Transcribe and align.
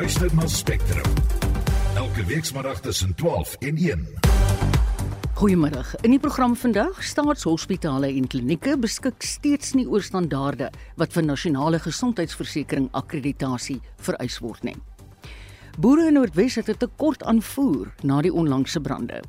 luister 0.00 0.34
na 0.34 0.46
Spectrum. 0.46 1.12
Elke 1.96 2.24
weekmiddag 2.24 2.80
tussen 2.80 3.14
12 3.14 3.56
en 3.58 3.76
1. 3.76 4.06
Goeiemôre. 5.34 5.82
In 6.00 6.14
die 6.14 6.18
program 6.18 6.54
vandag, 6.56 7.02
staatshospitale 7.04 8.08
en 8.08 8.26
klinieke 8.26 8.78
beskik 8.80 9.20
steeds 9.20 9.74
nie 9.76 9.84
oor 9.84 10.00
standaarde 10.00 10.70
wat 10.96 11.12
vir 11.12 11.26
nasionale 11.26 11.82
gesondheidsversekering 11.84 12.88
akkreditasie 12.96 13.76
vereis 14.00 14.38
word 14.40 14.64
nie. 14.64 14.76
Boere 15.76 16.08
in 16.08 16.16
Noordwes 16.16 16.56
het 16.56 16.72
'n 16.72 16.80
tekort 16.80 17.22
aan 17.22 17.42
voer 17.42 17.92
na 18.02 18.22
die 18.22 18.32
onlangse 18.32 18.80
brande. 18.80 19.20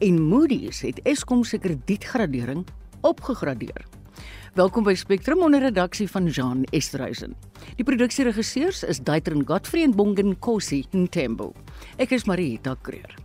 En 0.00 0.22
Moody's 0.22 0.80
het 0.80 1.00
Eskom 1.04 1.44
se 1.44 1.58
kredietgradering 1.58 2.66
opgegradeer. 3.00 3.86
Welkom 4.54 4.84
by 4.86 4.94
Spectrum 4.94 5.40
onder 5.42 5.60
redaksie 5.60 6.10
van 6.10 6.26
Jean 6.30 6.62
Esterhuizen. 6.70 7.32
Die 7.74 7.84
produksieregisseurs 7.84 8.84
is 8.86 9.00
Daitrin 9.02 9.42
Godfrey 9.46 9.82
en 9.82 9.94
Bongen 9.96 10.38
Kosi 10.38 10.84
Ntembo. 10.94 11.48
Ek 11.98 12.14
is 12.14 12.22
Marie 12.24 12.60
Takreur. 12.62 13.16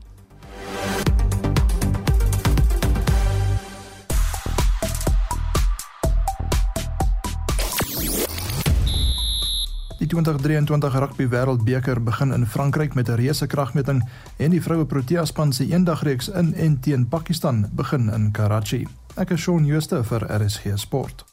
Die 10.00 10.08
2023 10.08 10.98
Rugby 10.98 11.28
Wêreldbeker 11.30 12.02
begin 12.02 12.34
in 12.34 12.48
Frankryk 12.48 12.98
met 12.98 13.10
'n 13.10 13.22
reuse 13.22 13.48
kragmeting 13.48 14.02
en 14.38 14.50
die 14.50 14.62
vroue 14.62 14.86
Protea 14.86 15.26
span 15.26 15.54
se 15.54 15.66
eendagreeks 15.66 16.30
in 16.30 16.54
en 16.54 16.80
teen 16.80 17.08
Pakistan 17.08 17.70
begin 17.72 18.10
in 18.10 18.32
Karachi. 18.32 18.88
Ek 19.20 19.34
is 19.36 19.42
Shaun 19.44 19.66
Schuster 19.68 20.00
vir 20.08 20.24
RSG 20.32 20.78
Sport. 20.80 21.26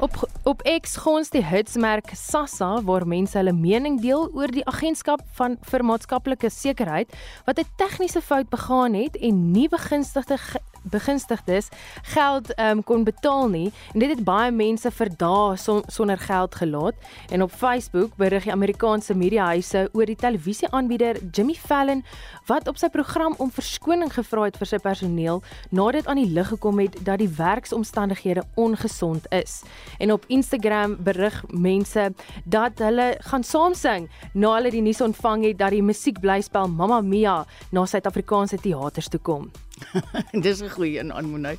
Op 0.00 0.14
op 0.48 0.62
X 0.64 0.96
gons 1.04 1.28
die 1.30 1.42
hitsmerk 1.44 2.14
Sassa 2.16 2.70
waar 2.86 3.04
mense 3.06 3.36
hulle 3.36 3.52
mening 3.52 4.00
deel 4.00 4.24
oor 4.32 4.48
die 4.48 4.64
agentskap 4.64 5.20
van 5.36 5.58
vir 5.68 5.84
maatskaplike 5.84 6.48
sekerheid 6.50 7.12
wat 7.44 7.60
'n 7.60 7.68
tegniese 7.76 8.22
fout 8.24 8.48
begaan 8.48 8.94
het 8.94 9.20
en 9.20 9.52
nie 9.52 9.68
begunstigde 9.68 10.38
begunstigdes 10.82 11.68
geld 12.14 12.52
um, 12.58 12.82
kon 12.84 13.04
betaal 13.04 13.48
nie. 13.48 13.72
En 13.92 14.00
dit 14.00 14.10
het 14.10 14.24
baie 14.24 14.50
mense 14.52 14.90
vir 14.90 15.10
dae 15.18 15.56
son, 15.56 15.82
sonder 15.86 16.18
geld 16.18 16.54
gelaat. 16.54 16.94
En 17.30 17.42
op 17.42 17.50
Facebook 17.50 18.16
berig 18.16 18.46
die 18.48 18.52
Amerikaanse 18.52 19.14
mediahuise 19.14 19.88
oor 19.92 20.06
die 20.06 20.16
televisieaanbieder 20.16 21.20
Jimmy 21.32 21.54
Fallon 21.54 22.04
wat 22.46 22.68
op 22.68 22.78
sy 22.80 22.88
program 22.92 23.34
om 23.38 23.50
verskoning 23.52 24.12
gevra 24.12 24.48
het 24.48 24.58
vir 24.60 24.70
sy 24.72 24.80
personeel 24.82 25.42
nadat 25.70 26.08
aan 26.10 26.20
die 26.20 26.30
lig 26.30 26.50
gekom 26.52 26.80
het 26.82 26.98
dat 27.06 27.22
die 27.22 27.30
werksomstandighede 27.36 28.44
ongesond 28.54 29.28
is. 29.32 29.62
En 29.98 30.12
op 30.12 30.24
Instagram 30.26 30.96
berig 31.04 31.42
mense 31.48 32.10
dat 32.44 32.78
hulle 32.82 33.12
gaan 33.30 33.44
saam 33.46 33.74
sing 33.78 34.08
na 34.34 34.56
hulle 34.56 34.72
die 34.74 34.84
nuus 34.84 35.00
ontvang 35.00 35.48
het 35.50 35.58
dat 35.58 35.74
die 35.76 35.84
musiekblyspel 35.84 36.68
Mamma 36.68 37.00
Mia 37.00 37.42
na 37.70 37.86
Suid-Afrikaanse 37.86 38.60
teaters 38.62 39.08
toe 39.12 39.20
kom 39.20 39.50
Dis 40.44 40.62
'n 40.62 40.68
goeie 40.68 40.98
een 40.98 41.12
aan 41.12 41.30
Monay. 41.30 41.58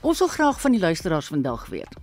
Ons 0.00 0.18
wil 0.18 0.28
graag 0.28 0.60
van 0.60 0.70
die 0.70 0.80
luisteraars 0.80 1.26
vandag 1.26 1.66
weet. 1.66 1.96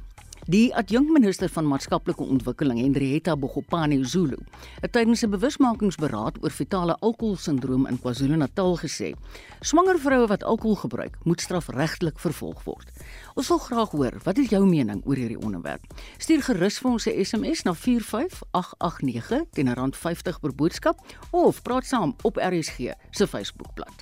Die 0.47 0.69
adjunkminister 0.80 1.49
van 1.52 1.66
maatskaplike 1.67 2.23
ontwikkeling, 2.23 2.77
Henrietta 2.80 3.33
Bogopane 3.35 3.97
Zulu, 4.08 4.38
het 4.80 4.91
tydens 4.91 5.23
'n 5.25 5.30
bewusmakingsberaad 5.30 6.38
oor 6.43 6.49
fetale 6.49 6.95
alkoholsindroom 6.99 7.88
in 7.88 7.99
KwaZulu-Natal 7.99 8.77
gesê: 8.77 9.11
"Swanger 9.59 9.99
vroue 9.99 10.27
wat 10.27 10.43
alkohol 10.43 10.75
gebruik, 10.75 11.17
moet 11.23 11.41
strafregtelik 11.41 12.19
vervolg 12.19 12.63
word." 12.63 12.91
Ons 13.33 13.47
wil 13.47 13.58
graag 13.58 13.89
hoor, 13.89 14.13
wat 14.23 14.38
is 14.38 14.49
jou 14.49 14.65
mening 14.65 15.02
oor 15.05 15.15
hierdie 15.15 15.41
onderwerp? 15.41 15.83
Stuur 16.17 16.41
gerus 16.43 16.80
vir 16.80 16.91
ons 16.91 17.05
'n 17.08 17.25
SMS 17.25 17.63
na 17.63 17.73
45889 17.73 19.43
teen 19.52 19.67
R50 19.67 20.39
per 20.39 20.55
boodskap 20.55 20.99
of 21.31 21.61
praat 21.61 21.85
saam 21.85 22.15
op 22.23 22.38
RSG 22.38 22.93
se 23.11 23.27
Facebookblad. 23.27 23.95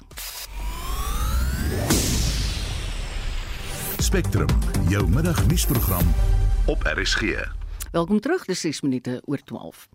Spectrum, 4.06 4.48
jou 4.90 5.10
middagnuusprogram 5.10 6.06
op 6.66 6.84
RSG. 6.84 7.22
Welkom 7.92 8.20
terug, 8.20 8.46
dis 8.46 8.60
6 8.60 8.82
minute 8.82 9.22
oor 9.26 9.42
12. 9.44 9.88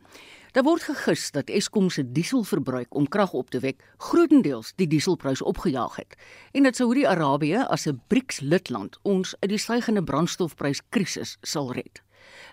Daar 0.53 0.63
word 0.63 0.83
gegis 0.83 1.31
dat 1.31 1.49
Eskom 1.49 1.91
se 1.91 2.03
dieselverbruik 2.13 2.95
om 2.95 3.09
krag 3.09 3.33
op 3.33 3.51
te 3.51 3.61
wek 3.63 3.85
grootendeels 3.97 4.73
die 4.77 4.89
dieselprys 4.91 5.43
opgejaag 5.43 5.97
het 5.97 6.17
en 6.51 6.67
dat 6.67 6.77
Saudi-Arabië 6.77 7.63
as 7.69 7.87
'n 7.87 8.03
BRICS-lidland 8.07 8.99
ons 9.03 9.37
uit 9.39 9.51
die 9.51 9.59
stygende 9.59 10.03
brandstofpryskrisis 10.03 11.37
sal 11.43 11.73
red. 11.73 12.03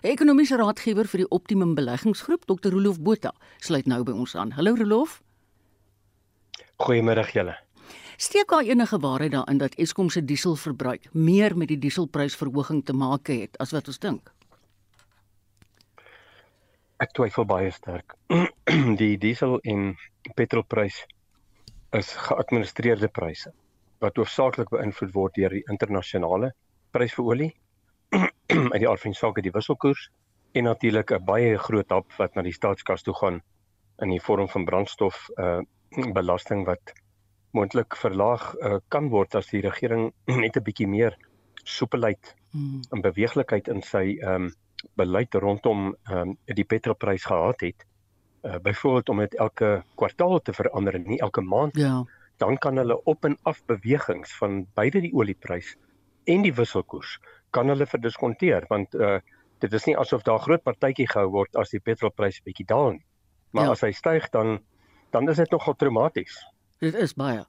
'n 0.02 0.06
Ekonomiese 0.14 0.56
raadgewer 0.56 1.06
vir 1.06 1.18
die 1.18 1.28
Optimum 1.28 1.74
Beleggingsgroep, 1.74 2.46
Dr. 2.46 2.70
Rolof 2.70 3.00
Botha, 3.00 3.34
sluit 3.58 3.86
nou 3.86 4.02
by 4.02 4.12
ons 4.12 4.36
aan. 4.36 4.52
Hallo 4.52 4.74
Rolof. 4.74 5.22
Goeiemôre 6.76 7.32
julle. 7.32 7.67
Steek 8.20 8.48
daar 8.50 8.66
enige 8.66 8.98
waarheid 8.98 9.30
daarin 9.30 9.58
dat 9.58 9.74
Eskom 9.74 10.08
se 10.10 10.24
dieselverbruik 10.24 11.12
meer 11.12 11.56
met 11.56 11.68
die 11.68 11.78
dieselprysverhoging 11.78 12.84
te 12.84 12.92
maak 12.92 13.30
het 13.30 13.54
as 13.62 13.70
wat 13.70 13.86
ons 13.86 14.00
dink? 14.02 14.32
Ek 16.98 17.14
twyfel 17.14 17.46
baie 17.46 17.70
sterk. 17.70 18.16
die 19.02 19.14
diesel 19.22 19.60
en 19.60 19.94
petrolprys 20.34 20.98
is 22.00 22.10
geadministreerde 22.26 23.06
pryse 23.20 23.54
wat 24.02 24.18
hoofsaaklik 24.18 24.74
beïnvloed 24.74 25.14
word 25.14 25.38
deur 25.38 25.54
die 25.54 25.64
internasionale 25.70 26.50
prys 26.90 27.14
vir 27.14 27.32
olie 27.32 27.50
uit 28.74 28.80
die 28.82 28.88
aard 28.90 29.06
van 29.06 29.14
die 29.14 29.22
saak 29.22 29.42
die 29.46 29.54
wisselkoers 29.54 30.08
en 30.58 30.72
natuurlik 30.72 31.14
'n 31.14 31.24
baie 31.24 31.58
groot 31.70 31.94
hap 31.94 32.18
wat 32.18 32.34
na 32.34 32.42
die 32.42 32.58
staatskas 32.62 33.06
toe 33.06 33.14
gaan 33.22 33.44
in 34.02 34.10
die 34.10 34.24
vorm 34.30 34.50
van 34.50 34.66
brandstof 34.66 35.28
uh 35.38 35.60
belasting 36.14 36.66
wat 36.66 36.98
moontlik 37.56 37.96
verlaag 37.96 38.54
uh, 38.60 38.78
kan 38.88 39.08
word 39.12 39.34
as 39.38 39.50
die 39.52 39.62
regering 39.64 40.10
net 40.42 40.56
'n 40.56 40.64
bietjie 40.64 40.88
meer 40.88 41.16
soepelheid 41.64 42.34
hmm. 42.52 42.82
en 42.92 43.04
beweeglikheid 43.04 43.68
in 43.68 43.82
sy 43.82 44.18
ehm 44.18 44.48
um, 44.48 44.50
beleid 44.94 45.34
rondom 45.34 45.94
ehm 46.06 46.34
um, 46.34 46.36
die 46.54 46.64
petrolprys 46.64 47.24
gehad 47.24 47.60
het. 47.60 47.86
Uh, 48.42 48.58
Byvoorbeeld 48.62 49.08
om 49.08 49.18
dit 49.18 49.34
elke 49.34 49.82
kwartaal 49.96 50.38
te 50.40 50.52
verander 50.52 50.94
en 50.94 51.08
nie 51.08 51.18
elke 51.20 51.42
maand. 51.42 51.76
Ja. 51.76 52.04
Dan 52.38 52.58
kan 52.58 52.76
hulle 52.76 53.02
op 53.04 53.24
en 53.24 53.36
af 53.42 53.64
bewegings 53.66 54.36
van 54.38 54.66
beide 54.74 55.00
die 55.00 55.12
olieprys 55.14 55.74
en 56.24 56.42
die 56.42 56.54
wisselkoers 56.54 57.18
kan 57.50 57.68
hulle 57.68 57.86
verdiskonteer 57.86 58.66
want 58.68 58.94
uh, 58.94 59.18
dit 59.58 59.72
is 59.72 59.86
nie 59.88 59.96
asof 59.98 60.22
daar 60.22 60.38
groot 60.38 60.62
partytjie 60.62 61.08
gehou 61.08 61.30
word 61.40 61.56
as 61.56 61.72
die 61.74 61.82
petrolprys 61.82 62.42
bietjie 62.44 62.66
daal 62.68 62.92
nie. 62.92 63.04
Maar 63.50 63.70
ja. 63.70 63.74
as 63.74 63.82
hy 63.82 63.92
styg 63.96 64.30
dan 64.30 64.58
dan 65.10 65.28
is 65.28 65.40
dit 65.40 65.50
nogal 65.50 65.74
traumaties. 65.74 66.36
Dit 66.78 66.94
is 66.94 67.16
baie. 67.18 67.42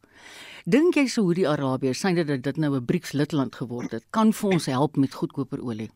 Dink 0.65 0.95
jy 0.97 1.05
Saudi-Arabië 1.05 1.93
sien 1.93 2.15
dat 2.17 2.31
dit 2.43 2.57
nou 2.57 2.75
'n 2.75 2.85
BRICS 2.85 3.11
lidland 3.13 3.55
geword 3.55 3.91
het, 3.91 4.05
kan 4.09 4.33
vir 4.33 4.49
ons 4.49 4.65
help 4.65 4.95
met 4.97 5.13
goedkoper 5.13 5.61
olie? 5.61 5.91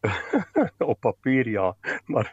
Op 0.92 1.00
papier 1.00 1.48
ja, 1.48 1.74
maar 2.06 2.30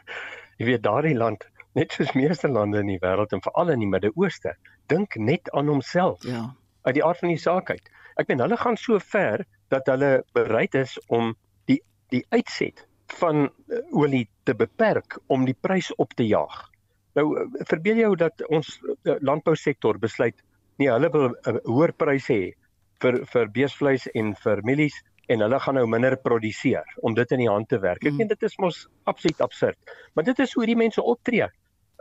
jy 0.56 0.66
weet 0.66 0.82
daardie 0.82 1.16
land, 1.16 1.48
net 1.72 1.92
soos 1.92 2.12
meeste 2.12 2.48
lande 2.48 2.78
in 2.78 2.86
die 2.86 2.98
wêreld 3.02 3.32
en 3.32 3.42
veral 3.42 3.74
in 3.74 3.82
die 3.82 3.90
Midde-Ooste, 3.90 4.54
dink 4.86 5.16
net 5.16 5.50
aan 5.50 5.68
homself. 5.68 6.22
Ja. 6.22 6.54
Uit 6.82 6.94
die 6.94 7.04
aard 7.04 7.18
van 7.18 7.28
die 7.28 7.38
saak 7.38 7.70
uit. 7.70 7.90
Ek 8.14 8.28
meen 8.28 8.40
hulle 8.40 8.56
gaan 8.56 8.76
so 8.76 8.98
ver 8.98 9.42
dat 9.68 9.86
hulle 9.90 10.22
bereid 10.32 10.74
is 10.74 10.94
om 11.08 11.34
die 11.66 11.80
die 12.14 12.22
uitset 12.30 12.86
van 13.18 13.48
uh, 13.48 13.82
olie 13.90 14.28
te 14.44 14.54
beperk 14.54 15.18
om 15.26 15.44
die 15.44 15.58
prys 15.60 15.90
op 15.98 16.14
te 16.14 16.26
jaag. 16.26 16.70
Nou 17.18 17.26
eh, 17.38 17.46
verbeel 17.70 18.02
jou 18.04 18.12
dat 18.18 18.44
ons 18.48 18.70
eh, 18.84 19.16
landbousektor 19.20 19.98
besluit 20.02 20.36
nee, 20.76 20.90
hulle 20.90 21.10
wil 21.14 21.28
'n 21.30 21.56
uh, 21.56 21.60
hoër 21.70 21.92
prys 21.94 22.28
hê 22.32 22.54
vir 23.02 23.20
vir 23.32 23.50
beesvleis 23.54 24.06
en 24.14 24.34
vir 24.44 24.62
mielies 24.66 24.96
en 25.30 25.40
hulle 25.40 25.60
gaan 25.60 25.78
nou 25.78 25.86
minder 25.86 26.16
produseer 26.20 26.96
om 27.06 27.14
dit 27.14 27.30
in 27.32 27.44
die 27.44 27.50
hand 27.50 27.68
te 27.68 27.78
werk. 27.78 28.02
Ek 28.02 28.12
meen 28.12 28.26
mm. 28.26 28.34
dit 28.34 28.42
is 28.42 28.58
mos 28.58 28.88
absoluut 29.04 29.40
absurd. 29.40 29.78
Maar 30.14 30.24
dit 30.24 30.38
is 30.38 30.52
hoe 30.52 30.66
die 30.66 30.76
mense 30.76 31.02
optree. 31.02 31.48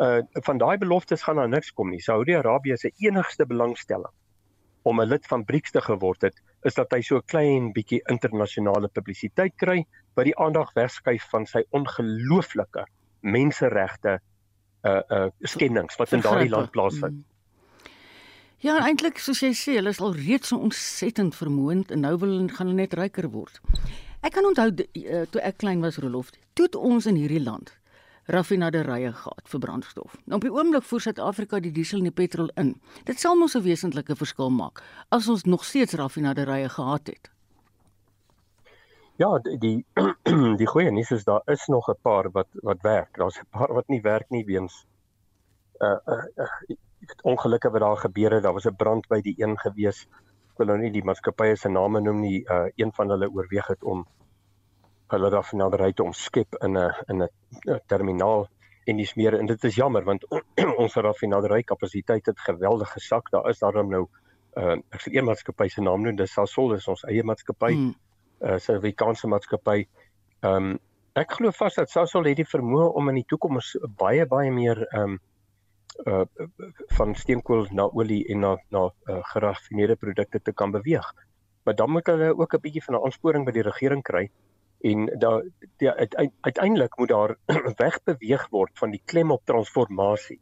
Uh 0.02 0.22
van 0.48 0.58
daai 0.58 0.78
beloftes 0.82 1.24
gaan 1.24 1.38
daar 1.38 1.50
niks 1.50 1.72
kom 1.72 1.94
nie. 1.94 2.02
Saudi-Arabië 2.02 2.78
se 2.78 2.92
enigste 3.06 3.46
belangstelling 3.46 4.12
om 4.84 5.02
'n 5.02 5.08
lid 5.08 5.28
van 5.28 5.46
BRICS 5.46 5.72
te 5.72 5.82
geword 5.82 6.22
het, 6.22 6.42
is 6.64 6.74
dat 6.74 6.92
hy 6.92 7.02
so 7.02 7.22
klein 7.22 7.72
bietjie 7.72 8.02
internasionale 8.12 8.90
publisiteit 8.90 9.56
kry 9.56 9.86
wat 10.16 10.26
die 10.26 10.38
aandag 10.38 10.74
wegskuif 10.74 11.30
van 11.32 11.46
sy 11.46 11.64
ongelooflike 11.72 12.86
menseregte 13.22 14.20
uh 14.84 15.02
uh 15.10 15.30
skendings 15.42 15.96
wat 15.96 16.14
in 16.14 16.22
daardie 16.22 16.50
land 16.50 16.72
plaasvind. 16.72 17.14
Mm. 17.14 17.92
Ja, 18.64 18.78
eintlik 18.80 19.20
soos 19.20 19.42
jy 19.44 19.52
sê, 19.52 19.74
hulle 19.76 19.92
is 19.92 20.00
al 20.00 20.14
reeds 20.16 20.54
so 20.54 20.58
ontsettend 20.64 21.36
vermoënd 21.36 21.92
en 21.92 22.06
nou 22.06 22.14
wil 22.18 22.30
hulle 22.32 22.54
gaan 22.56 22.70
hulle 22.70 22.80
net 22.80 22.94
ryker 22.96 23.28
word. 23.34 23.60
Ek 24.24 24.38
kan 24.38 24.46
onthou 24.48 24.70
uh, 24.72 25.26
toe 25.32 25.42
ek 25.44 25.58
klein 25.60 25.84
was 25.84 25.98
Rolof, 26.00 26.30
toe 26.56 26.70
ons 26.80 27.10
in 27.12 27.20
hierdie 27.20 27.44
land 27.44 27.74
raffinaderye 28.32 29.12
gehad 29.12 29.50
vir 29.52 29.60
brandstof. 29.60 30.16
Nou 30.24 30.40
op 30.40 30.46
die 30.48 30.54
oomblik 30.54 30.86
voer 30.88 31.04
Suid-Afrika 31.04 31.60
die 31.60 31.74
diesel 31.76 32.00
en 32.00 32.08
die 32.08 32.16
petrol 32.16 32.48
in. 32.56 32.76
Dit 33.04 33.20
sal 33.20 33.36
mos 33.36 33.56
'n 33.56 33.64
wesentlike 33.68 34.16
verskil 34.16 34.50
maak 34.50 34.82
as 35.12 35.28
ons 35.28 35.44
nog 35.44 35.66
steeds 35.66 35.94
raffinaderye 35.94 36.70
gehad 36.70 37.08
het. 37.08 37.33
Ja, 39.22 39.40
die 39.40 39.58
die, 39.58 39.86
die 40.62 40.68
goeie 40.68 40.92
nuus 40.92 41.12
is 41.14 41.24
daar 41.24 41.42
is 41.54 41.68
nog 41.68 41.90
'n 41.90 42.02
paar 42.02 42.32
wat 42.32 42.48
wat 42.70 42.82
werk. 42.82 43.18
Daar's 43.18 43.40
'n 43.40 43.50
paar 43.50 43.74
wat 43.74 43.88
nie 43.88 44.02
werk 44.02 44.30
nie 44.30 44.46
weens 44.46 44.86
uh 45.80 46.00
uh, 46.06 46.26
uh 46.36 46.78
ongelukke 47.22 47.70
wat 47.70 47.82
daar 47.82 47.98
gebeur 47.98 48.32
het. 48.32 48.44
Daar 48.44 48.54
was 48.54 48.66
'n 48.66 48.76
brand 48.76 49.08
by 49.08 49.22
die 49.22 49.36
een 49.38 49.58
gewees. 49.60 50.08
Ek 50.52 50.58
wil 50.58 50.68
nou 50.68 50.78
nie 50.78 50.92
die 50.92 51.04
maatskappye 51.04 51.56
se 51.56 51.70
name 51.70 52.02
noem 52.02 52.20
nie. 52.20 52.44
Uh 52.50 52.68
een 52.76 52.92
van 52.94 53.10
hulle 53.10 53.30
oorweeg 53.30 53.68
het 53.68 53.84
om 53.84 54.06
hulle 55.08 55.30
raffinaderry 55.30 55.94
te 55.94 56.04
omskep 56.04 56.56
in 56.64 56.78
'n 56.78 56.94
in 57.08 57.22
'n 57.22 57.80
terminaal 57.88 58.48
en 58.86 58.98
dis 58.98 59.14
meer 59.16 59.40
en 59.40 59.46
dit 59.46 59.64
is 59.64 59.76
jammer 59.76 60.04
want 60.04 60.26
ons 60.84 60.96
raffinaderry 60.96 61.64
kapasiteit 61.64 62.26
het 62.26 62.40
geweldig 62.40 62.92
gesak. 62.92 63.30
Daar 63.30 63.50
is 63.50 63.60
daarom 63.60 63.90
nou 63.90 64.08
uh 64.58 64.78
ek 64.90 65.02
sê 65.02 65.14
een 65.14 65.26
maatskappy 65.26 65.68
se 65.68 65.82
naam 65.82 66.02
noem, 66.02 66.16
dis 66.16 66.34
Sasol 66.34 66.74
is 66.74 66.88
ons 66.88 67.04
eie 67.04 67.24
maatskappy. 67.24 67.74
Hmm. 67.74 67.96
Uh 68.44 68.58
Suid-Afrikaanse 68.60 69.30
maatskappy. 69.32 69.86
Ehm 70.44 70.72
um, 70.72 70.80
ek 71.16 71.36
glo 71.38 71.52
vas 71.54 71.76
dat 71.78 71.92
Sasol 71.92 72.26
het 72.26 72.40
die 72.42 72.50
vermoë 72.50 72.90
om 73.00 73.10
in 73.12 73.20
die 73.22 73.30
toekoms 73.30 73.76
baie 74.02 74.26
baie 74.26 74.52
meer 74.52 74.82
ehm 74.90 75.14
um, 75.14 75.20
uh 76.10 76.26
van 76.98 77.14
steenkool 77.16 77.68
na 77.72 77.86
olie 78.02 78.24
en 78.34 78.40
na 78.40 78.56
na 78.70 78.88
uh, 78.90 79.20
geraffineerde 79.34 79.96
produkte 79.96 80.42
te 80.42 80.54
kan 80.54 80.72
beweeg. 80.72 81.14
Maar 81.64 81.76
dan 81.76 81.92
moet 81.92 82.08
hulle 82.08 82.34
ook 82.38 82.56
'n 82.56 82.64
bietjie 82.66 82.84
van 82.84 82.96
'n 82.96 83.06
aansporing 83.06 83.46
by 83.46 83.52
die 83.52 83.68
regering 83.70 84.04
kry 84.04 84.30
en 84.84 85.06
daar 85.20 85.44
die 85.80 85.90
uiteindelik 86.42 86.98
moet 86.98 87.10
daar 87.10 87.36
wegbeweeg 87.84 88.48
word 88.52 88.80
van 88.80 88.92
die 88.92 89.02
klem 89.06 89.32
op 89.32 89.46
transformasie 89.46 90.40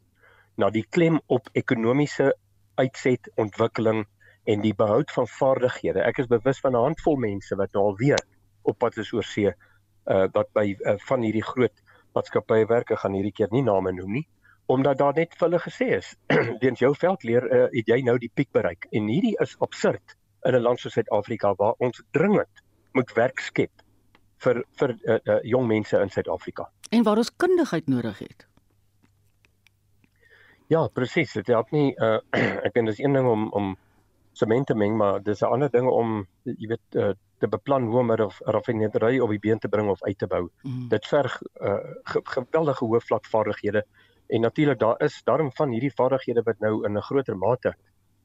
na 0.57 0.69
die 0.69 0.85
klem 0.89 1.19
op 1.27 1.49
ekonomiese 1.53 2.33
uitset, 2.75 3.29
ontwikkeling 3.35 4.05
en 4.43 4.61
die 4.61 4.73
behoud 4.73 5.11
van 5.11 5.27
vaardighede. 5.27 6.01
Ek 6.01 6.17
is 6.17 6.27
bewus 6.27 6.59
van 6.59 6.75
'n 6.75 6.85
handvol 6.87 7.15
mense 7.15 7.55
wat 7.55 7.73
nou 7.73 7.83
al 7.83 7.97
weer 7.97 8.19
op 8.61 8.77
pad 8.77 8.97
is 8.97 9.13
oor 9.13 9.23
see 9.23 9.53
uh 10.05 10.27
wat 10.33 10.49
by 10.53 10.75
uh, 10.79 10.97
van 11.07 11.21
hierdie 11.21 11.45
groot 11.45 11.83
maatskappye 12.13 12.65
werk, 12.67 12.91
ek 12.91 12.99
gaan 12.99 13.13
hierdie 13.13 13.31
keer 13.31 13.51
nie 13.51 13.63
name 13.63 13.91
noem 13.91 14.11
nie 14.11 14.27
omdat 14.71 14.97
daar 14.97 15.13
net 15.13 15.35
vir 15.35 15.47
hulle 15.47 15.59
gesê 15.59 15.87
is 15.97 16.13
weens 16.63 16.79
jou 16.79 16.91
veldleer 16.95 17.47
uh, 17.47 17.63
het 17.73 17.89
jy 17.91 18.01
nou 18.07 18.17
die 18.21 18.31
piek 18.33 18.51
bereik. 18.55 18.87
En 18.95 19.09
hierdie 19.11 19.35
is 19.43 19.55
absurd 19.59 20.15
in 20.47 20.55
'n 20.55 20.63
land 20.63 20.79
soos 20.79 20.93
Suid-Afrika 20.97 21.53
waar 21.57 21.75
ons 21.79 22.03
dringend 22.11 22.63
moet 22.97 23.11
werk 23.15 23.39
skep 23.39 23.83
vir 24.45 24.63
vir 24.79 24.95
uh, 24.95 25.17
uh, 25.25 25.39
jong 25.43 25.67
mense 25.67 25.97
in 25.97 26.09
Suid-Afrika. 26.09 26.69
En 26.91 27.03
waar 27.03 27.17
ons 27.17 27.35
kundigheid 27.35 27.87
nodig 27.87 28.19
het. 28.19 28.47
Ja 30.67 30.87
presies 30.87 31.33
dit 31.33 31.47
help 31.47 31.71
nie 31.71 31.91
uh, 31.97 32.19
ek 32.65 32.73
weet 32.73 32.85
dis 32.85 33.03
een 33.03 33.13
ding 33.13 33.27
om 33.27 33.49
om 33.51 33.75
sement 34.33 34.67
te 34.67 34.75
meng 34.75 34.97
maar 34.97 35.23
dis 35.23 35.41
'n 35.41 35.51
ander 35.51 35.69
ding 35.69 35.87
om 35.87 36.27
jy 36.43 36.67
weet 36.67 36.95
uh, 36.95 37.13
te 37.39 37.47
beplan 37.47 37.83
hoe 37.83 37.99
om 37.99 38.11
'n 38.11 38.29
raffinerie 38.45 39.23
op 39.23 39.29
die 39.29 39.39
been 39.39 39.59
te 39.59 39.69
bring 39.69 39.89
of 39.89 40.03
uit 40.03 40.17
te 40.17 40.27
bou. 40.27 40.49
Mm. 40.63 40.87
Dit 40.89 41.07
verg 41.07 41.41
uh, 41.61 41.77
ge 42.03 42.21
geweldige 42.23 42.85
hoë 42.85 43.01
vlak 43.01 43.25
vaardighede 43.25 43.85
En 44.31 44.41
natuurlik 44.41 44.79
daar 44.79 45.01
is 45.01 45.23
daarom 45.23 45.51
van 45.51 45.69
hierdie 45.69 45.93
vaardighede 45.93 46.41
wat 46.43 46.59
nou 46.59 46.85
in 46.85 46.97
'n 46.97 47.01
groter 47.01 47.37
mate 47.37 47.75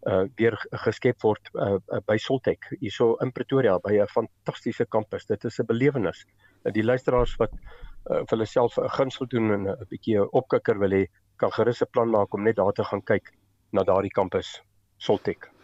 uh 0.02 0.24
weer 0.34 0.66
geskep 0.70 1.22
word 1.22 1.50
uh, 1.54 1.76
by 2.06 2.16
Soltech 2.16 2.68
hierso 2.78 3.14
in 3.24 3.32
Pretoria 3.32 3.78
by 3.78 3.98
'n 3.98 4.06
fantastiese 4.06 4.86
kampus. 4.86 5.26
Dit 5.26 5.44
is 5.44 5.58
'n 5.58 5.66
belewenis. 5.66 6.24
Uh, 6.62 6.72
die 6.72 6.84
luisteraars 6.84 7.36
wat 7.36 7.52
uh, 7.52 8.22
vir 8.22 8.34
hulle 8.36 8.46
self 8.46 8.78
'n 8.78 8.88
gunsel 8.98 9.26
doen 9.26 9.50
en 9.52 9.68
'n 9.70 9.86
bietjie 9.88 10.30
opkikker 10.30 10.78
wil 10.78 10.90
hê, 10.90 11.04
kan 11.36 11.52
gerus 11.52 11.82
'n 11.82 11.90
plan 11.90 12.10
maak 12.10 12.34
om 12.34 12.42
net 12.42 12.56
daar 12.56 12.72
te 12.72 12.84
gaan 12.84 13.02
kyk 13.02 13.32
na 13.72 13.82
daardie 13.82 14.14
kampus 14.14 14.62
Soltech. 14.96 15.55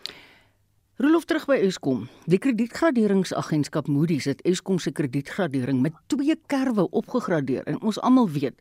Rolof 1.01 1.25
terug 1.25 1.47
by 1.49 1.55
Eskom. 1.57 2.03
Die 2.29 2.37
kredietgraderingsagentskap 2.37 3.87
Moody's 3.89 4.27
het 4.29 4.43
Eskom 4.45 4.77
se 4.79 4.91
kredietgradering 4.93 5.79
met 5.81 5.95
twee 6.13 6.35
kerwe 6.53 6.85
opgegradeer 6.91 7.65
en 7.65 7.79
ons 7.81 8.01
almal 8.01 8.29
weet 8.31 8.59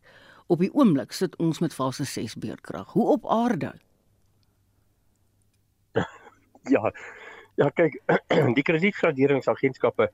Op 0.47 0.59
die 0.63 0.69
oomblik 0.71 1.11
sit 1.11 1.35
ons 1.43 1.59
met 1.59 1.73
fase 1.75 2.05
6 2.07 2.37
beerdkrag. 2.39 2.93
Hoe 2.95 3.07
op 3.11 3.27
aarde? 3.27 3.73
Ja. 6.71 6.93
Ja, 7.55 7.69
kyk, 7.69 7.99
die 8.57 8.63
kredietgraderingsagentskappe 8.63 10.07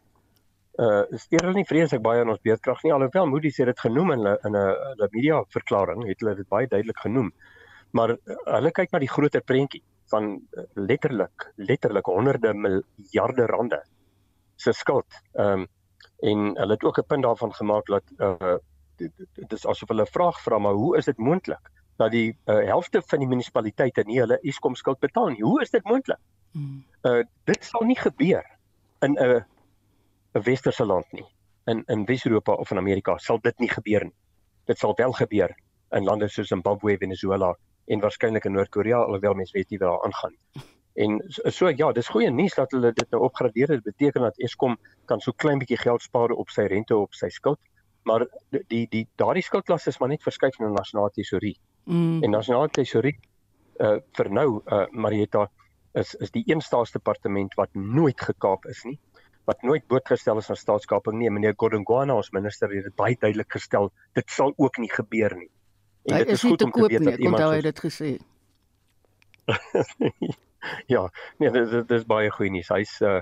uh 0.78 1.04
steur 1.18 1.46
hulle 1.46 1.58
nie 1.58 1.70
vreeslik 1.70 2.02
baie 2.02 2.22
aan 2.22 2.34
ons 2.34 2.42
beerdkrag 2.42 2.82
nie 2.86 2.94
alhoewel 2.94 3.30
Moody's 3.30 3.58
het 3.58 3.70
dit 3.70 3.80
genoem 3.80 4.12
in 4.14 4.26
'n 4.26 4.38
in 4.46 4.58
'n 4.58 5.10
media 5.12 5.44
verklaring, 5.50 6.08
het 6.08 6.20
hulle 6.20 6.36
dit 6.36 6.50
baie 6.50 6.68
duidelik 6.68 6.98
genoem. 6.98 7.32
Maar 7.92 8.10
uh, 8.10 8.36
hulle 8.46 8.72
kyk 8.72 8.92
na 8.92 9.00
die 9.00 9.10
groter 9.10 9.42
prentjie 9.42 9.84
van 10.08 10.42
uh, 10.52 10.64
letterlik 10.74 11.52
letterlik 11.56 12.06
honderde 12.06 12.54
miljarde 12.54 13.46
rande 13.46 13.86
se 14.56 14.72
skuld. 14.72 15.22
Ehm 15.34 15.60
um, 15.60 15.68
en 16.18 16.40
hulle 16.58 16.74
het 16.74 16.84
ook 16.84 16.98
'n 16.98 17.06
punt 17.08 17.24
daarvan 17.24 17.54
gemaak 17.54 17.86
dat 17.86 18.04
uh 18.18 18.58
dit 19.34 19.52
is 19.54 19.66
asof 19.66 19.88
hulle 19.88 20.02
'n 20.02 20.16
vraag 20.18 20.42
vra 20.42 20.58
maar 20.58 20.74
hoe 20.74 20.98
is 20.98 21.06
dit 21.06 21.18
moontlik 21.18 21.70
dat 21.96 22.12
die 22.12 22.38
uh, 22.46 22.66
helfte 22.66 23.02
van 23.06 23.20
die 23.20 23.28
munisipaliteite 23.28 24.04
nie 24.06 24.20
hulle 24.20 24.40
Eskom 24.42 24.76
skuld 24.76 25.00
betaal 25.00 25.30
nie 25.30 25.44
hoe 25.44 25.62
is 25.62 25.70
dit 25.70 25.84
moontlik 25.84 26.20
hmm. 26.52 26.84
uh, 27.02 27.24
dit 27.44 27.64
sal 27.64 27.86
nie 27.86 27.98
gebeur 27.98 28.46
in 29.00 29.14
'n 29.14 29.46
'n 30.34 30.42
westerse 30.42 30.86
land 30.86 31.12
nie 31.12 31.28
in 31.66 31.84
in 31.88 32.06
Wes-Europa 32.06 32.54
of 32.54 32.72
in 32.72 32.78
Amerika 32.78 33.18
sal 33.18 33.40
dit 33.42 33.60
nie 33.60 33.70
gebeur 33.70 34.04
nie 34.04 34.18
dit 34.66 34.78
sal 34.78 34.94
wel 34.96 35.12
gebeur 35.12 35.56
in 35.92 36.04
lande 36.04 36.28
soos 36.28 36.48
Zimbabwe 36.48 36.98
Venezuela 36.98 37.56
en 37.88 38.02
waarskynlik 38.04 38.46
in 38.46 38.58
Noord-Korea 38.58 39.04
alhoewel 39.04 39.38
mense 39.40 39.56
weet 39.58 39.70
nie 39.70 39.80
wat 39.80 39.90
daar 39.90 40.04
aangaan 40.10 40.36
En 40.98 41.20
so 41.30 41.70
ja, 41.70 41.92
dis 41.94 42.08
goeie 42.10 42.30
nuus 42.34 42.56
dat 42.58 42.72
hulle 42.74 42.90
dit 42.90 43.12
nou 43.14 43.20
opgradeer. 43.28 43.68
Dit 43.68 43.84
beteken 43.84 44.24
dat 44.26 44.40
Eskom 44.42 44.80
kan 45.06 45.20
so 45.22 45.32
klein 45.32 45.60
bietjie 45.62 45.78
geld 45.78 46.02
spaar 46.02 46.34
op 46.34 46.50
sy 46.50 46.66
rente 46.72 46.98
op 46.98 47.14
sy 47.14 47.30
skuld 47.30 47.60
maar 48.08 48.26
die 48.72 48.86
die 48.92 49.06
daardie 49.20 49.44
skuldklas 49.46 49.88
is 49.92 50.00
maar 50.00 50.12
net 50.14 50.24
verskuif 50.26 50.60
na 50.62 50.72
nasionale 50.72 51.14
tesourie. 51.16 51.56
Mm. 51.86 52.24
En 52.24 52.36
nasionale 52.40 52.72
tesourie 52.80 53.18
uh 53.84 53.98
vir 54.20 54.30
nou 54.40 54.48
uh 54.64 54.86
Marietta 55.06 55.48
is 56.02 56.16
is 56.26 56.34
die 56.38 56.44
een 56.48 56.64
staatsdepartement 56.64 57.58
wat 57.60 57.76
nooit 57.98 58.22
gekaap 58.30 58.66
is 58.74 58.84
nie 58.90 58.98
wat 59.48 59.62
nooit 59.64 59.86
blootgestel 59.88 60.42
is 60.42 60.50
aan 60.52 60.60
staatskaping 60.60 61.16
nie. 61.20 61.30
Meneer 61.32 61.54
Godongwana 61.56 62.18
ons 62.20 62.34
minister 62.36 62.74
het 62.76 62.90
dit 62.90 62.96
baie 63.00 63.16
duidelik 63.16 63.54
gestel. 63.56 63.88
Dit 64.20 64.28
sal 64.28 64.52
ook 64.58 64.80
nie 64.84 64.90
gebeur 64.92 65.36
nie. 65.40 65.48
En 66.08 66.16
hy 66.16 66.24
dit 66.24 66.34
is, 66.38 66.44
is 66.44 66.50
goed 66.50 66.62
om 66.64 66.72
te 66.72 66.82
weet 66.88 67.00
nie. 67.00 67.10
dat 67.10 67.20
iemand 67.20 67.54
het 67.54 67.64
dit 67.64 67.80
gesê. 67.84 68.12
ja, 70.96 71.12
nee, 71.38 71.52
dit, 71.52 71.72
dit 71.72 71.92
is 72.00 72.06
baie 72.08 72.32
goeie 72.32 72.52
nuus. 72.52 72.72
Hy's 72.74 73.00
uh 73.02 73.20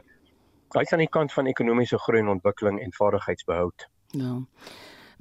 hy's 0.75 0.91
aan 0.91 1.03
die 1.05 1.11
kant 1.11 1.31
van 1.31 1.47
ekonomiese 1.47 1.97
groei 2.03 2.19
en 2.19 2.33
ontwikkeling 2.33 2.81
en 2.83 2.91
vaardigheidsbehoud. 2.93 3.85
Ja. 4.17 4.33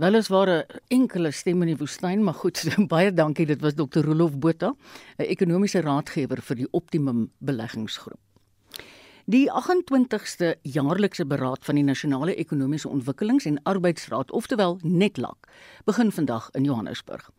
Wel 0.03 0.19
is 0.19 0.29
ware 0.33 0.57
enkele 0.91 1.31
stemme 1.31 1.63
in 1.69 1.75
die 1.75 1.79
woestyn, 1.79 2.25
maar 2.27 2.35
goed, 2.35 2.65
baie 2.95 3.13
dankie. 3.15 3.47
Dit 3.47 3.63
was 3.63 3.77
Dr. 3.79 4.03
Rolof 4.03 4.35
Botha, 4.39 4.75
'n 5.19 5.29
ekonomiese 5.31 5.85
raadgewer 5.87 6.43
vir 6.43 6.65
die 6.65 6.71
Optimum 6.71 7.29
Beleggingsgroep. 7.39 8.24
Die 9.27 9.47
28ste 9.49 10.51
jaarlikse 10.69 11.25
beraad 11.25 11.65
van 11.65 11.79
die 11.79 11.85
Nasionale 11.85 12.35
Ekonomiese 12.35 12.89
Ontwikkelings- 12.89 13.47
en 13.47 13.63
Arbeidsraad, 13.63 14.31
oftewel 14.31 14.79
NETLAK, 14.83 15.49
begin 15.85 16.13
vandag 16.13 16.51
in 16.53 16.65
Johannesburg. 16.65 17.31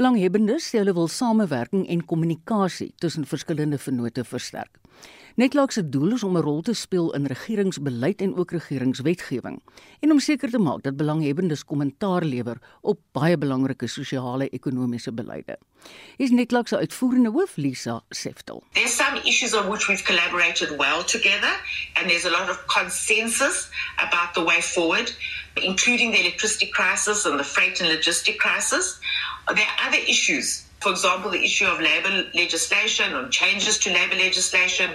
Belanghebbendes 0.00 0.64
sê 0.64 0.78
hulle 0.80 0.94
wil 0.96 1.10
samewerking 1.12 1.82
en 1.92 2.00
kommunikasie 2.08 2.94
tussen 3.04 3.26
verskillende 3.28 3.76
vennote 3.76 4.22
versterk. 4.24 4.78
Netlaak 5.36 5.74
se 5.76 5.82
doel 5.92 6.14
is 6.16 6.22
om 6.24 6.36
'n 6.36 6.42
rol 6.42 6.62
te 6.62 6.72
speel 6.74 7.12
in 7.14 7.26
regeringsbeleid 7.26 8.20
en 8.20 8.34
ook 8.36 8.52
regeringswetgewing 8.52 9.60
en 10.00 10.10
om 10.10 10.20
seker 10.20 10.50
te 10.50 10.58
maak 10.58 10.82
dat 10.82 10.96
belanghebbendes 10.96 11.64
kommentaar 11.64 12.24
lewer 12.24 12.58
op 12.80 12.98
baie 13.12 13.36
belangrike 13.36 13.86
sosiale 13.86 14.48
ekonomiese 14.48 15.12
beleide. 15.12 15.58
Is 16.16 16.30
Netlaak 16.30 16.68
se 16.68 16.76
uitvoerende 16.76 17.30
hoof 17.30 17.56
Lisa 17.56 18.00
Seftel. 18.08 18.62
There's 18.72 18.96
some 18.96 19.20
issues 19.24 19.54
on 19.54 19.68
which 19.68 19.86
we've 19.88 20.04
collaborated 20.04 20.70
well 20.78 21.04
together 21.04 21.52
and 21.94 22.08
there's 22.08 22.24
a 22.24 22.30
lot 22.30 22.48
of 22.50 22.64
consensus 22.66 23.68
about 23.96 24.32
the 24.32 24.44
way 24.44 24.62
forward 24.62 25.16
including 25.62 26.10
the 26.12 26.20
electricity 26.20 26.66
crisis 26.66 27.26
and 27.26 27.38
the 27.38 27.44
freight 27.44 27.80
and 27.80 27.90
logistic 27.90 28.38
crisis. 28.38 28.98
There 29.54 29.64
are 29.64 29.88
other 29.88 29.98
issues 29.98 30.64
For 30.80 30.90
example, 30.92 31.30
the 31.30 31.44
issue 31.44 31.66
of 31.66 31.78
labour 31.78 32.24
legislation 32.34 33.12
or 33.12 33.28
changes 33.28 33.76
to 33.80 33.92
labour 33.92 34.16
legislation, 34.16 34.90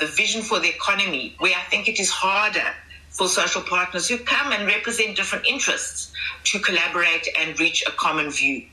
the 0.00 0.06
vision 0.06 0.42
for 0.42 0.58
the 0.58 0.68
economy, 0.68 1.36
where 1.38 1.54
I 1.54 1.62
think 1.70 1.86
it 1.86 2.00
is 2.00 2.10
harder 2.10 2.74
for 3.10 3.28
social 3.28 3.62
partners 3.62 4.08
who 4.08 4.18
come 4.18 4.50
and 4.52 4.66
represent 4.66 5.14
different 5.14 5.46
interests 5.46 6.12
to 6.50 6.58
collaborate 6.58 7.28
and 7.38 7.58
reach 7.60 7.84
a 7.86 7.92
common 7.92 8.30
view. 8.30 8.66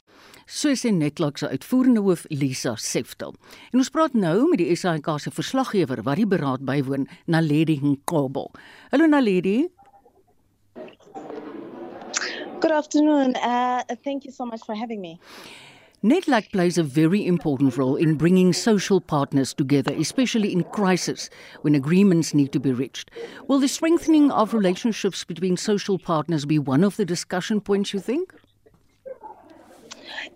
So 0.48 0.74
sê 0.78 0.92
Netlax 0.92 1.40
se 1.40 1.50
uitvoerende 1.50 2.02
hoof 2.02 2.25
Lisa 2.30 2.75
Seftel. 2.78 3.34
En 3.74 3.82
ons 3.82 3.90
praat 3.90 4.14
nou 4.14 4.50
met 4.50 4.62
die 4.62 4.75
SAK 4.78 5.10
se 5.22 5.34
verslaggewer 5.34 6.04
wat 6.06 6.22
die 6.22 6.28
beraad 6.30 6.66
bywoon, 6.66 7.08
Naledi 7.25 7.80
Nkobel. 7.82 8.52
Hallo 8.92 9.10
Naledi. 9.10 9.66
Good 12.66 12.72
afternoon. 12.72 13.36
Uh 13.36 13.84
thank 14.04 14.26
you 14.26 14.32
so 14.32 14.44
much 14.44 14.62
for 14.66 14.74
having 14.74 15.00
me. 15.00 15.20
Netlac 16.04 16.52
plays 16.52 16.80
a 16.80 16.84
very 17.02 17.24
important 17.24 17.78
role 17.78 17.96
in 17.96 18.16
bringing 18.16 18.54
social 18.54 19.00
partners 19.00 19.54
together, 19.54 19.94
especially 19.94 20.52
in 20.52 20.64
crisis 20.64 21.30
when 21.62 21.76
agreements 21.76 22.34
need 22.34 22.52
to 22.54 22.60
be 22.60 22.72
reached. 22.74 23.12
Will 23.48 23.60
the 23.60 23.68
strengthening 23.68 24.32
of 24.32 24.56
relationships 24.56 25.24
between 25.24 25.58
social 25.58 26.00
partners 26.00 26.46
be 26.46 26.58
one 26.58 26.84
of 26.84 26.98
the 26.98 27.06
discussion 27.06 27.62
points, 27.62 27.94
you 27.94 28.00
think? 28.00 28.34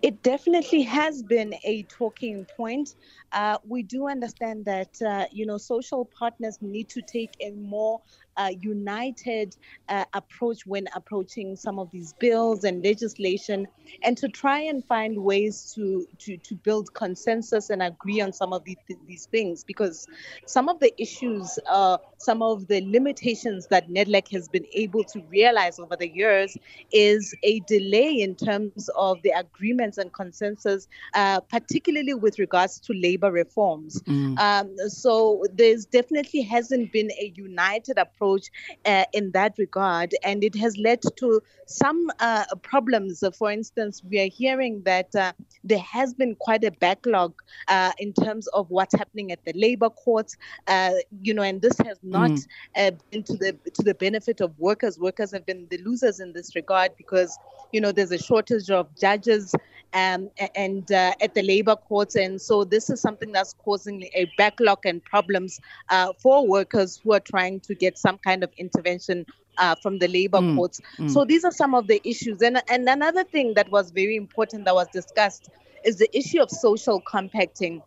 It 0.02 0.22
definitely 0.22 0.82
has 0.82 1.24
been 1.24 1.54
a 1.64 1.82
talking 1.84 2.46
point. 2.56 2.94
Uh, 3.32 3.58
we 3.66 3.82
do 3.82 4.08
understand 4.08 4.64
that 4.66 5.02
uh, 5.02 5.26
you 5.32 5.46
know 5.46 5.58
social 5.58 6.04
partners 6.04 6.58
need 6.60 6.88
to 6.90 7.02
take 7.02 7.34
a 7.40 7.50
more 7.50 8.00
uh, 8.40 8.50
united 8.74 9.48
uh, 9.94 10.04
approach 10.20 10.60
when 10.72 10.84
approaching 11.00 11.48
some 11.66 11.78
of 11.82 11.86
these 11.94 12.10
bills 12.24 12.64
and 12.68 12.76
legislation, 12.90 13.58
and 14.06 14.14
to 14.22 14.28
try 14.42 14.60
and 14.70 14.78
find 14.94 15.14
ways 15.30 15.54
to 15.74 16.06
to, 16.22 16.30
to 16.48 16.54
build 16.68 16.86
consensus 16.94 17.64
and 17.72 17.80
agree 17.82 18.20
on 18.26 18.32
some 18.40 18.52
of 18.56 18.60
these, 18.64 18.82
these 19.10 19.26
things. 19.34 19.56
Because 19.72 20.06
some 20.46 20.66
of 20.72 20.76
the 20.84 20.90
issues, 21.06 21.58
uh, 21.78 21.98
some 22.28 22.40
of 22.50 22.66
the 22.68 22.80
limitations 22.96 23.66
that 23.72 23.84
NEDLEC 23.96 24.26
has 24.36 24.48
been 24.48 24.66
able 24.72 25.04
to 25.12 25.18
realize 25.36 25.78
over 25.78 25.96
the 26.04 26.10
years 26.22 26.56
is 26.92 27.34
a 27.42 27.54
delay 27.74 28.12
in 28.26 28.34
terms 28.48 28.88
of 28.96 29.20
the 29.22 29.32
agreements 29.44 29.98
and 29.98 30.12
consensus, 30.22 30.88
uh, 31.14 31.40
particularly 31.56 32.14
with 32.14 32.38
regards 32.38 32.80
to 32.86 32.92
labor 32.94 33.30
reforms. 33.42 34.02
Mm. 34.02 34.38
Um, 34.38 34.66
so 34.88 35.44
there's 35.60 35.84
definitely 35.98 36.42
hasn't 36.54 36.86
been 36.96 37.10
a 37.24 37.26
united 37.36 37.98
approach 37.98 38.29
approach 38.30 38.50
uh, 38.86 39.04
in 39.12 39.30
that 39.32 39.54
regard, 39.58 40.14
and 40.22 40.44
it 40.44 40.54
has 40.56 40.76
led 40.76 41.00
to 41.16 41.40
some 41.66 42.10
uh, 42.20 42.44
problems. 42.62 43.22
For 43.36 43.50
instance, 43.50 44.02
we 44.08 44.20
are 44.20 44.28
hearing 44.28 44.82
that 44.84 45.14
uh, 45.14 45.32
there 45.64 45.78
has 45.78 46.14
been 46.14 46.34
quite 46.36 46.64
a 46.64 46.70
backlog 46.70 47.34
uh, 47.68 47.92
in 47.98 48.12
terms 48.12 48.46
of 48.48 48.70
what's 48.70 48.94
happening 48.94 49.32
at 49.32 49.44
the 49.44 49.52
labor 49.54 49.90
courts. 49.90 50.36
Uh, 50.66 50.92
you 51.22 51.34
know, 51.34 51.42
and 51.42 51.60
this 51.62 51.78
has 51.78 51.98
not 52.02 52.30
mm. 52.30 52.46
Uh, 52.76 52.90
been 53.10 53.22
to 53.22 53.34
the 53.34 53.52
to 53.74 53.82
the 53.82 53.94
benefit 53.94 54.40
of 54.40 54.58
workers. 54.58 54.98
Workers 54.98 55.32
have 55.32 55.44
been 55.46 55.66
the 55.70 55.78
losers 55.78 56.20
in 56.20 56.32
this 56.32 56.54
regard 56.54 56.90
because 56.96 57.38
you 57.72 57.80
know 57.80 57.92
there's 57.92 58.12
a 58.12 58.18
shortage 58.18 58.70
of 58.70 58.86
judges 58.98 59.54
um, 59.92 60.30
and 60.54 60.90
uh, 60.92 61.14
at 61.20 61.34
the 61.34 61.42
labor 61.42 61.76
courts. 61.76 62.14
And 62.14 62.40
so 62.40 62.64
this 62.64 62.90
is 62.90 63.00
something 63.00 63.32
that's 63.32 63.54
causing 63.64 64.02
a 64.14 64.30
backlog 64.36 64.80
and 64.84 65.02
problems 65.02 65.60
uh, 65.88 66.12
for 66.18 66.46
workers 66.46 67.00
who 67.02 67.12
are 67.12 67.20
trying 67.20 67.60
to 67.60 67.74
get 67.74 67.98
some 67.98 68.18
kind 68.18 68.44
of 68.44 68.50
intervention 68.56 69.26
uh, 69.58 69.74
from 69.82 69.98
the 69.98 70.08
labor 70.08 70.38
mm, 70.38 70.56
courts. 70.56 70.80
Mm. 70.98 71.10
So 71.10 71.24
these 71.24 71.44
are 71.44 71.52
some 71.52 71.74
of 71.74 71.86
the 71.86 72.00
issues. 72.04 72.40
And, 72.42 72.62
and 72.68 72.88
another 72.88 73.24
thing 73.24 73.54
that 73.54 73.70
was 73.70 73.90
very 73.90 74.16
important 74.16 74.64
that 74.64 74.74
was 74.74 74.88
discussed 74.92 75.48
is 75.84 75.98
the 75.98 76.08
issue 76.16 76.40
of 76.40 76.50
social 76.50 77.00
compacting. 77.00 77.82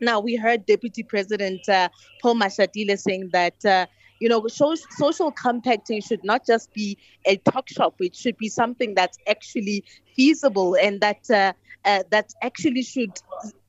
Now, 0.00 0.20
we 0.20 0.36
heard 0.36 0.66
Deputy 0.66 1.02
President 1.02 1.66
uh, 1.68 1.88
Paul 2.20 2.34
Mashatile 2.34 2.98
saying 2.98 3.30
that 3.32 3.64
uh, 3.64 3.86
you 4.20 4.28
know, 4.28 4.46
social 4.48 5.30
compacting 5.32 6.00
should 6.00 6.24
not 6.24 6.46
just 6.46 6.72
be 6.72 6.98
a 7.26 7.36
talk 7.36 7.68
shop. 7.68 7.94
It 8.00 8.14
should 8.14 8.36
be 8.36 8.48
something 8.48 8.94
that's 8.94 9.18
actually 9.28 9.84
feasible 10.14 10.74
and 10.74 11.00
that 11.00 11.28
uh, 11.30 11.52
uh, 11.86 12.02
that 12.10 12.34
actually 12.42 12.82
should 12.82 13.12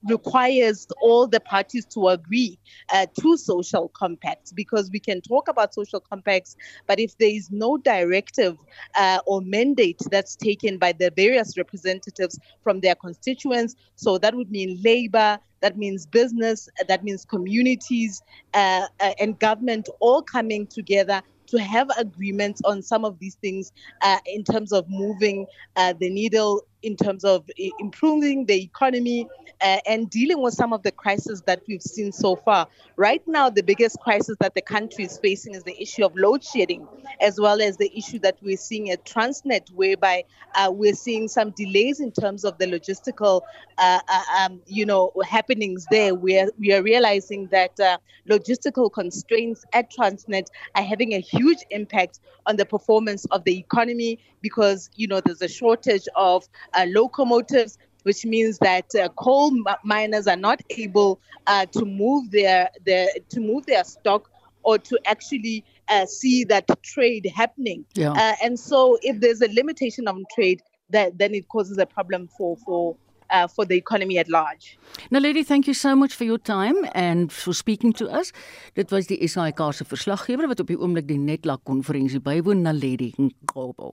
requires 0.04 0.88
all 1.02 1.28
the 1.28 1.40
parties 1.40 1.86
to 1.86 2.08
agree 2.08 2.58
uh, 2.94 3.06
to 3.20 3.38
social 3.38 3.90
compacts 3.90 4.52
because 4.52 4.90
we 4.92 5.00
can 5.00 5.22
talk 5.22 5.48
about 5.48 5.74
social 5.74 6.00
compacts, 6.00 6.56
but 6.88 7.00
if 7.00 7.18
there 7.18 7.30
is 7.30 7.52
no 7.52 7.78
directive 7.78 8.58
uh, 8.96 9.20
or 9.26 9.42
mandate 9.42 10.00
that's 10.10 10.36
taken 10.36 10.78
by 10.78 10.92
the 10.92 11.12
various 11.16 11.58
representatives 11.58 12.40
from 12.64 12.80
their 12.80 12.96
constituents, 12.96 13.76
so 13.96 14.18
that 14.18 14.34
would 14.36 14.50
mean 14.50 14.80
labor, 14.84 15.38
that 15.62 15.78
means 15.78 16.06
business, 16.06 16.70
that 16.88 17.04
means 17.04 17.26
communities 17.26 18.22
uh, 18.54 18.86
uh 19.00 19.14
and 19.20 19.40
government 19.40 19.90
all 20.00 20.22
coming 20.22 20.66
together 20.68 21.22
to 21.48 21.58
have 21.58 21.90
agreements 21.98 22.62
on 22.66 22.82
some 22.82 23.06
of 23.06 23.18
these 23.20 23.36
things 23.36 23.72
uh, 24.02 24.18
in 24.26 24.44
terms 24.44 24.72
of 24.72 24.86
moving 24.90 25.46
uh, 25.76 25.94
the 26.00 26.10
needle 26.10 26.62
in 26.84 26.96
terms 26.96 27.24
of 27.24 27.50
improving 27.80 28.46
the 28.46 28.62
economy 28.62 29.28
uh, 29.62 29.80
and 29.88 30.10
dealing 30.10 30.42
with 30.42 30.54
some 30.54 30.74
of 30.74 30.84
the 30.84 30.92
crises 30.92 31.42
that 31.48 31.62
we've 31.68 31.82
seen 31.82 32.12
so 32.12 32.36
far. 32.36 32.68
Right 32.96 33.22
now, 33.28 33.50
the 33.50 33.64
biggest 33.64 34.00
crisis 34.00 34.38
that 34.40 34.54
the 34.54 34.62
country 34.62 35.06
is 35.06 35.18
facing 35.18 35.56
is 35.56 35.64
the 35.64 35.80
issue 35.82 36.06
of 36.06 36.16
load 36.16 36.44
shedding, 36.44 36.88
as 37.20 37.40
well 37.40 37.62
as 37.62 37.78
the 37.78 37.92
issue 37.98 38.20
that 38.20 38.38
we're 38.42 38.58
seeing 38.58 38.92
at 38.92 39.06
Transnet, 39.06 39.72
whereby 39.72 40.24
uh, 40.56 40.72
we're 40.72 40.94
seeing 40.94 41.28
some 41.28 41.52
delays 41.52 42.00
in 42.00 42.12
terms 42.12 42.46
of 42.46 42.58
the 42.58 42.66
logistical, 42.66 43.42
uh, 43.78 44.00
uh 44.08 44.24
um, 44.40 44.62
you 44.68 44.86
know, 44.86 45.12
happenings 45.28 45.86
there. 45.90 46.14
We 46.14 46.40
are 46.40 46.50
we 46.60 46.74
are 46.74 46.84
realizing 46.84 47.48
that 47.48 47.80
uh, 47.80 47.98
logistical 48.30 48.92
constraints 48.92 49.66
at 49.74 49.92
Transnet 49.92 50.48
are 50.76 50.84
having 50.84 51.14
a 51.14 51.20
huge 51.20 51.60
impact 51.72 52.20
on 52.46 52.56
the 52.56 52.66
performance 52.66 53.26
of 53.32 53.44
the 53.44 53.58
economy 53.58 54.20
because 54.42 54.90
you 54.96 55.08
know 55.08 55.20
there's 55.20 55.42
a 55.42 55.48
shortage 55.48 56.08
of 56.16 56.48
locomotives 56.88 57.78
which 58.08 58.24
means 58.24 58.58
that 58.60 58.86
uh, 58.96 59.10
coal 59.18 59.52
miners 59.84 60.28
are 60.28 60.38
not 60.38 60.62
able 60.70 61.20
uh, 61.46 61.66
to 61.66 61.84
move 61.84 62.32
their, 62.32 62.70
their 62.86 63.08
to 63.28 63.42
move 63.42 63.66
their 63.66 63.84
stock 63.84 64.30
or 64.64 64.78
to 64.78 64.98
actually 65.06 65.66
uh, 65.90 66.06
see 66.06 66.46
that 66.46 66.66
trade 66.84 67.30
happening. 67.36 67.84
Yeah. 67.96 68.14
Uh, 68.14 68.36
and 68.42 68.58
so, 68.58 68.98
if 69.02 69.20
there's 69.20 69.42
a 69.42 69.50
limitation 69.50 70.08
on 70.08 70.24
trade, 70.34 70.62
that 70.90 71.18
then 71.18 71.36
it 71.36 71.50
causes 71.50 71.78
a 71.78 71.86
problem 71.86 72.30
for 72.38 72.56
for 72.66 72.96
uh, 73.30 73.48
for 73.48 73.66
the 73.66 73.76
economy 73.76 74.18
at 74.18 74.30
large. 74.30 74.78
Now, 75.12 75.20
lady, 75.20 75.44
thank 75.44 75.68
you 75.68 75.74
so 75.74 75.94
much 75.94 76.16
for 76.16 76.24
your 76.24 76.38
time 76.38 76.78
and 76.94 77.30
for 77.30 77.54
speaking 77.54 77.92
to 77.94 78.10
us. 78.10 78.32
Dit 78.76 78.92
was 78.92 79.08
die 79.08 79.28
SAIK 79.28 79.60
se 79.74 79.84
verslaggewer 79.84 80.48
wat 80.48 80.60
op 80.64 80.68
die 80.68 80.80
oomblik 80.80 81.08
die 81.12 81.20
Netlak 81.20 81.64
konferensie 81.64 82.24
bywoon, 82.24 82.64
Naledi 82.64 83.14
Ngobo. 83.20 83.92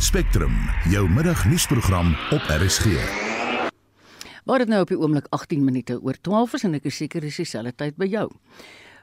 Spectrum, 0.00 0.54
jou 0.88 1.02
middagnuusprogram 1.12 2.14
op 2.32 2.40
RSG. 2.48 2.84
Waar 4.44 4.58
dit 4.58 4.68
nou 4.72 4.80
op 4.80 4.88
die 4.88 4.96
oomblik 4.96 5.26
18 5.28 5.64
minute 5.64 5.98
oor 6.00 6.16
12 6.20 6.54
is 6.56 6.64
en 6.64 6.78
ek 6.78 6.86
is 6.88 6.96
seker 7.02 7.20
dis 7.20 7.36
dieselfde 7.36 7.74
tyd 7.76 7.98
by 8.00 8.08
jou. 8.08 8.24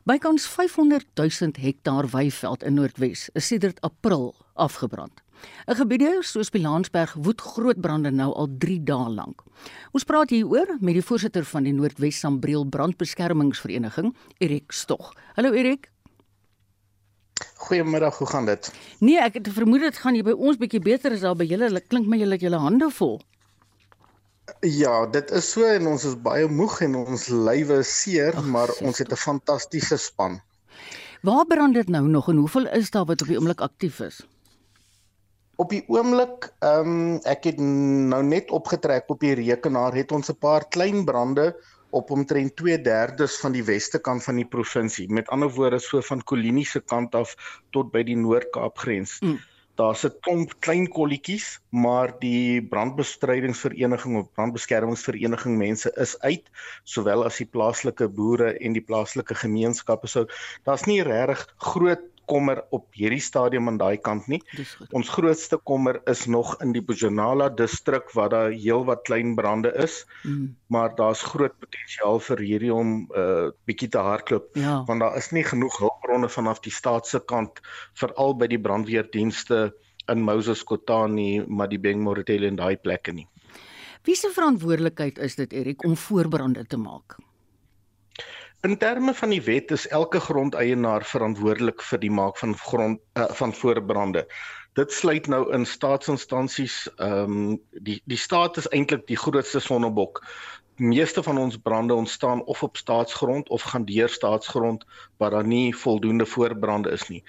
Bykans 0.10 0.48
500 0.50 1.06
000 1.14 1.62
hektaar 1.62 2.10
weiveld 2.10 2.66
in 2.66 2.80
Noordwes 2.80 3.28
is 3.38 3.46
sedert 3.46 3.78
April 3.86 4.34
afgebrand. 4.56 5.22
'n 5.70 5.78
Gebiede 5.78 6.18
soos 6.26 6.50
Pilansberg 6.50 7.14
woed 7.14 7.42
groot 7.42 7.78
brande 7.82 8.12
nou 8.12 8.34
al 8.34 8.50
3 8.58 8.80
dae 8.84 9.10
lank. 9.14 9.44
Ons 9.94 10.04
praat 10.04 10.34
hieroor 10.34 10.78
met 10.80 10.98
die 10.98 11.06
voorsitter 11.06 11.46
van 11.46 11.64
die 11.64 11.74
Noordwes 11.78 12.20
Sambreel 12.20 12.66
Brandbeskermingsvereniging, 12.66 14.16
Erik 14.42 14.72
Stog. 14.72 15.14
Hallo 15.36 15.54
Erik. 15.54 15.92
Goeiemiddag, 17.68 18.18
hoe 18.18 18.28
gaan 18.28 18.46
dit? 18.46 18.72
Nee, 19.00 19.18
ek 19.20 19.34
het 19.40 19.48
vermoed 19.52 19.82
dit 19.84 19.98
gaan 19.98 20.14
hier 20.14 20.24
by 20.24 20.36
ons 20.36 20.58
bietjie 20.58 20.80
beter 20.84 21.12
as 21.12 21.26
daar 21.26 21.36
by 21.36 21.48
julle. 21.50 21.70
Dit 21.74 21.90
klink 21.92 22.08
my 22.08 22.20
julle 22.22 22.38
het 22.38 22.46
julle 22.46 22.62
hande 22.64 22.90
vol. 22.94 23.18
Ja, 24.64 25.06
dit 25.12 25.32
is 25.36 25.50
so 25.52 25.68
en 25.68 25.90
ons 25.92 26.06
is 26.08 26.16
baie 26.24 26.48
moeg 26.48 26.80
en 26.86 26.96
ons 26.96 27.28
lywe 27.28 27.82
seer, 27.84 28.38
Ach, 28.40 28.46
maar 28.48 28.72
ons 28.82 28.98
het 28.98 29.12
'n 29.12 29.20
fantastiese 29.20 29.98
span. 29.98 30.40
Waar 31.22 31.46
brand 31.46 31.74
dit 31.74 31.90
nou 31.90 32.08
nog 32.08 32.30
en 32.30 32.38
hoeveel 32.38 32.68
is 32.68 32.90
daar 32.92 33.06
wat 33.06 33.22
op 33.22 33.28
die 33.28 33.38
oomblik 33.38 33.62
aktief 33.62 34.00
is? 34.00 34.22
Op 35.56 35.70
die 35.70 35.84
oomblik, 35.88 36.54
ehm 36.60 36.80
um, 36.80 37.20
ek 37.24 37.44
het 37.44 37.60
nou 37.60 38.24
net 38.24 38.52
opgetrek 38.52 39.10
op 39.10 39.20
die 39.20 39.34
rekenaar, 39.34 39.94
het 39.94 40.12
ons 40.12 40.30
'n 40.30 40.38
paar 40.40 40.68
klein 40.68 41.06
brande 41.06 41.56
op 41.90 42.12
omtrent 42.12 42.56
2/3 42.56 43.38
van 43.42 43.52
die 43.52 43.64
weste 43.64 44.00
kant 44.00 44.24
van 44.24 44.36
die 44.36 44.48
provinsie. 44.48 45.08
Met 45.10 45.28
ander 45.28 45.50
woorde 45.50 45.80
so 45.80 46.02
van 46.02 46.24
Kolini 46.24 46.64
se 46.64 46.82
kant 46.82 47.16
af 47.16 47.36
tot 47.72 47.92
by 47.92 48.04
die 48.04 48.18
Noord-Kaap 48.18 48.78
grens. 48.78 49.20
Mm. 49.22 49.40
Daar's 49.78 50.04
'n 50.06 50.14
klomp 50.26 50.54
klein 50.60 50.88
kolletjies, 50.90 51.60
maar 51.70 52.20
die 52.20 52.62
brandbestrydingsvereniging 52.62 54.18
of 54.18 54.32
brandbeskermingsvereniging 54.34 55.58
mense 55.58 55.92
is 55.96 56.20
uit, 56.20 56.50
sowel 56.84 57.24
as 57.24 57.38
die 57.38 57.46
plaaslike 57.46 58.08
boere 58.10 58.58
en 58.58 58.74
die 58.74 58.82
plaaslike 58.82 59.36
gemeenskappe. 59.36 60.08
So 60.08 60.26
daar's 60.64 60.86
nie 60.86 61.04
regtig 61.04 61.46
groot 61.58 62.02
kommer 62.28 62.62
op 62.76 62.86
hierdie 62.98 63.22
stadium 63.24 63.70
aan 63.72 63.80
daai 63.80 63.98
kant 64.04 64.28
nie. 64.32 64.42
Ons 64.92 65.10
grootste 65.16 65.58
kommer 65.58 66.02
is 66.12 66.26
nog 66.28 66.56
in 66.64 66.74
die 66.76 66.84
Bojanala 66.84 67.50
distrik 67.50 68.12
waar 68.18 68.30
daar 68.34 68.52
heelwat 68.52 69.06
klein 69.08 69.36
brande 69.36 69.72
is. 69.84 70.04
Mm. 70.24 70.56
Maar 70.74 70.96
daar's 70.96 71.24
groot 71.24 71.56
potensiaal 71.60 72.20
vir 72.30 72.44
hierdie 72.44 72.74
om 72.74 72.94
'n 72.98 73.08
uh, 73.24 73.50
bietjie 73.66 73.90
te 73.90 74.04
hardloop 74.04 74.56
ja. 74.60 74.84
want 74.88 75.00
daar 75.00 75.18
is 75.18 75.32
nie 75.32 75.44
genoeg 75.44 75.78
hulpbronne 75.80 76.30
vanaf 76.30 76.60
die 76.60 76.74
staat 76.74 77.08
se 77.08 77.20
kant 77.20 77.62
veral 77.94 78.36
by 78.36 78.48
die 78.48 78.62
brandweerdienste 78.62 79.74
in 80.08 80.22
Moses 80.24 80.64
Kotani, 80.64 81.44
Madibeng, 81.48 82.04
Moretele 82.04 82.48
en 82.48 82.56
daai 82.56 82.78
plekke 82.78 83.12
nie. 83.12 83.28
Wie 84.08 84.16
se 84.16 84.30
verantwoordelikheid 84.32 85.18
is 85.20 85.36
dit 85.36 85.54
Erik 85.54 85.84
om 85.84 85.98
voorbrande 86.00 86.64
te 86.66 86.78
maak? 86.78 87.18
In 88.66 88.78
terme 88.78 89.14
van 89.14 89.30
die 89.30 89.42
wet 89.42 89.72
is 89.72 89.88
elke 89.88 90.20
grondeienaar 90.20 91.04
verantwoordelik 91.06 91.82
vir 91.86 92.00
die 92.02 92.10
maak 92.10 92.40
van 92.42 92.56
grond 92.58 93.02
uh, 93.14 93.28
van 93.38 93.54
voorbrande. 93.54 94.24
Dit 94.74 94.92
sluit 94.92 95.28
nou 95.30 95.44
in 95.54 95.66
staatsinstansies, 95.66 96.78
ehm 96.98 97.36
um, 97.36 97.60
die 97.86 98.00
die 98.06 98.18
staat 98.18 98.58
is 98.58 98.70
eintlik 98.74 99.06
die 99.08 99.20
grootste 99.26 99.62
sonnebok. 99.62 100.24
Meeste 100.82 101.24
van 101.24 101.38
ons 101.38 101.58
brande 101.70 101.94
ontstaan 101.94 102.42
of 102.46 102.64
op 102.64 102.78
staatsgrond 102.78 103.50
of 103.50 103.62
gaan 103.62 103.86
deur 103.86 104.10
staatsgrond 104.10 104.86
waar 105.18 105.38
daar 105.38 105.48
nie 105.48 105.78
voldoende 105.78 106.26
voorbrande 106.26 106.90
is 106.98 107.08
nie. 107.14 107.24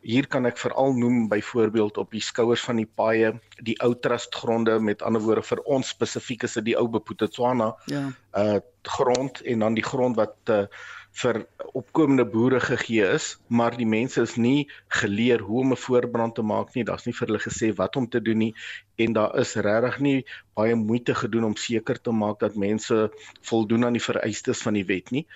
Hier 0.00 0.26
kan 0.26 0.46
ek 0.48 0.58
veral 0.58 0.94
noem 0.96 1.28
byvoorbeeld 1.28 1.98
op 2.00 2.14
die 2.14 2.22
skouers 2.24 2.62
van 2.64 2.80
die 2.80 2.88
paaie, 2.88 3.34
die 3.60 3.76
ou 3.84 3.92
trustgronde 3.94 4.78
met 4.80 5.02
ander 5.02 5.20
woorde 5.20 5.44
vir 5.44 5.60
ons 5.76 5.92
spesifiek 5.92 6.46
is 6.48 6.56
dit 6.56 6.70
die 6.72 6.78
ou 6.80 6.86
Bophuthatswana. 6.88 7.74
Ja. 7.92 8.08
Uh 8.36 8.60
grond 8.88 9.42
en 9.44 9.60
dan 9.60 9.74
die 9.76 9.84
grond 9.84 10.16
wat 10.16 10.48
uh, 10.48 10.62
vir 11.18 11.42
opkomende 11.74 12.24
boere 12.24 12.60
gegee 12.62 13.08
is, 13.16 13.34
maar 13.48 13.74
die 13.76 13.88
mense 13.88 14.22
is 14.22 14.36
nie 14.38 14.68
geleer 15.00 15.42
hoe 15.44 15.60
om 15.60 15.72
'n 15.72 15.82
voorbrand 15.84 16.34
te 16.34 16.42
maak 16.42 16.74
nie. 16.74 16.84
Daar's 16.84 17.06
nie 17.06 17.12
vir 17.12 17.26
hulle 17.26 17.42
gesê 17.42 17.72
wat 17.76 17.96
om 17.96 18.08
te 18.08 18.20
doen 18.20 18.38
nie 18.38 18.54
en 18.96 19.12
daar 19.12 19.38
is 19.38 19.54
regtig 19.54 19.98
nie 20.00 20.24
baie 20.54 20.74
moeite 20.74 21.14
gedoen 21.14 21.44
om 21.44 21.56
seker 21.56 22.00
te 22.00 22.12
maak 22.12 22.40
dat 22.40 22.54
mense 22.54 23.10
voldoen 23.42 23.84
aan 23.84 23.98
die 23.98 24.08
vereistes 24.08 24.62
van 24.62 24.74
die 24.74 24.84
wet 24.84 25.10
nie. 25.10 25.26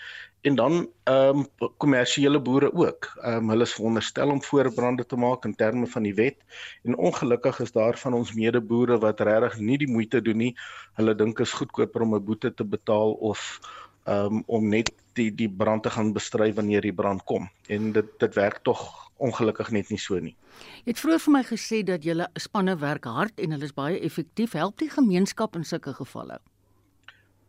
En 0.45 0.55
dan 0.55 0.89
ehm 1.09 1.39
um, 1.39 1.71
kommersiële 1.77 2.41
boere 2.41 2.73
ook. 2.73 3.13
Ehm 3.21 3.37
um, 3.37 3.49
hulle 3.49 3.63
is 3.63 3.73
veronderstel 3.73 4.31
om 4.31 4.43
voorbrande 4.43 5.07
te 5.07 5.17
maak 5.17 5.45
in 5.45 5.55
terme 5.57 5.87
van 5.87 6.03
die 6.03 6.15
wet. 6.15 6.37
En 6.83 6.97
ongelukkig 6.97 7.61
is 7.61 7.73
daar 7.73 7.99
van 7.99 8.13
ons 8.13 8.35
medeboere 8.35 8.99
wat 8.99 9.21
regtig 9.21 9.59
nie 9.59 9.79
die 9.79 9.89
moeite 9.89 10.21
doen 10.23 10.37
nie. 10.37 10.53
Hulle 11.01 11.15
dink 11.15 11.41
is 11.41 11.53
goedkoper 11.53 12.05
om 12.05 12.15
'n 12.15 12.25
boete 12.25 12.55
te 12.55 12.65
betaal 12.65 13.13
of 13.13 13.61
um, 14.05 14.43
om 14.47 14.69
net 14.69 14.93
die 15.13 15.31
die 15.35 15.49
brand 15.49 15.83
te 15.83 15.91
gaan 15.91 16.13
bestry 16.13 16.53
wanneer 16.55 16.81
die 16.81 16.95
brand 16.95 17.25
kom 17.25 17.49
en 17.67 17.93
dit 17.93 18.07
dit 18.19 18.35
werk 18.35 18.61
tog 18.63 19.11
ongelukkig 19.17 19.71
net 19.71 19.89
nie 19.89 19.99
so 19.99 20.19
nie. 20.21 20.37
Jy 20.85 20.93
het 20.93 21.01
vroeër 21.01 21.23
vir 21.27 21.33
my 21.33 21.45
gesê 21.49 21.85
dat 21.87 22.05
julle 22.05 22.29
spanne 22.37 22.77
werk 22.77 23.05
hard 23.05 23.41
en 23.41 23.57
hulle 23.57 23.65
is 23.65 23.77
baie 23.77 24.01
effektief. 24.01 24.53
Help 24.53 24.79
die 24.79 24.91
gemeenskap 24.91 25.57
in 25.57 25.65
sulke 25.65 25.95
gevalle? 25.95 26.41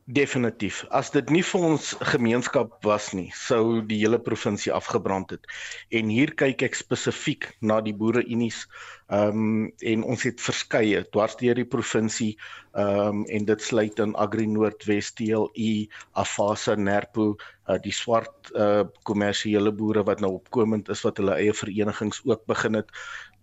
Definitief. 0.05 0.83
As 0.93 1.07
dit 1.09 1.31
nie 1.33 1.41
vir 1.41 1.63
ons 1.65 1.85
gemeenskap 2.11 2.75
was 2.85 3.07
nie, 3.17 3.31
sou 3.33 3.81
die 3.89 3.97
hele 4.03 4.19
provinsie 4.21 4.69
afgebrand 4.69 5.33
het. 5.33 5.47
En 5.89 6.11
hier 6.13 6.29
kyk 6.37 6.61
ek 6.67 6.77
spesifiek 6.77 7.47
na 7.65 7.79
die 7.81 7.93
boereunies. 7.97 8.67
Ehm 9.09 9.41
um, 9.41 9.65
en 9.81 10.05
ons 10.05 10.27
het 10.29 10.45
verskeie 10.45 11.01
dwars 11.09 11.33
deur 11.41 11.57
die 11.57 11.65
provinsie 11.65 12.35
ehm 12.77 13.23
um, 13.23 13.25
en 13.25 13.49
dit 13.49 13.65
sluit 13.65 13.97
in 14.05 14.13
Agri 14.13 14.45
Noordwes, 14.45 15.09
TLU, 15.17 15.73
Afasa, 16.13 16.77
Nerpo, 16.77 17.31
uh, 17.65 17.81
die 17.81 17.97
swart 18.03 18.53
uh 18.53 18.85
kommersiële 19.09 19.73
boere 19.73 20.05
wat 20.05 20.21
nou 20.21 20.35
opkomend 20.37 20.93
is 20.93 21.01
wat 21.01 21.17
hulle 21.17 21.33
eie 21.41 21.57
verenigings 21.65 22.21
ook 22.29 22.45
begin 22.45 22.77
het 22.83 22.93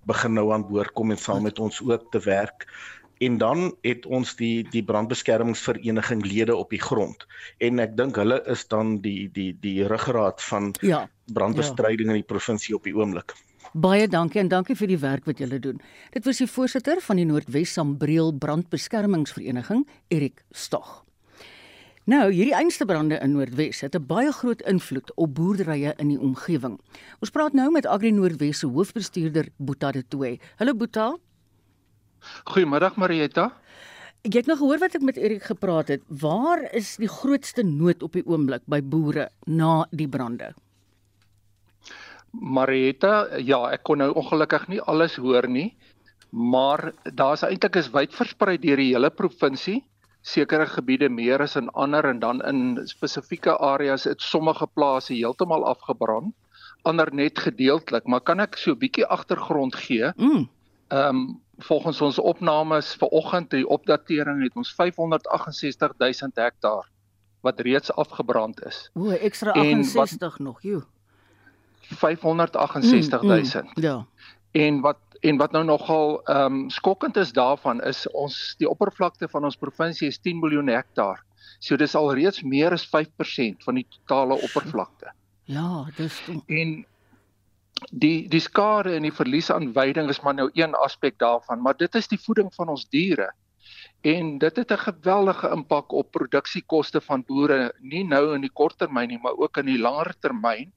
begin 0.06 0.34
nou 0.38 0.50
aan 0.54 0.66
boord 0.66 0.94
kom 0.94 1.10
en 1.10 1.18
saam 1.18 1.42
met 1.46 1.58
ons 1.62 1.82
ook 1.82 2.10
te 2.14 2.22
werk 2.22 2.66
en 3.26 3.38
dan 3.38 3.70
het 3.86 4.06
ons 4.06 4.34
die 4.38 4.64
die 4.72 4.82
brandbeskermingsvereniging 4.84 6.24
lede 6.26 6.56
op 6.56 6.74
die 6.74 6.80
grond 6.82 7.26
en 7.58 7.78
ek 7.82 7.96
dink 7.98 8.18
hulle 8.18 8.40
is 8.50 8.66
dan 8.72 8.98
die 9.04 9.30
die 9.32 9.52
die 9.62 9.86
ruggraat 9.86 10.42
van 10.48 10.72
ja, 10.80 11.04
brandbestryding 11.32 12.10
ja. 12.10 12.16
in 12.16 12.22
die 12.22 12.30
provinsie 12.34 12.74
op 12.74 12.88
die 12.88 12.96
oomblik. 12.96 13.36
Baie 13.72 14.08
dankie 14.08 14.42
en 14.42 14.50
dankie 14.52 14.76
vir 14.76 14.90
die 14.90 14.98
werk 15.00 15.24
wat 15.24 15.38
julle 15.40 15.56
doen. 15.62 15.78
Dit 16.12 16.26
was 16.28 16.42
die 16.42 16.50
voorsitter 16.50 17.00
van 17.00 17.16
die 17.16 17.24
Noordwes 17.24 17.72
Sambreel 17.72 18.34
Brandbeskermingsvereniging, 18.36 19.86
Erik 20.12 20.42
Stog. 20.50 20.98
Nou, 22.04 22.26
hierdie 22.34 22.56
einste 22.58 22.84
brande 22.84 23.20
in 23.22 23.32
Noordwes 23.32 23.80
het 23.80 23.94
'n 23.94 24.06
baie 24.06 24.32
groot 24.32 24.62
invloed 24.66 25.14
op 25.14 25.34
boerderye 25.34 25.94
in 25.96 26.08
die 26.08 26.20
omgewing. 26.20 26.80
Ons 27.20 27.30
praat 27.30 27.52
nou 27.52 27.70
met 27.70 27.86
Agri 27.86 28.10
Noordwes 28.10 28.58
se 28.58 28.66
hoofbestuurder 28.66 29.48
Boeta 29.56 29.92
de 29.92 30.04
Tooy. 30.08 30.40
Hallo 30.56 30.74
Boeta. 30.74 31.16
Goeiemiddag 32.44 32.96
Marietta. 32.96 33.50
Ek 34.22 34.36
het 34.38 34.46
nog 34.46 34.60
gehoor 34.62 34.78
wat 34.78 34.94
ek 34.94 35.02
met 35.02 35.16
Erik 35.18 35.42
gepraat 35.50 35.88
het. 35.90 36.02
Waar 36.06 36.62
is 36.70 36.94
die 37.02 37.10
grootste 37.10 37.64
nood 37.66 38.02
op 38.06 38.14
die 38.14 38.22
oomblik 38.26 38.62
by 38.70 38.78
boere 38.82 39.28
na 39.46 39.86
die 39.90 40.06
brande? 40.08 40.52
Marietta, 42.32 43.26
ja, 43.42 43.58
ek 43.74 43.82
kon 43.84 43.98
nou 44.00 44.12
ongelukkig 44.16 44.68
nie 44.70 44.80
alles 44.88 45.18
hoor 45.20 45.48
nie, 45.50 45.72
maar 46.30 46.92
daar's 47.18 47.42
eintlik 47.44 47.76
is 47.76 47.90
wyd 47.92 48.14
versprei 48.14 48.56
deur 48.62 48.80
die 48.80 48.92
hele 48.94 49.10
provinsie. 49.10 49.82
Sekere 50.22 50.68
gebiede 50.70 51.10
meer 51.10 51.42
as 51.42 51.58
in 51.58 51.68
ander 51.74 52.06
en 52.08 52.22
dan 52.22 52.40
in 52.46 52.78
spesifieke 52.86 53.58
areas 53.58 54.06
het 54.06 54.22
sommige 54.22 54.70
plase 54.70 55.12
heeltemal 55.16 55.66
afgebrand, 55.66 56.30
ander 56.86 57.10
net 57.12 57.42
gedeeltelik, 57.42 58.06
maar 58.06 58.22
kan 58.22 58.40
ek 58.40 58.56
so 58.56 58.70
'n 58.70 58.78
bietjie 58.78 59.06
agtergrond 59.06 59.74
gee? 59.74 60.12
Mm. 60.16 60.48
Ehm 60.88 61.16
um, 61.16 61.40
volgens 61.64 62.00
ons 62.00 62.18
opnames 62.18 62.94
vir 63.00 63.08
oggend 63.08 63.50
die 63.50 63.66
opdatering 63.68 64.42
het 64.42 64.56
ons 64.56 64.72
568000 64.74 66.36
hektaar 66.36 66.88
wat 67.42 67.60
reeds 67.60 67.92
afgebrand 67.98 68.62
is. 68.66 68.90
O, 68.94 69.10
ekstra 69.10 69.52
68 69.52 70.20
wat, 70.20 70.38
nog, 70.38 70.62
joe. 70.62 70.82
568000. 71.80 73.64
Mm, 73.64 73.70
mm, 73.74 73.82
ja. 73.82 74.06
En 74.52 74.80
wat 74.80 74.98
en 75.22 75.36
wat 75.38 75.52
nou 75.54 75.64
nogal 75.64 76.16
ehm 76.24 76.54
um, 76.54 76.70
skokkend 76.70 77.16
is 77.16 77.32
daarvan 77.32 77.82
is 77.86 78.06
ons 78.10 78.54
die 78.58 78.68
oppervlakte 78.68 79.28
van 79.30 79.44
ons 79.44 79.56
provinsie 79.56 80.08
is 80.08 80.18
10 80.18 80.40
miljoen 80.42 80.66
hektaar. 80.68 81.22
So 81.58 81.76
dis 81.76 81.94
al 81.94 82.14
reeds 82.14 82.42
meer 82.42 82.74
as 82.74 82.86
5% 82.90 83.62
van 83.62 83.78
die 83.78 83.86
totale 83.90 84.34
oppervlakte. 84.42 85.12
Ja, 85.44 85.86
dis 85.96 86.18
en 86.46 86.84
die 87.90 88.28
die 88.28 88.40
skade 88.40 88.94
en 88.96 89.02
die 89.02 89.14
verlies 89.14 89.50
aan 89.50 89.72
veiding 89.72 90.08
is 90.08 90.20
maar 90.20 90.34
nou 90.34 90.50
een 90.54 90.74
aspek 90.74 91.18
daarvan, 91.18 91.62
maar 91.62 91.76
dit 91.76 91.94
is 91.94 92.08
die 92.08 92.20
voeding 92.20 92.54
van 92.54 92.68
ons 92.68 92.88
diere. 92.88 93.32
En 94.02 94.38
dit 94.38 94.56
het 94.56 94.72
'n 94.72 94.78
geweldige 94.78 95.50
impak 95.50 95.92
op 95.92 96.10
produksiekoste 96.10 97.00
van 97.00 97.24
boere, 97.26 97.72
nie 97.80 98.04
nou 98.04 98.34
in 98.34 98.40
die 98.40 98.52
kort 98.52 98.78
termyn 98.78 99.08
nie, 99.08 99.18
maar 99.22 99.36
ook 99.36 99.56
in 99.56 99.66
die 99.66 99.78
langer 99.78 100.14
termyn. 100.20 100.72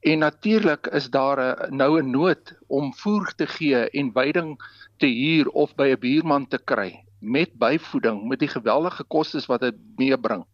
En 0.00 0.18
natuurlik 0.18 0.86
is 0.86 1.10
daar 1.10 1.38
'n 1.38 1.76
nou 1.76 2.02
'n 2.02 2.10
nood 2.10 2.54
om 2.66 2.94
voer 2.94 3.32
te 3.36 3.46
gee 3.46 3.90
en 3.90 4.12
veiding 4.12 4.58
te 4.96 5.06
huur 5.06 5.48
of 5.48 5.74
by 5.74 5.88
'n 5.92 6.00
buurman 6.00 6.48
te 6.48 6.58
kry 6.58 7.04
met 7.20 7.52
byvoeding 7.58 8.28
met 8.28 8.38
die 8.38 8.48
geweldige 8.48 9.04
kostes 9.04 9.46
wat 9.46 9.60
dit 9.60 9.74
meebring 9.96 10.44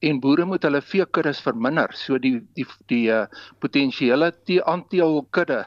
en 0.00 0.20
boere 0.20 0.44
moet 0.44 0.62
hulle 0.62 0.80
veekuddes 0.82 1.40
verminder 1.42 1.92
so 1.96 2.18
die 2.18 2.38
die 2.54 2.66
die 2.92 3.06
uh, 3.10 3.26
potensiële 3.58 4.32
aanteel 4.64 5.26
kudde 5.30 5.64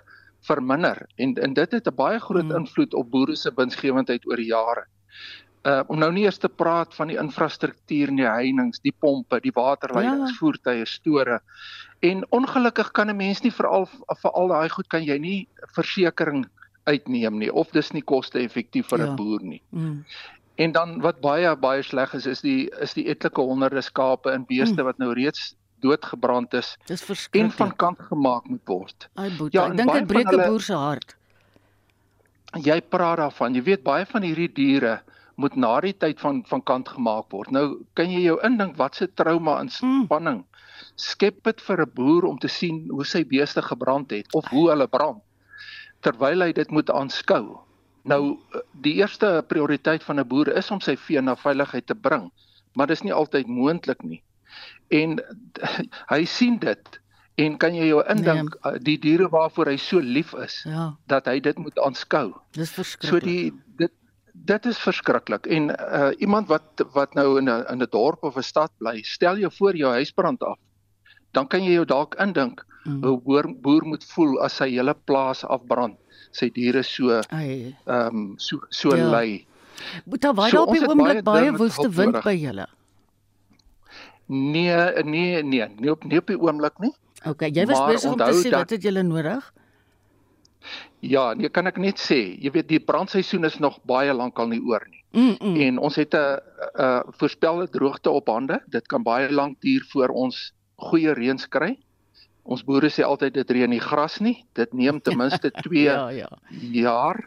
verminder 0.48 1.06
en 1.17 1.36
en 1.36 1.54
dit 1.54 1.72
het 1.72 1.88
'n 1.88 1.96
baie 1.96 2.20
groot 2.20 2.50
hmm. 2.50 2.63
invloed 2.63 2.94
op 2.94 3.12
boere 3.12 3.36
se 3.36 3.52
winsgewendheid 3.56 4.28
oor 4.28 4.38
die 4.38 4.52
jare. 4.54 4.86
Uh 5.63 5.84
om 5.88 6.00
nou 6.00 6.12
nie 6.12 6.24
eers 6.24 6.38
te 6.38 6.50
praat 6.50 6.96
van 6.96 7.08
die 7.08 7.17
infrastruktuur 7.17 8.08
in 8.08 8.15
die 8.15 8.30
heininge, 8.30 8.80
die 8.82 8.96
pompe, 9.00 9.39
die 9.39 9.54
waterleidings, 9.54 10.32
ja. 10.32 10.38
voertuie, 10.38 10.86
store. 10.86 11.41
En 12.00 12.26
ongelukkig 12.30 12.91
kan 12.91 13.10
'n 13.10 13.17
mens 13.17 13.41
nie 13.41 13.52
veral 13.52 13.86
vir 14.22 14.32
al 14.32 14.48
daai 14.48 14.70
goed 14.70 14.88
kan 14.88 15.04
jy 15.04 15.17
nie 15.17 15.48
versekerings 15.76 16.48
uitneem 16.84 17.38
nie 17.38 17.54
of 17.54 17.70
dis 17.72 17.91
nie 17.91 18.02
koste-effektief 18.02 18.88
vir 18.88 19.00
'n 19.00 19.06
ja. 19.06 19.15
boer 19.15 19.41
nie. 19.41 19.62
Mm. 19.70 20.06
En 20.56 20.72
dan 20.72 21.00
wat 21.02 21.22
baie 21.22 21.56
baie 21.58 21.84
sleg 21.84 22.14
is 22.14 22.26
is 22.26 22.42
die 22.42 22.70
is 22.82 22.94
die 22.94 23.08
etlike 23.10 23.42
honderde 23.42 23.82
skape 23.82 24.32
en 24.32 24.46
beeste 24.46 24.82
mm. 24.82 24.88
wat 24.90 24.98
nou 24.98 25.14
reeds 25.14 25.56
doodgebrand 25.82 26.54
is. 26.54 26.76
Dis 26.86 27.04
verskriklik. 27.04 27.52
En 27.52 27.58
van 27.58 27.76
kant 27.76 28.02
gemaak 28.10 28.50
moet 28.50 28.62
word. 28.66 29.08
Ai 29.14 29.32
boet, 29.38 29.54
ja, 29.54 29.66
ek 29.70 29.78
dink 29.78 29.94
dit 29.94 30.08
breek 30.08 30.32
'n 30.32 30.44
boer 30.44 30.62
se 30.62 30.78
hart. 30.78 31.16
Jy 32.62 32.82
praat 32.82 33.18
daarvan. 33.18 33.56
Jy 33.56 33.64
weet 33.64 33.84
baie 33.84 34.06
van 34.06 34.22
hierdie 34.28 34.52
diere 34.54 35.02
moet 35.36 35.56
na 35.56 35.80
die 35.82 35.96
tyd 35.98 36.20
van 36.20 36.44
van 36.46 36.64
kant 36.64 36.90
gemaak 36.90 37.32
word. 37.32 37.52
Nou 37.52 37.82
kan 37.94 38.12
jy 38.12 38.22
jou 38.28 38.38
indink 38.46 38.78
wat 38.78 38.96
se 38.96 39.08
trauma 39.08 39.60
en 39.60 39.72
mm. 39.72 40.06
spanning 40.06 40.44
mm. 40.44 40.48
skep 40.96 41.44
dit 41.44 41.62
vir 41.62 41.82
'n 41.82 41.92
boer 41.96 42.26
om 42.26 42.38
te 42.38 42.48
sien 42.48 42.86
hoe 42.90 43.06
sy 43.06 43.24
beeste 43.26 43.62
gebrand 43.62 44.12
het 44.12 44.34
of 44.34 44.48
hoe 44.50 44.70
hulle 44.70 44.88
brand 44.88 45.22
terwyl 46.02 46.42
hy 46.42 46.52
dit 46.58 46.72
moet 46.72 46.90
aanskou. 46.90 47.62
Nou 48.04 48.40
die 48.82 48.96
eerste 48.98 49.44
prioriteit 49.48 50.04
van 50.04 50.20
'n 50.20 50.28
boer 50.28 50.56
is 50.58 50.72
om 50.72 50.82
sy 50.82 50.96
vee 50.98 51.22
na 51.22 51.36
veiligheid 51.36 51.86
te 51.86 51.96
bring, 51.96 52.32
maar 52.74 52.88
dis 52.88 53.02
nie 53.02 53.14
altyd 53.14 53.48
moontlik 53.48 54.04
nie. 54.04 54.24
En 54.88 55.20
hy 56.14 56.26
sien 56.26 56.58
dit 56.60 57.00
en 57.36 57.58
kan 57.58 57.76
jy 57.76 57.88
jou 57.88 58.02
indink 58.10 58.58
nee. 58.64 58.80
die 58.80 58.98
diere 59.00 59.30
waarvoor 59.30 59.72
hy 59.72 59.78
so 59.78 60.00
lief 60.00 60.34
is 60.34 60.64
ja. 60.68 60.92
dat 61.08 61.26
hy 61.26 61.40
dit 61.40 61.58
moet 61.58 61.80
aanskou. 61.80 62.34
Dis 62.52 62.74
verskriklik. 62.76 63.22
So 63.22 63.26
die 63.26 63.54
dit 63.78 63.94
dit 64.34 64.66
is 64.66 64.80
verskriklik 64.80 65.46
en 65.46 65.70
uh, 65.70 66.12
iemand 66.18 66.48
wat 66.48 66.84
wat 66.94 67.14
nou 67.14 67.38
in 67.38 67.50
'n 67.50 67.66
in 67.70 67.82
'n 67.82 67.92
dorp 67.92 68.24
of 68.24 68.38
'n 68.38 68.44
stad 68.44 68.72
bly, 68.78 69.02
stel 69.04 69.38
jou 69.38 69.52
voor 69.60 69.76
jou 69.76 69.92
huis 69.92 70.12
brand 70.12 70.44
af. 70.44 70.58
Dan 71.32 71.48
kan 71.48 71.64
jy 71.64 71.74
jou 71.74 71.86
dalk 71.86 72.16
indink 72.16 72.66
mm. 72.86 73.04
hoe 73.04 73.22
boer, 73.22 73.48
boer 73.62 73.86
moet 73.86 74.04
voel 74.04 74.42
as 74.42 74.56
sy 74.56 74.70
hele 74.70 74.94
plaas 74.94 75.46
afbrand 75.46 75.98
sy 76.32 76.50
diere 76.50 76.84
so 76.84 77.22
ehm 77.22 77.74
um, 77.86 78.36
so 78.38 78.62
so 78.70 78.96
ja. 78.96 79.24
Moet 80.06 80.22
daar 80.22 80.34
baie 80.34 80.52
so, 80.52 80.62
op 80.63 80.74
die 80.74 80.88
oomblik 80.88 81.24
baie 81.24 81.52
woeste 81.58 81.89
wind 81.89 82.22
by 82.24 82.36
julle? 82.38 82.67
Nee, 84.32 85.04
nee, 85.04 85.44
nee, 85.44 85.67
nie 85.78 85.91
op 85.91 86.04
nie 86.04 86.20
op 86.22 86.28
die 86.28 86.39
oomblik 86.39 86.78
nie. 86.80 86.94
OK, 87.28 87.50
jy 87.54 87.65
was 87.70 87.82
besig 87.89 88.13
om 88.13 88.22
te 88.22 88.32
sê 88.39 88.54
wat 88.54 88.70
het 88.74 88.86
julle 88.86 89.04
nodig? 89.04 89.52
Ja, 91.02 91.32
nee, 91.34 91.50
kan 91.50 91.65
ek 91.70 91.80
net 91.82 92.00
sê, 92.02 92.20
jy 92.38 92.52
weet 92.54 92.70
die 92.70 92.80
brandseisoen 92.80 93.50
is 93.50 93.58
nog 93.60 93.80
baie 93.89 94.13
lank 94.13 94.39
al 94.39 94.52
nie 94.52 94.62
oor 94.62 94.86
nie. 94.89 95.02
Mm 95.12 95.36
-mm. 95.39 95.56
En 95.65 95.78
ons 95.78 95.96
het 95.96 96.13
'n 96.13 96.39
'n 96.78 97.04
voorspelde 97.17 97.70
droogte 97.70 98.10
op 98.10 98.28
hande. 98.28 98.62
Dit 98.67 98.88
kan 98.88 99.04
baie 99.04 99.32
lank 99.32 99.62
duur 99.62 99.86
voor 99.89 100.10
ons 100.10 100.54
goeie 100.76 101.13
reëns 101.13 101.48
kry. 101.48 101.78
Ons 102.43 102.63
boere 102.65 102.89
sê 102.89 103.04
altyd 103.06 103.36
dit 103.36 103.51
reën 103.54 103.69
nie 103.69 103.82
gras 103.82 104.17
nie. 104.23 104.39
Dit 104.58 104.73
neem 104.73 104.99
ten 105.01 105.17
minste 105.17 105.51
2 105.62 105.84
ja, 105.88 106.10
ja. 106.15 106.30
jaar. 106.73 107.19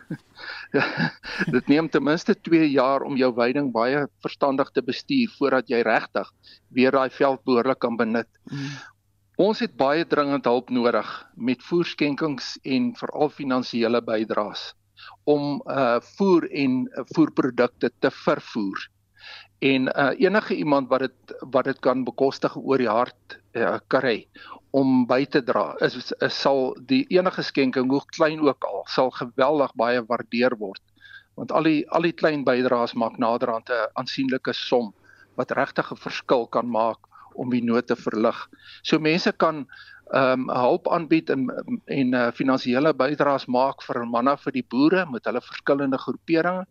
dit 1.55 1.69
neem 1.71 1.89
ten 1.89 2.03
minste 2.05 2.35
2 2.35 2.67
jaar 2.73 3.07
om 3.07 3.17
jou 3.17 3.31
veiding 3.37 3.71
baie 3.73 4.07
verstandig 4.25 4.73
te 4.75 4.83
bestuur 4.83 5.31
voordat 5.39 5.71
jy 5.71 5.85
regtig 5.87 6.33
weer 6.75 6.95
daai 6.95 7.11
veld 7.15 7.45
behoorlik 7.47 7.79
kan 7.79 7.97
benut. 8.01 8.31
Mm. 8.51 8.75
Ons 9.45 9.63
het 9.65 9.75
baie 9.79 10.05
dringend 10.07 10.47
hulp 10.47 10.71
nodig 10.71 11.09
met 11.35 11.63
voerskenkings 11.67 12.55
en 12.63 12.93
veral 12.99 13.31
finansiële 13.35 14.03
bydraes 14.03 14.73
om 15.25 15.63
uh 15.71 16.01
voer 16.17 16.47
en 16.53 16.85
uh, 16.85 17.05
voerprodukte 17.15 17.91
te 17.99 18.11
vervoer. 18.11 18.89
En 19.59 19.89
uh 19.89 20.13
enige 20.19 20.55
iemand 20.55 20.89
wat 20.89 21.01
dit 21.01 21.37
wat 21.41 21.65
dit 21.65 21.79
kan 21.81 22.05
bekostig 22.05 22.57
oor 22.57 22.79
die 22.79 22.91
hart 22.91 23.39
uh, 23.53 23.79
kry 23.89 24.27
om 24.71 25.07
by 25.07 25.25
te 25.25 25.43
dra 25.43 25.75
is, 25.81 26.13
is 26.19 26.41
sal 26.41 26.75
die 26.87 27.05
enige 27.09 27.43
skenking 27.43 27.91
hoe 27.91 28.03
klein 28.17 28.41
ook 28.41 28.65
al 28.65 28.83
sal 28.91 29.11
geweldig 29.11 29.75
baie 29.75 30.03
waardeer 30.07 30.57
word 30.59 30.83
want 31.35 31.53
al 31.53 31.67
die 31.67 31.83
al 31.91 32.03
die 32.07 32.13
klein 32.13 32.45
bydraes 32.45 32.95
maak 32.95 33.19
naderhand 33.19 33.71
'n 33.71 33.91
aansienlike 33.95 34.53
som 34.55 34.93
wat 35.37 35.51
regtig 35.51 35.91
'n 35.93 36.03
verskil 36.07 36.47
kan 36.47 36.67
maak 36.71 36.99
om 37.35 37.51
die 37.51 37.63
nood 37.63 37.87
te 37.87 37.97
verlig. 37.99 38.37
So 38.83 38.99
mense 38.99 39.33
kan 39.33 39.67
ehm 40.15 40.45
um, 40.47 40.51
hulp 40.55 40.89
aanbied 40.95 41.31
en 41.31 41.49
en 41.91 42.13
uh, 42.15 42.27
finansiële 42.39 42.93
bydraes 42.95 43.47
maak 43.51 43.83
vir 43.83 44.05
manne 44.07 44.37
vir 44.45 44.55
die 44.55 44.67
boere 44.75 45.07
met 45.11 45.25
hulle 45.27 45.43
verskillende 45.43 45.99
groeperinge 45.99 46.67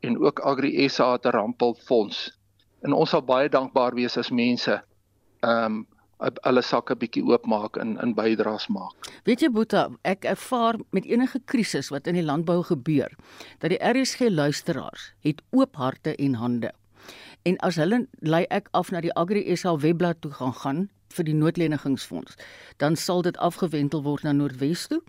en 0.00 0.16
ook 0.22 0.40
Agri 0.40 0.88
SA 0.88 1.16
te 1.18 1.30
Rampel 1.30 1.74
Fonds. 1.88 2.30
En 2.80 2.92
ons 2.92 3.10
sal 3.10 3.24
baie 3.24 3.50
dankbaar 3.52 3.94
wees 3.98 4.16
as 4.16 4.30
mense 4.30 4.80
ehm 5.42 5.64
um, 5.64 5.84
hulle 6.18 6.62
sakke 6.64 6.94
bietjie 6.96 7.20
oopmaak 7.28 7.76
en 7.76 7.98
in 8.00 8.14
bydraes 8.16 8.70
maak. 8.72 9.10
Weet 9.28 9.42
jy 9.44 9.50
Boeta, 9.52 9.90
ek 10.08 10.24
ervaar 10.24 10.78
met 10.96 11.04
enige 11.04 11.42
krisis 11.44 11.90
wat 11.92 12.08
in 12.08 12.16
die 12.16 12.24
landbou 12.24 12.62
gebeur, 12.64 13.12
dat 13.60 13.74
die 13.74 13.80
RSG 13.84 14.30
luisteraars 14.32 15.10
het 15.20 15.42
oop 15.52 15.76
harte 15.76 16.16
en 16.16 16.40
hande. 16.40 16.72
En 17.44 17.60
as 17.60 17.76
hulle 17.76 18.06
lei 18.24 18.46
ek 18.48 18.72
af 18.72 18.88
na 18.90 19.04
die 19.04 19.12
Agri 19.12 19.44
SA 19.56 19.76
webblad 19.76 20.24
toe 20.24 20.32
gaan 20.32 20.56
gaan 20.64 20.86
vir 21.14 21.24
die 21.28 21.34
noodlenigingsfonds, 21.34 22.36
dan 22.82 22.96
sal 22.96 23.22
dit 23.22 23.36
afgewentel 23.36 24.02
word 24.02 24.26
na 24.26 24.32
Noordwes 24.32 24.86
toe. 24.90 25.02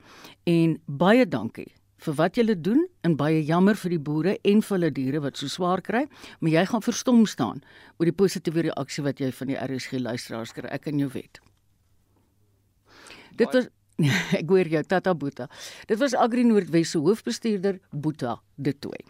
En 0.46 0.78
baie 0.86 1.26
dankie 1.28 1.72
vir 2.06 2.14
wat 2.14 2.38
julle 2.38 2.54
doen 2.62 2.84
en 3.02 3.16
baie 3.18 3.40
jammer 3.46 3.76
vir 3.76 3.96
die 3.96 4.02
boere 4.10 4.36
en 4.46 4.62
vir 4.62 4.76
hulle 4.76 4.92
diere 4.94 5.22
wat 5.24 5.40
so 5.40 5.50
swaar 5.50 5.82
kry, 5.82 6.06
maar 6.40 6.54
jy 6.54 6.66
gaan 6.70 6.86
verstom 6.86 7.26
staan 7.26 7.64
oor 7.98 8.10
die 8.10 8.16
positiewe 8.16 8.68
reaksie 8.70 9.04
wat 9.06 9.22
jy 9.24 9.32
van 9.34 9.52
die 9.52 9.58
RSG 9.58 9.98
luisteraars 10.04 10.54
kry. 10.54 10.70
Ek 10.70 10.88
in 10.92 11.02
jou 11.02 11.10
wet. 11.16 11.42
Dit 13.38 13.54
was 13.54 13.70
ek 14.40 14.50
hoor 14.54 14.70
jou 14.70 14.84
Tata 14.86 15.16
Boeta. 15.18 15.50
Dit 15.90 15.98
was 15.98 16.14
Agri 16.14 16.46
Noordwes 16.46 16.94
se 16.94 17.02
hoofbestuurder 17.02 17.80
Boeta 17.90 18.38
De 18.56 18.76
Tooy. 18.78 19.02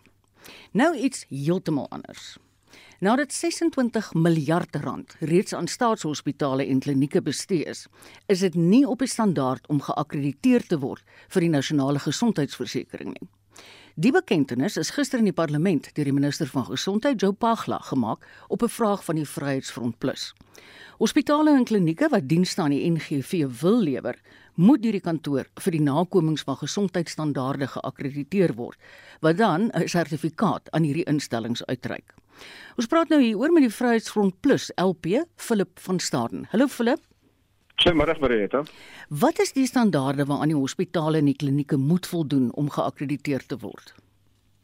Nou 0.71 0.93
iets 0.95 1.25
heeltemal 1.27 1.89
anders. 1.91 2.37
Nadat 2.99 3.29
26 3.33 4.13
miljard 4.13 4.75
rand 4.75 5.15
reeds 5.19 5.53
aan 5.53 5.67
staatshospitale 5.67 6.65
en 6.65 6.79
klinieke 6.79 7.21
bestee 7.21 7.63
is, 7.69 7.83
is 8.25 8.39
dit 8.39 8.55
nie 8.55 8.87
op 8.87 9.01
'n 9.01 9.07
standaard 9.07 9.67
om 9.67 9.81
geakkrediteer 9.81 10.65
te 10.67 10.79
word 10.79 11.03
vir 11.27 11.41
die 11.41 11.49
nasionale 11.49 11.99
gesondheidsversekering 11.99 13.13
nie. 13.13 13.29
Die 13.95 14.11
bekendtenis 14.11 14.77
is 14.77 14.89
gister 14.89 15.19
in 15.19 15.29
die 15.29 15.33
parlement 15.33 15.93
deur 15.93 16.05
die 16.05 16.13
minister 16.13 16.47
van 16.47 16.65
gesondheid, 16.65 17.21
Joe 17.21 17.33
Pagla, 17.33 17.77
gemaak 17.77 18.25
op 18.47 18.63
'n 18.63 18.69
vraag 18.69 19.03
van 19.03 19.15
die 19.15 19.25
Vryheidsfront 19.25 19.97
Plus. 19.99 20.33
Hospitale 20.97 21.55
en 21.55 21.65
klinieke 21.65 22.09
wat 22.09 22.27
dienste 22.27 22.61
aan 22.61 22.71
die 22.71 22.91
NGV 22.91 23.45
wil 23.61 23.79
lewer, 23.79 24.19
moet 24.55 24.81
deur 24.81 24.91
die 24.91 25.01
kantoor 25.01 25.45
vir 25.53 25.71
die 25.71 25.81
nakomings 25.81 26.41
van 26.41 26.57
gesondheidsstandaarde 26.57 27.67
geakkrediteer 27.67 28.53
word, 28.53 28.77
wat 29.21 29.37
dan 29.37 29.69
'n 29.73 29.87
sertifikaat 29.87 30.71
aan 30.71 30.83
hierdie 30.83 31.05
instellings 31.05 31.65
uitreik. 31.65 32.13
Ons 32.77 32.87
praat 32.87 33.09
nou 33.09 33.21
hier 33.21 33.37
oor 33.37 33.51
met 33.51 33.63
die 33.65 33.73
Vryheidsfront 33.73 34.39
Plus 34.41 34.71
LP, 34.75 35.23
Philip 35.35 35.79
van 35.79 35.99
Staden. 35.99 36.47
Hallo 36.51 36.67
Philip. 36.67 36.99
Goeiemôre 37.77 38.15
Marita. 38.19 38.63
Wat 39.09 39.39
is 39.39 39.53
die 39.53 39.67
standaarde 39.69 40.25
waaraan 40.25 40.49
die 40.53 40.57
hospitale 40.57 41.17
en 41.21 41.29
die 41.29 41.35
klinieke 41.37 41.77
moet 41.77 42.07
voldoen 42.09 42.49
om 42.57 42.69
geakkrediteer 42.73 43.45
te 43.45 43.57
word? 43.61 43.93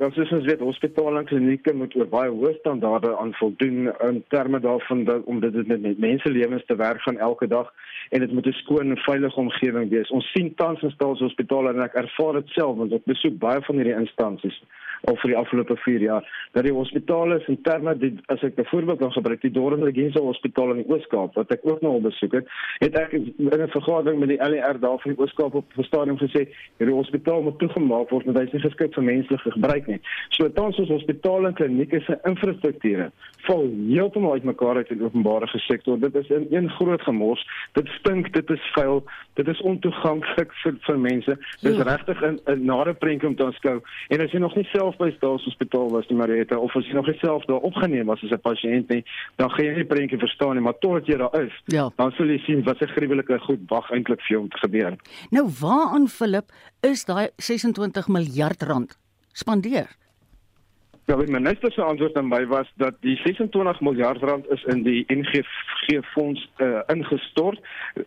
Dan 0.02 0.10
ja, 0.16 0.26
sê 0.26 0.36
ons 0.36 0.48
weet 0.50 0.64
hospitale 0.66 1.22
en 1.22 1.28
klinieke 1.30 1.74
moet 1.78 1.94
oor 1.96 2.10
baie 2.10 2.32
hoë 2.34 2.56
standaarde 2.58 3.12
aan 3.22 3.36
voldoen 3.38 3.92
in 4.08 4.18
terme 4.34 4.60
daarvan 4.60 5.04
dat 5.06 5.28
om 5.30 5.40
dit 5.40 5.60
met 5.70 6.00
menselewens 6.02 6.66
te 6.66 6.76
werk 6.76 7.02
van 7.06 7.18
elke 7.18 7.48
dag 7.48 7.70
en 8.10 8.20
dit 8.26 8.34
moet 8.34 8.48
'n 8.48 8.58
skoon 8.64 8.90
en 8.90 9.06
veilige 9.06 9.40
omgewing 9.40 9.90
wees. 9.90 10.10
Ons 10.10 10.32
sien 10.34 10.56
tans 10.56 10.82
in 10.82 10.92
staatshospitale 10.92 11.70
en 11.70 11.84
ek 11.86 11.94
ervaar 11.94 12.34
dit 12.42 12.50
self 12.58 12.78
want 12.78 12.94
ek 12.94 13.06
besoek 13.06 13.38
baie 13.38 13.62
van 13.62 13.76
hierdie 13.76 14.00
instansies 14.00 14.58
of 15.12 15.20
vir 15.22 15.34
die 15.34 15.38
afgelope 15.38 15.76
4 15.84 16.02
jaar 16.02 16.28
dat 16.54 16.64
die 16.64 16.74
hospitale 16.74 17.40
in 17.48 17.60
terme 17.62 17.96
die 18.00 18.14
as 18.28 18.44
ek 18.44 18.58
'n 18.58 18.66
voorbeeld 18.72 19.00
kan 19.00 19.12
gebruik 19.12 19.42
die 19.42 19.52
Dorpen 19.52 19.84
Regency 19.84 20.20
Hospitaal 20.20 20.72
in 20.72 20.84
die 20.84 20.90
Oos-Kaap 20.90 21.36
wat 21.36 21.52
ek 21.52 21.60
ook 21.64 21.82
nou 21.82 21.94
al 21.94 22.02
besoek 22.02 22.34
het 22.34 22.48
het 22.80 22.96
ek 22.96 23.12
in 23.14 23.34
'n 23.38 23.68
vergadering 23.68 24.20
met 24.20 24.30
die 24.30 24.42
LER 24.50 24.80
daar 24.80 25.00
van 25.00 25.12
die 25.12 25.20
Oos-Kaap 25.20 25.56
op 25.56 25.66
stadium 25.78 26.18
gesê 26.18 26.48
hierdie 26.78 26.96
hospitaal 26.96 27.42
moet 27.42 27.60
toegemaak 27.60 28.10
word 28.10 28.26
want 28.26 28.38
hy 28.38 28.44
is 28.44 28.54
nie 28.54 28.62
geskik 28.62 28.94
vir 28.94 29.04
menslike 29.04 29.52
gebruik 29.52 29.88
nie. 29.88 30.00
So 30.30 30.50
tans 30.50 30.80
ons 30.80 30.90
hospitale 30.90 31.48
en 31.48 31.54
klinieke 31.54 32.00
se 32.02 32.20
infrastrukture 32.24 33.12
val 33.48 33.68
heeltemal 33.88 34.32
uitmekaar 34.32 34.76
uit 34.76 34.90
in 34.90 34.98
die 34.98 35.06
openbare 35.06 35.48
sektor. 35.48 36.00
Dit 36.00 36.16
is 36.16 36.30
in 36.30 36.48
een 36.50 36.70
groot 36.70 37.02
gemors. 37.02 37.48
Dit 37.74 37.88
stink 37.88 38.34
dit 38.34 38.50
is 38.50 38.72
vuil 38.76 39.04
dit 39.34 39.48
is 39.48 39.62
ontoeganklik 39.62 40.54
vir 40.64 40.78
vir 40.88 41.00
mense. 41.00 41.38
Dis 41.62 41.78
ja. 41.78 41.84
regtig 41.84 42.22
'n 42.22 42.40
'n 42.46 42.66
nare 42.66 42.94
prentjie 42.94 43.28
om 43.28 43.36
te 43.36 43.46
aanskou. 43.46 43.82
En 44.10 44.22
as 44.22 44.32
jy 44.32 44.40
nog 44.40 44.56
nie 44.56 44.68
self 44.72 44.93
self 44.94 44.98
by 44.98 45.16
staatshospitaal 45.18 45.90
was 45.92 46.08
die 46.08 46.16
Marita 46.16 46.58
of 46.58 46.76
as 46.76 46.86
jy 46.88 46.94
nog 46.94 47.08
self 47.22 47.46
daar 47.46 47.64
opgeneem 47.64 48.08
was 48.08 48.24
as 48.24 48.32
'n 48.32 48.42
pasiënt 48.42 48.90
nie, 48.90 49.04
dan 49.38 49.50
gaan 49.50 49.66
jy 49.66 49.76
nie 49.76 49.86
prentjie 49.86 50.20
verstaan 50.20 50.56
nie, 50.56 50.64
maar 50.64 50.78
totdat 50.80 51.08
jy 51.08 51.18
daar 51.18 51.42
is, 51.42 51.54
ja. 51.68 51.90
dan 51.98 52.12
sal 52.12 52.28
jy 52.28 52.40
sien 52.46 52.64
wat 52.64 52.82
'n 52.82 52.88
gruwelike 52.88 53.40
goed 53.40 53.62
wag 53.70 53.92
eintlik 53.92 54.22
vir 54.22 54.32
jou 54.38 54.42
om 54.42 54.50
te 54.50 54.58
gebeur. 54.58 54.96
Nou 55.32 55.50
waaraan 55.62 56.08
Philip 56.08 56.52
is 56.82 57.06
daai 57.06 57.30
26 57.38 58.08
miljard 58.08 58.62
rand 58.64 58.98
spandeer? 59.34 59.90
Ja, 61.06 61.16
die 61.20 61.32
minister 61.32 61.72
se 61.72 61.82
antwoord 61.82 62.16
aan 62.16 62.28
my 62.28 62.46
was 62.48 62.70
dat 62.80 62.96
die 63.04 63.18
26 63.24 63.80
miljard 63.80 64.22
rand 64.24 64.46
is 64.50 64.64
in 64.64 64.84
die 64.84 65.04
NGV 65.08 66.00
fonds 66.14 66.50
uh, 66.58 66.80
ingestort. 66.88 67.60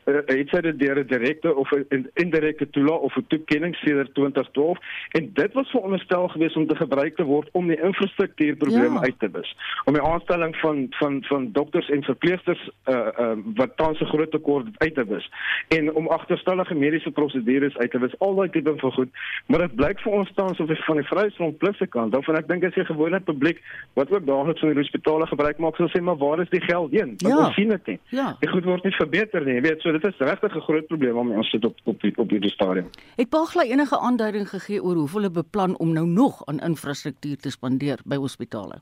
Uh, 0.04 0.14
het 0.26 0.48
sy 0.48 0.62
dit 0.64 0.78
deur 0.80 1.02
'n 1.02 1.06
direkte 1.06 1.54
of 1.54 1.70
'n 1.76 2.08
indirekte 2.14 2.70
toelaat 2.70 3.00
of 3.00 3.16
'n 3.16 3.26
toekenning 3.28 3.76
sedert 3.76 4.14
2012 4.14 4.78
en 5.10 5.30
dit 5.32 5.52
was 5.52 5.70
veronderstel 5.70 6.28
gewees 6.28 6.56
om 6.56 6.66
te 6.66 6.76
gebruik 6.76 7.16
te 7.16 7.24
word 7.24 7.48
om 7.52 7.68
die 7.68 7.80
infrastruktuurprobleme 7.80 8.98
ja. 8.98 9.02
uit 9.02 9.18
te 9.18 9.28
wis. 9.32 9.56
Om 9.84 9.92
die 9.92 10.02
aanstelling 10.02 10.56
van 10.56 10.86
van 10.90 11.24
van 11.28 11.52
dokters 11.52 11.90
en 11.90 12.02
verpleegsters 12.02 12.70
uh, 12.88 13.08
uh, 13.20 13.32
wat 13.54 13.76
tans 13.76 14.00
'n 14.00 14.04
groot 14.04 14.30
tekort 14.30 14.66
uit 14.76 14.94
te 14.94 15.04
wis 15.04 15.30
en 15.68 15.92
om 15.94 16.08
agterstallige 16.08 16.74
mediese 16.74 17.10
prosedures 17.10 17.76
uit 17.76 17.90
te 17.90 17.98
wis. 17.98 18.18
Al 18.18 18.34
daai 18.34 18.50
tipe 18.50 18.72
van 18.76 18.92
goed, 18.92 19.08
maar 19.46 19.60
dit 19.60 19.74
blyk 19.74 20.00
vir 20.00 20.12
ons 20.12 20.32
tans 20.34 20.60
of 20.60 20.84
van 20.84 20.96
die 20.96 21.06
Vryheidsfront 21.06 21.58
Plus 21.58 21.76
se 21.76 21.86
kant, 21.86 22.12
dan 22.12 22.36
ek 22.36 22.48
dink 22.48 22.64
as 22.64 22.74
jy 22.74 22.85
gewone 22.86 23.20
publiek 23.20 23.60
wat 23.98 24.10
ook 24.10 24.26
daagliks 24.26 24.60
van 24.60 24.72
die 24.72 24.78
hospitale 24.78 25.26
gebruik 25.26 25.58
maak 25.58 25.76
sal 25.76 25.90
sê 25.92 26.02
maar 26.02 26.18
waar 26.22 26.40
is 26.40 26.50
die 26.50 26.62
geld 26.64 26.90
heen? 26.96 27.14
Want 27.18 27.34
ja. 27.34 27.46
ons 27.46 27.54
sien 27.54 27.68
dit 27.74 27.86
nie. 27.92 27.98
Ja. 28.14 28.28
Die 28.40 28.50
goed 28.50 28.64
word 28.64 28.84
nie 28.84 28.94
verbeter 28.96 29.44
nie. 29.44 29.58
Jy 29.58 29.66
weet, 29.68 29.84
so 29.84 29.92
dit 29.92 30.04
is 30.04 30.18
regtig 30.18 30.56
'n 30.56 30.66
groot 30.68 30.86
probleem 30.86 31.16
om 31.16 31.32
ons 31.32 31.50
sit 31.50 31.64
op 31.64 31.76
op 31.84 32.00
die, 32.00 32.12
op 32.16 32.28
die 32.28 32.50
stadium. 32.50 32.90
Het 33.16 33.28
Pagla 33.28 33.62
enige 33.62 33.98
aanduiding 33.98 34.48
gegee 34.48 34.82
oor 34.82 34.94
hoeveel 34.94 35.16
hulle 35.26 35.42
beplan 35.42 35.78
om 35.78 35.92
nou 35.92 36.06
nog 36.06 36.42
aan 36.46 36.58
infrastruktuur 36.58 37.36
te 37.36 37.50
spandeer 37.50 37.98
by 38.04 38.16
hospitale? 38.16 38.80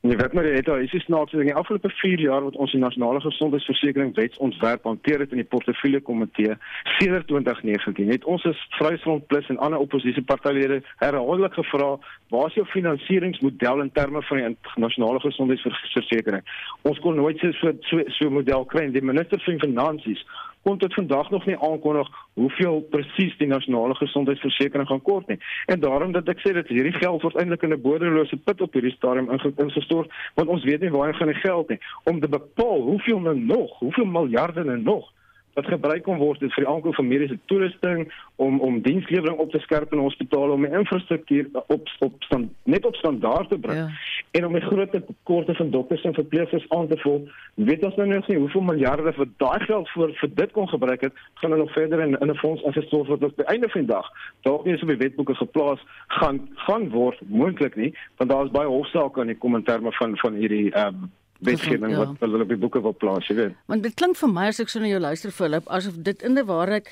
Nee, 0.00 0.16
wat 0.16 0.32
maar 0.32 0.42
dit 0.42 0.68
is 0.68 0.92
is 0.92 1.02
snaaks 1.02 1.32
in 1.32 1.40
die 1.40 1.54
afgelope 1.54 1.88
4 1.90 2.20
jaar 2.20 2.42
wat 2.42 2.56
ons 2.56 2.70
die 2.70 2.80
nasionale 2.80 3.20
gesondheidsversekering 3.20 4.14
wetsontwerp 4.14 4.84
hanteer 4.84 5.18
het 5.18 5.30
in 5.30 5.36
die 5.42 5.44
portefeulje 5.54 6.00
komitee 6.00 6.54
sedert 6.82 7.26
2019. 7.26 8.08
Het 8.08 8.24
ons 8.24 8.44
as 8.46 8.66
Vryheidsfront 8.70 9.26
Plus 9.26 9.48
en 9.48 9.58
ander 9.58 9.78
oppositiepartylede 9.78 10.82
herhaaldelik 10.96 11.52
gevra, 11.52 11.96
waar 12.28 12.46
is 12.46 12.54
jou 12.54 12.66
finansieringsmodel 12.66 13.80
in 13.80 13.92
terme 13.92 14.22
van 14.22 14.36
die 14.36 14.56
nasionale 14.76 15.20
gesondheidsversekering? 15.20 16.46
Ons 16.82 16.98
kon 16.98 17.18
nooit 17.18 17.38
so 17.38 17.72
so 17.80 18.02
so 18.06 18.26
'n 18.26 18.32
model 18.32 18.64
kry. 18.64 18.90
Die 18.92 19.02
minister 19.02 19.40
van 19.40 19.58
finansies 19.58 20.24
kon 20.68 20.78
tot 20.78 20.94
vandag 20.94 21.30
nog 21.30 21.46
nie 21.46 21.58
aankondig 21.58 22.08
hoeveel 22.32 22.80
presies 22.90 23.36
die 23.40 23.48
nasionale 23.48 23.94
gesondheidsversekering 23.94 24.88
gaan 24.88 25.02
kort 25.02 25.28
nie. 25.32 25.38
En 25.66 25.80
daarom 25.80 26.12
dat 26.12 26.28
ek 26.28 26.42
sê 26.44 26.52
dat 26.52 26.68
hierdie 26.68 26.92
geld 26.92 27.24
eintlik 27.40 27.64
in 27.64 27.72
'n 27.72 27.80
bodelose 27.80 28.36
put 28.36 28.60
op 28.60 28.72
hierdie 28.72 28.96
stadium 28.96 29.30
ingestort, 29.56 30.12
want 30.34 30.48
ons 30.48 30.64
weet 30.64 30.80
nie 30.80 30.90
waar 30.90 31.08
hy 31.08 31.18
gaan 31.18 31.32
die 31.32 31.44
geld 31.48 31.68
nie 31.68 31.80
om 32.04 32.20
te 32.20 32.28
bepaal 32.28 32.80
hoeveel 32.90 33.20
nou 33.20 33.38
nog, 33.38 33.78
hoeveel 33.78 34.04
miljarde 34.04 34.64
nou 34.64 34.78
nog 34.78 35.12
wat 35.58 35.66
gebruik 35.66 36.04
kan 36.06 36.20
word 36.22 36.38
vir 36.38 36.62
die 36.62 36.68
aankoop 36.70 36.94
van 36.94 37.08
mediese 37.10 37.38
toerusting 37.50 38.04
om 38.44 38.60
om 38.62 38.78
dienslewering 38.84 39.40
op 39.42 39.50
te 39.50 39.58
skerp 39.64 39.92
in 39.92 40.04
hospitale 40.04 40.54
om 40.54 40.66
die 40.66 40.70
infrastruktuur 40.80 41.48
op 41.74 41.90
op 42.06 42.22
stand 42.28 42.52
net 42.74 42.86
op 42.86 42.94
standaard 43.00 43.50
te 43.50 43.58
bring. 43.58 43.80
Ja. 43.80 43.88
En 44.38 44.46
om 44.46 44.54
die 44.54 44.62
groot 44.62 44.92
tekorte 44.92 45.56
van 45.58 45.70
dokters 45.74 46.04
en 46.06 46.14
verpleegsters 46.14 46.68
aan 46.76 46.88
te 46.88 46.98
vul, 47.02 47.28
weet 47.70 47.84
ons 47.84 47.98
nou 47.98 48.08
nog 48.08 48.30
nie 48.30 48.38
hoeveel 48.38 48.66
miljarde 48.70 49.12
vir 49.18 49.30
daai 49.42 49.60
geld 49.66 49.90
voor 49.96 50.14
vir 50.22 50.34
dit 50.42 50.56
kon 50.56 50.68
gebruik 50.68 51.06
het, 51.08 51.22
gaan 51.42 51.50
hulle 51.50 51.64
nog 51.64 51.76
verder 51.80 52.06
in 52.06 52.18
in 52.18 52.30
'n 52.30 52.40
fonds 52.44 52.64
afgestel 52.64 53.06
word 53.06 53.20
wat 53.20 53.30
op 53.30 53.36
die 53.42 53.50
einde 53.54 53.68
van 53.68 53.80
die 53.80 53.94
dag 53.94 54.06
dalk 54.46 54.64
nie 54.64 54.72
eens 54.72 54.82
op 54.82 54.94
die 54.94 55.02
wetboeke 55.04 55.34
geplaas 55.34 55.86
gaan 56.06 56.40
gaan 56.54 56.90
word 56.90 57.18
moontlik 57.26 57.76
nie, 57.76 57.94
want 58.16 58.30
daar 58.30 58.44
is 58.44 58.58
baie 58.58 58.68
hofsaake 58.68 59.20
in 59.20 59.34
die 59.34 59.42
kommentaar 59.44 59.80
van 59.82 60.16
van 60.16 60.34
hierdie 60.34 60.70
ehm 60.70 60.94
um, 61.02 61.10
wetgewing 61.38 61.92
ja. 61.92 62.02
wat 62.02 62.18
hulle 62.24 62.42
op 62.42 62.48
die 62.48 62.58
boeke 62.58 62.82
wil 62.82 62.96
plaas, 62.96 63.28
jy 63.30 63.36
weet. 63.38 63.56
Want 63.70 63.86
dit 63.86 63.94
klink 63.94 64.18
vir 64.18 64.32
my 64.32 64.48
as 64.50 64.60
ek 64.62 64.72
so 64.72 64.82
na 64.82 64.90
jou 64.90 65.00
luister 65.00 65.34
Philip, 65.34 65.68
asof 65.70 66.00
dit 66.10 66.22
in 66.26 66.38
die 66.38 66.46
waarheid 66.48 66.90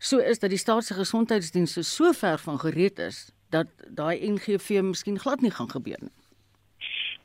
so 0.00 0.18
is 0.18 0.40
dat 0.40 0.50
die 0.50 0.60
staatsige 0.60 1.02
gesondheidsdienste 1.02 1.82
so 1.84 2.12
ver 2.16 2.38
van 2.38 2.58
gereed 2.58 2.98
is 2.98 3.28
dat 3.50 3.68
daai 3.88 4.22
NGV 4.30 4.80
miskien 4.86 5.18
glad 5.18 5.42
nie 5.42 5.50
gaan 5.50 5.70
gebeur 5.70 5.98
nie. 6.00 6.14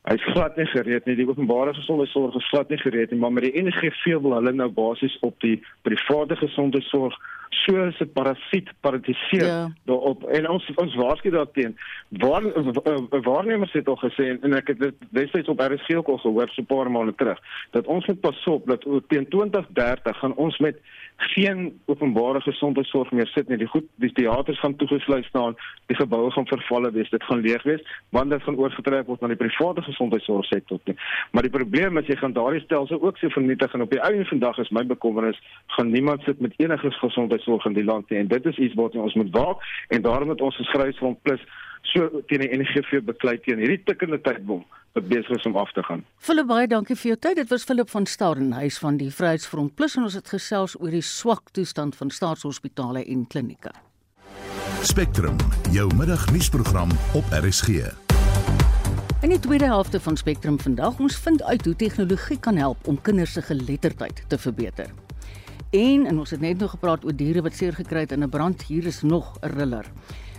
Hy's 0.05 0.25
glad 0.33 0.57
nie 0.57 0.67
gereed 0.69 1.05
nie. 1.05 1.15
Die 1.17 1.25
openbare 1.25 1.73
gesondheidsorg 1.73 2.35
is 2.37 2.49
glad 2.49 2.69
nie 2.69 2.77
gereed 2.77 3.11
nie, 3.11 3.19
maar 3.19 3.31
met 3.33 3.47
die 3.47 3.61
NGV 3.61 4.19
wil 4.21 4.35
hulle 4.37 4.53
nou 4.53 4.67
basies 4.69 5.15
op 5.25 5.39
die 5.41 5.55
private 5.87 6.37
gesondheidsorg 6.41 7.15
so 7.63 7.75
'n 7.75 8.11
parasiet 8.13 8.69
paratiseer 8.79 9.45
ja. 9.45 9.71
daarop. 9.83 10.23
En 10.23 10.49
ons 10.49 10.71
ons 10.75 10.95
waarsku 10.95 11.29
daarteen. 11.29 11.77
Waar 12.09 12.43
waarnemers 13.21 13.71
het 13.71 13.87
al 13.87 13.97
gesê 13.97 14.37
en 14.41 14.53
ek 14.53 14.67
het 14.67 14.79
dit 14.79 14.95
destyds 15.09 15.49
op 15.49 15.59
RSG 15.59 15.95
ook 15.95 16.07
al 16.07 16.17
gehoor 16.17 16.49
so 16.49 16.61
'n 16.61 16.65
paar 16.65 16.91
maande 16.91 17.15
terug 17.15 17.39
dat 17.71 17.85
ons 17.85 18.05
moet 18.05 18.19
pas 18.19 18.43
op 18.45 18.65
dat 18.65 18.85
teen 19.07 19.27
2030 19.27 20.17
gaan 20.17 20.35
ons 20.35 20.57
met 20.57 20.77
geen 21.17 21.79
openbare 21.85 22.41
gesondheidsorg 22.41 23.11
meer 23.11 23.27
sit 23.27 23.47
nie. 23.47 23.57
Die 23.57 23.67
goed 23.67 23.85
die 23.95 24.11
teaters 24.11 24.59
gaan 24.59 24.75
toegesluit 24.75 25.25
staan 25.25 25.55
die 25.85 25.95
geboue 25.95 26.31
gaan 26.31 26.47
vervalle 26.47 26.91
wees 26.91 27.09
dit 27.09 27.23
gaan 27.23 27.39
leeg 27.39 27.63
wees 27.63 27.83
want 28.09 28.29
dit 28.29 28.43
gaan 28.43 28.57
oorgetrek 28.57 29.07
word 29.07 29.21
na 29.21 29.27
die 29.27 29.39
private 29.39 29.81
gesondheidsorgsektor 29.81 30.79
toe. 30.83 30.95
Maar 31.31 31.47
die 31.47 31.51
probleem 31.51 31.97
is 31.97 32.07
jy 32.07 32.15
gaan 32.15 32.33
daardie 32.33 32.61
stelsel 32.61 33.01
ook 33.01 33.17
so 33.17 33.29
vernietig 33.29 33.73
en 33.73 33.81
op 33.81 33.91
die 33.91 34.01
einde 34.01 34.25
van 34.25 34.37
die 34.37 34.47
dag 34.47 34.57
is 34.57 34.69
my 34.69 34.85
bekommernis 34.85 35.39
gaan 35.77 35.91
niemand 35.91 36.23
sit 36.23 36.39
met 36.39 36.53
enige 36.57 36.91
gesondheid 36.91 37.41
sorg 37.45 37.65
in 37.69 37.77
die 37.77 37.85
land 37.85 38.09
nie 38.09 38.19
en 38.23 38.31
dit 38.31 38.49
is 38.51 38.57
iets 38.67 38.75
wat 38.79 38.97
ons 38.99 39.15
moet 39.19 39.31
waak 39.35 39.63
en 39.95 40.03
daarom 40.05 40.33
het 40.33 40.41
ons 40.41 40.57
geskryf 40.63 40.99
van 41.03 41.17
plus 41.21 41.45
so 41.93 42.21
teen 42.29 42.43
die 42.43 42.57
NGV 42.57 43.03
beklei 43.05 43.37
teen 43.45 43.61
hierdie 43.61 43.81
tikkende 43.87 44.19
tydbom 44.25 44.65
wat 44.95 45.07
besig 45.11 45.35
is 45.35 45.45
om 45.45 45.57
af 45.59 45.71
te 45.75 45.83
gaan. 45.83 46.03
Philip 46.23 46.47
baie 46.47 46.67
dankie 46.71 46.95
vir 46.95 47.11
jou 47.11 47.17
tyd. 47.19 47.35
Dit 47.41 47.51
was 47.51 47.65
Philip 47.67 47.89
van 47.91 48.07
Stadenhuis 48.07 48.77
van 48.79 48.99
die 49.01 49.09
Vryheidsfront 49.11 49.75
Plus 49.75 49.97
en 49.99 50.07
ons 50.07 50.15
het 50.15 50.31
gesels 50.31 50.77
oor 50.79 50.93
die 50.95 51.03
swak 51.03 51.51
toestand 51.51 51.99
van 51.99 52.13
staatshospitale 52.15 53.03
en 53.03 53.27
klinieke. 53.27 53.73
Spectrum, 54.85 55.37
jou 55.75 55.89
middagnuusprogram 55.99 56.91
op 57.17 57.35
RSG. 57.43 57.91
In 59.25 59.33
die 59.33 59.39
tweede 59.41 59.65
helfte 59.65 59.99
van 59.99 60.17
Spectrum 60.17 60.59
vandag 60.61 60.99
ons 60.99 61.17
vind 61.19 61.43
uit 61.43 61.65
hoe 61.65 61.75
tegnologie 61.75 62.39
kan 62.39 62.55
help 62.61 62.87
om 62.87 63.01
kinders 63.01 63.33
se 63.33 63.41
geletterdheid 63.41 64.23
te 64.29 64.37
verbeter. 64.37 65.04
En 65.75 66.05
en 66.05 66.19
ons 66.19 66.29
het 66.29 66.39
net 66.39 66.57
nog 66.57 66.71
gepraat 66.71 67.03
oor 67.05 67.15
diere 67.15 67.41
wat 67.43 67.53
seer 67.53 67.73
gekry 67.75 68.05
het 68.05 68.11
in 68.11 68.23
'n 68.23 68.29
brand. 68.29 68.61
Hier 68.61 68.85
is 68.85 69.01
nog 69.01 69.37
'n 69.41 69.47
riller. 69.47 69.85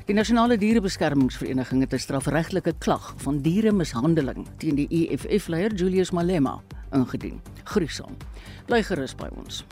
Die 0.05 0.14
Nasionale 0.14 0.57
Dierebeskermingsvereniging 0.59 1.81
het 1.81 1.92
'n 1.92 1.99
strafregtelike 1.99 2.75
klag 2.79 3.14
van 3.16 3.40
dieremishandeling 3.40 4.46
teen 4.57 4.75
die 4.75 4.88
EFF-leier 4.88 5.75
Julius 5.75 6.11
Malema 6.11 6.61
ingedien. 6.92 7.40
Gruisam. 7.64 8.16
Bly 8.66 8.83
gerus 8.83 9.14
by 9.14 9.29
ons. 9.44 9.64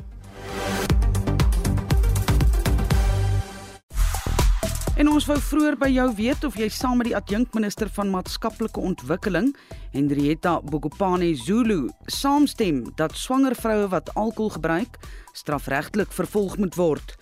En 4.95 5.09
ons 5.11 5.25
wou 5.27 5.35
vroeër 5.43 5.75
by 5.75 5.89
jou 5.91 6.05
weet 6.15 6.45
of 6.47 6.55
jy 6.55 6.69
saam 6.71 7.01
met 7.01 7.09
die 7.09 7.17
adjunkminister 7.19 7.89
van 7.97 8.13
maatskaplike 8.13 8.79
ontwikkeling, 8.79 9.49
Hendrietta 9.91 10.61
Bogopane 10.63 11.33
Zulu, 11.35 11.89
saamstem 12.07 12.85
dat 12.95 13.17
swanger 13.19 13.57
vroue 13.59 13.89
wat 13.91 14.13
alkohol 14.15 14.53
gebruik, 14.55 15.01
strafregtelik 15.35 16.15
vervolg 16.15 16.55
moet 16.63 16.79
word. 16.79 17.17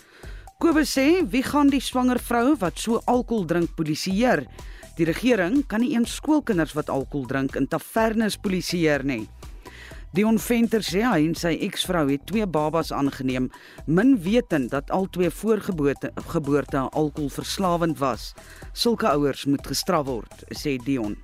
Kobus 0.60 0.92
sê, 0.98 1.24
wie 1.24 1.40
gaan 1.46 1.72
die 1.72 1.80
swanger 1.80 2.20
vrou 2.20 2.58
wat 2.60 2.76
so 2.76 3.00
alkohol 3.08 3.48
drink 3.48 3.72
polisieer? 3.78 4.44
Die 5.00 5.08
regering 5.08 5.62
kan 5.64 5.80
nie 5.80 5.94
eens 5.96 6.18
skoolkinders 6.20 6.76
wat 6.76 6.92
alkohol 6.92 7.24
drink 7.30 7.56
in 7.56 7.70
tavernes 7.72 8.36
polisieer 8.36 9.00
nie. 9.00 9.24
Dion 10.12 10.36
Venter 10.36 10.82
sê 10.84 11.00
hy 11.08 11.22
en 11.24 11.32
sy 11.32 11.54
eksvrou 11.64 12.02
het 12.10 12.26
twee 12.28 12.44
babas 12.44 12.90
aangeneem, 12.92 13.46
min 13.88 14.10
wetend 14.20 14.68
dat 14.74 14.90
al 14.92 15.06
twee 15.08 15.30
voorgeboorte 15.32 16.10
geboorte 16.34 16.82
alkoholverslawend 16.92 17.96
was. 17.96 18.34
Sulke 18.76 19.08
ouers 19.08 19.46
moet 19.48 19.64
gestraf 19.64 20.04
word, 20.10 20.44
sê 20.52 20.76
Dion. 20.84 21.16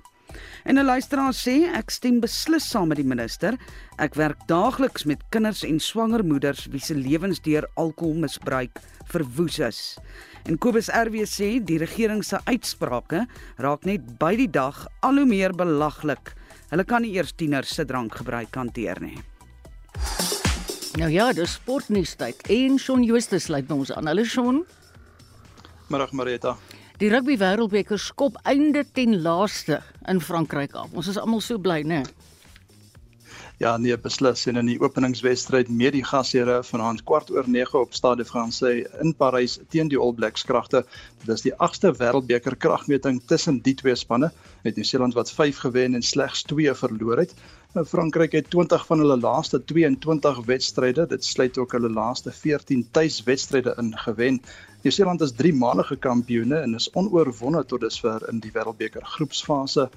En 0.65 0.77
'n 0.77 0.85
luisteraar 0.85 1.33
sê 1.33 1.69
ek 1.69 1.93
stem 1.93 2.17
beslis 2.19 2.65
saam 2.69 2.87
met 2.87 2.97
die 2.97 3.05
minister. 3.05 3.57
Ek 3.97 4.15
werk 4.15 4.41
daagliks 4.47 5.05
met 5.05 5.21
kinders 5.29 5.63
en 5.63 5.79
swanger 5.79 6.25
moeders 6.25 6.65
wie 6.73 6.81
se 6.81 6.95
lewens 6.95 7.41
deur 7.41 7.69
alkoholmisbruik 7.75 8.81
verwoes 9.05 9.59
is. 9.59 9.97
En 10.45 10.57
Kobus 10.57 10.89
RW 10.89 11.25
sê 11.25 11.63
die 11.63 11.77
regering 11.77 12.23
se 12.25 12.39
uitsprake 12.45 13.27
raak 13.57 13.85
net 13.85 14.17
by 14.17 14.35
die 14.35 14.49
dag 14.49 14.87
al 14.99 15.21
hoe 15.21 15.25
meer 15.25 15.53
belaglik. 15.53 16.33
Hulle 16.69 16.85
kan 16.85 17.01
nie 17.01 17.15
eers 17.17 17.31
tieners 17.33 17.71
se 17.73 17.85
drankgebruik 17.89 18.53
hanteer 18.53 18.99
nie. 19.01 19.17
Nou 21.01 21.09
ja, 21.09 21.31
dis 21.33 21.55
sportnuus 21.57 22.13
tyd. 22.19 22.43
En 22.53 22.77
Shaun 22.77 23.01
Justus 23.07 23.47
lei 23.49 23.63
by 23.65 23.73
ons 23.79 23.91
aan. 23.95 24.09
Hallo 24.09 24.25
Shaun. 24.25 24.61
Middag 25.89 26.13
Marita. 26.13 26.53
Die 27.01 27.09
rugby 27.09 27.39
wêreldbeker 27.39 27.97
skop 27.97 28.37
einde 28.43 28.83
ten 28.93 29.17
laaste 29.23 29.79
in 30.11 30.21
Frankryk 30.21 30.75
af. 30.77 30.93
Ons 30.93 31.09
is 31.09 31.17
almal 31.17 31.41
so 31.41 31.57
bly, 31.57 31.81
né? 31.87 32.03
Ja, 33.59 33.73
nee, 33.75 33.97
beslis 33.99 34.45
en 34.47 34.55
in 34.55 34.69
die 34.71 34.77
openingswedstryd 34.79 35.67
met 35.67 35.91
die 35.91 36.03
gasheere 36.07 36.61
vanaand 36.63 37.01
kwart 37.09 37.27
oor 37.35 37.47
9 37.51 37.81
op 37.81 37.95
Stade 37.97 38.23
Francais 38.23 38.85
in 39.03 39.11
Parys 39.19 39.57
teen 39.73 39.89
die 39.91 39.97
All 39.99 40.13
Blacks 40.15 40.45
kragte. 40.47 40.85
Dit 41.25 41.33
is 41.33 41.43
die 41.43 41.51
8ste 41.67 41.91
wêreldbeker 41.99 42.55
kragmeting 42.55 43.17
tussen 43.27 43.57
die 43.65 43.73
twee 43.81 43.97
spanne. 43.99 44.29
Met 44.63 44.79
Nieu-Seeland 44.79 45.17
wat 45.17 45.33
5 45.35 45.59
gewen 45.65 45.99
en 45.99 46.07
slegs 46.07 46.45
2 46.47 46.71
verloor 46.83 47.19
het. 47.25 47.33
Nou 47.75 47.83
Frankryk 47.85 48.37
het 48.39 48.47
20 48.55 48.85
van 48.87 49.03
hulle 49.03 49.19
laaste 49.19 49.59
22 49.73 50.39
wedstryde, 50.47 51.09
dit 51.11 51.25
sluit 51.25 51.59
ook 51.59 51.75
hulle 51.75 51.91
laaste 51.91 52.31
14 52.31 52.87
tuiswedstryde 52.95 53.75
in 53.83 53.91
gewen. 54.05 54.39
Nieu-Seeland 54.85 55.27
is 55.27 55.35
3 55.35 55.51
malige 55.53 55.99
kampioene 55.99 56.63
en 56.63 56.79
is 56.79 56.87
onoorwonde 56.95 57.65
tot 57.65 57.83
dusver 57.83 58.23
in 58.31 58.39
die 58.39 58.55
wêreldbeker 58.55 59.03
groepsfase 59.17 59.89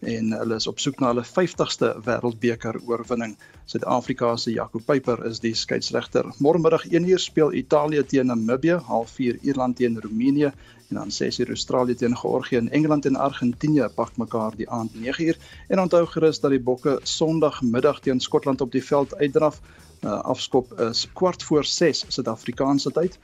en 0.00 0.32
hulle 0.32 0.56
is 0.56 0.66
op 0.66 0.78
soek 0.80 1.00
na 1.00 1.10
hulle 1.12 1.24
50ste 1.26 1.92
wêreldbeker 2.06 2.78
oorwinning. 2.88 3.36
Suid-Afrika 3.68 4.36
se 4.36 4.52
Jaco 4.52 4.80
Peyper 4.86 5.20
is 5.28 5.40
die 5.44 5.54
skeieregter. 5.54 6.30
Môremiddag 6.40 6.86
1uur 6.88 7.20
speel 7.20 7.52
Italië 7.52 8.04
teen 8.08 8.26
Namibië, 8.32 8.80
0.30 8.88 9.44
Ierland 9.44 9.76
teen 9.76 10.00
Roemenië 10.00 10.52
en 10.90 10.96
dan 10.96 11.12
6uur 11.14 11.48
Australië 11.48 11.94
teen 11.94 12.16
Georgië 12.16 12.56
en 12.56 12.70
Engeland 12.70 13.06
en 13.06 13.16
Argentinië 13.16 13.88
pak 13.94 14.16
mekaar 14.16 14.56
die 14.56 14.70
aand 14.70 14.94
9uur. 14.94 15.36
En 15.68 15.80
onthou 15.80 16.06
gerus 16.06 16.40
dat 16.40 16.50
die 16.50 16.60
Bokke 16.60 16.98
Sondagmiddag 17.02 18.00
teen 18.00 18.20
Skotland 18.20 18.60
op 18.60 18.72
die 18.72 18.84
veld 18.84 19.14
uitdraf. 19.16 19.60
Uh, 20.00 20.20
afskop 20.20 20.72
is 20.80 21.08
kwart 21.12 21.42
voor 21.42 21.64
6 21.64 22.04
Suid-Afrikaanse 22.08 22.90
tyd 22.90 23.18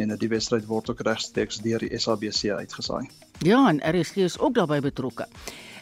en 0.00 0.14
die 0.16 0.28
wedstryd 0.28 0.64
word 0.66 0.88
ook 0.90 1.00
regstreeks 1.04 1.60
deur 1.60 1.78
die 1.78 1.98
SABC 1.98 2.48
uitgesaai. 2.56 3.10
Ja, 3.44 3.68
en 3.68 3.82
RSG 4.00 4.16
is 4.16 4.38
ook 4.38 4.54
daarbey 4.54 4.80
betrokke. 4.80 5.26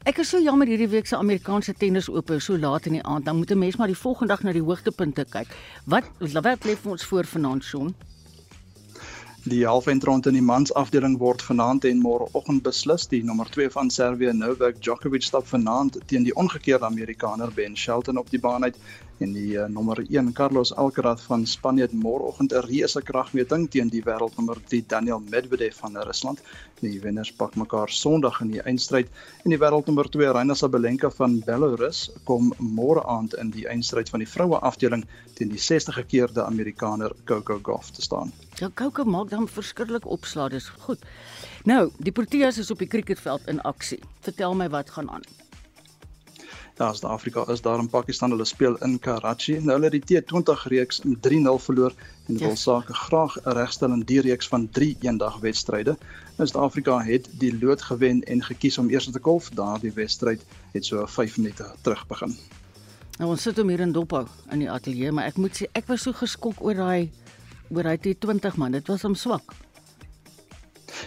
Ek 0.08 0.16
is 0.22 0.30
so 0.32 0.38
jammer 0.40 0.64
hierdie 0.64 0.88
week 0.88 1.04
se 1.04 1.16
Amerikaanse 1.18 1.74
tennis 1.76 2.06
oop 2.08 2.30
so 2.40 2.56
laat 2.56 2.86
in 2.88 2.94
die 2.96 3.02
aand. 3.04 3.26
Dan 3.26 3.36
moet 3.36 3.50
'n 3.52 3.58
mens 3.58 3.76
maar 3.76 3.86
die 3.86 3.96
volgende 4.02 4.32
dag 4.32 4.42
na 4.42 4.52
die 4.52 4.62
hoogtepunte 4.62 5.24
kyk. 5.24 5.48
Wat 5.84 6.04
wat 6.32 6.64
lê 6.64 6.74
vir 6.76 6.90
ons 6.90 7.04
voor 7.04 7.24
vanaand, 7.24 7.62
Shaun? 7.64 7.94
Die 9.44 9.66
halfeindronde 9.66 10.28
in 10.28 10.34
die 10.34 10.42
mans 10.42 10.72
afdeling 10.72 11.18
word 11.18 11.42
vanaand 11.42 11.84
en 11.84 12.00
môreoggend 12.00 12.62
beslis. 12.62 13.06
Die 13.08 13.22
nommer 13.22 13.46
2 13.50 13.70
van 13.70 13.90
Servië, 13.90 14.32
Novak 14.32 14.80
Djokovic, 14.80 15.22
stap 15.22 15.46
vanaand 15.46 15.98
teen 16.06 16.22
die 16.22 16.34
omgekeerde 16.34 16.84
Amerikaner 16.84 17.52
Ben 17.54 17.76
Shelton 17.76 18.16
op 18.16 18.30
die 18.30 18.40
baan 18.40 18.64
uit 18.64 18.76
en 19.20 19.32
die 19.36 19.56
uh, 19.58 19.66
nommer 19.68 20.00
1 20.02 20.32
Carlos 20.32 20.72
Alcaraz 20.74 21.22
van 21.28 21.46
Spanje 21.46 21.82
het 21.86 21.92
môreoggend 21.92 22.52
'n 22.52 22.64
reuse 22.66 23.02
kragmeting 23.02 23.68
teen 23.70 23.88
die 23.88 24.02
wêreldnommer 24.02 24.58
3 24.68 24.84
Daniel 24.86 25.20
Medvedev 25.20 25.76
van 25.76 25.96
Rusland. 25.96 26.40
Die 26.80 27.00
wenners 27.00 27.32
pak 27.32 27.56
mekaar 27.56 27.88
Sondag 27.88 28.40
in 28.40 28.50
die 28.50 28.62
eindstryd 28.62 29.08
en 29.44 29.50
die 29.50 29.58
wêreldnommer 29.58 30.08
2 30.08 30.28
Aryna 30.28 30.54
Sabalenka 30.54 31.10
van 31.10 31.40
Belarus 31.44 32.10
kom 32.24 32.52
môre 32.58 33.04
aand 33.04 33.34
in 33.34 33.50
die 33.50 33.66
eindstryd 33.68 34.08
van 34.08 34.24
die 34.24 34.28
vroue 34.28 34.58
afdeling 34.58 35.04
teen 35.34 35.48
die 35.48 35.58
60 35.58 35.94
gekeerde 35.94 36.44
Amerikaner 36.44 37.12
Coco 37.24 37.60
Gauff 37.62 37.90
te 37.90 38.02
staan. 38.02 38.32
Ja, 38.58 38.70
Coco 38.74 39.04
maak 39.04 39.30
dan 39.30 39.48
verskriklik 39.48 40.06
opslaa, 40.06 40.48
dis 40.48 40.68
goed. 40.68 41.04
Nou, 41.64 41.90
die 41.98 42.12
Proteas 42.12 42.58
is 42.58 42.70
op 42.70 42.78
die 42.78 42.88
cricketveld 42.88 43.46
in 43.46 43.60
aksie. 43.60 44.00
Vertel 44.20 44.54
my 44.54 44.68
wat 44.68 44.90
gaan 44.90 45.10
aan. 45.10 45.24
Daar 46.80 46.96
Suid-Afrika 46.96 47.44
is 47.52 47.60
daar 47.60 47.78
in 47.78 47.88
Pakistan. 47.88 48.30
Hulle 48.30 48.44
speel 48.44 48.76
in 48.84 48.98
Karachi. 48.98 49.58
Nou 49.60 49.76
hulle 49.76 49.90
het 49.92 50.06
die 50.08 50.20
T20 50.20 50.62
reeks 50.72 51.02
met 51.02 51.28
3-0 51.28 51.60
verloor 51.64 51.92
en 52.26 52.38
wil 52.38 52.54
yes. 52.54 52.62
sake 52.62 52.94
graag 52.94 53.36
regstel 53.44 53.92
in 53.92 54.04
die 54.08 54.20
reeks 54.24 54.48
van 54.48 54.68
3 54.70 54.96
eendag 55.00 55.38
wedstryde. 55.44 55.96
Nou 56.38 56.48
Suid-Afrika 56.48 57.00
het 57.04 57.28
die 57.42 57.52
lood 57.58 57.82
gewen 57.82 58.22
en 58.24 58.44
gekies 58.44 58.78
om 58.78 58.88
eers 58.90 59.10
te 59.10 59.20
kolf. 59.20 59.50
Daardie 59.54 59.92
wedstryd 59.92 60.44
het 60.72 60.84
so 60.84 61.06
5 61.06 61.36
minute 61.36 61.68
terug 61.80 62.06
begin. 62.06 62.36
Nou 63.18 63.30
ons 63.34 63.42
sit 63.42 63.58
hom 63.60 63.68
hier 63.68 63.84
in 63.84 63.92
dophou 63.92 64.24
in 64.50 64.64
die 64.64 64.70
ateljee, 64.70 65.12
maar 65.12 65.28
ek 65.28 65.36
moet 65.36 65.58
sê 65.58 65.68
ek 65.76 65.90
was 65.92 66.06
so 66.08 66.16
geskok 66.16 66.62
oor 66.64 66.78
daai 66.78 67.10
oor 67.70 67.86
hy 67.86 67.98
T20 68.00 68.56
man, 68.56 68.72
dit 68.72 68.88
was 68.88 69.04
hom 69.04 69.14
swak. 69.14 69.52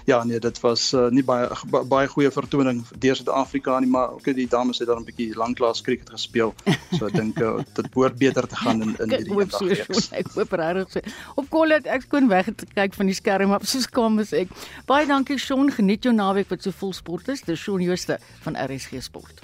Ja 0.06 0.24
nee, 0.24 0.40
dit 0.40 0.60
was 0.60 0.90
uh, 0.94 1.08
nie 1.16 1.24
baie 1.24 1.48
baie 1.88 2.08
goeie 2.12 2.32
vertoning 2.32 2.82
deur 3.00 3.16
Suid-Afrika 3.16 3.78
nie, 3.80 3.90
maar 3.90 4.12
ook 4.18 4.26
die 4.36 4.48
dames 4.52 4.82
het 4.84 4.88
dan 4.88 5.00
'n 5.00 5.08
bietjie 5.08 5.36
lanklaas 5.36 5.82
cricket 5.82 6.10
gespeel. 6.10 6.54
So 6.98 7.08
ek 7.08 7.14
dink 7.16 7.40
uh, 7.40 7.64
dit 7.74 7.88
behoort 7.94 8.18
beter 8.18 8.48
te 8.48 8.56
gaan 8.56 8.82
in 8.82 8.96
in 9.00 9.10
hierdie 9.10 9.36
dag. 9.36 9.52
So, 9.56 9.68
ek 10.22 10.28
hoop 10.36 10.52
regtig 10.52 10.92
so. 10.92 11.00
Op 11.36 11.50
kol 11.50 11.72
het 11.72 11.88
ek 11.88 12.10
kon 12.10 12.28
weg 12.28 12.52
te 12.56 12.68
kyk 12.74 12.94
van 12.94 13.06
die 13.06 13.16
skerm 13.16 13.54
op 13.56 13.66
so 13.66 13.80
skaam 13.80 14.20
is 14.20 14.34
ek. 14.34 14.52
Baie 14.86 15.08
dankie 15.08 15.38
Shaun, 15.38 15.72
geniet 15.72 16.04
jou 16.04 16.14
naweek 16.16 16.50
wat 16.50 16.64
so 16.64 16.72
vol 16.72 16.94
sport 16.94 17.28
is. 17.28 17.42
Dis 17.42 17.60
Shaun 17.60 17.82
Jooste 17.82 18.20
van 18.44 18.60
RSG 18.60 19.00
Sport. 19.00 19.40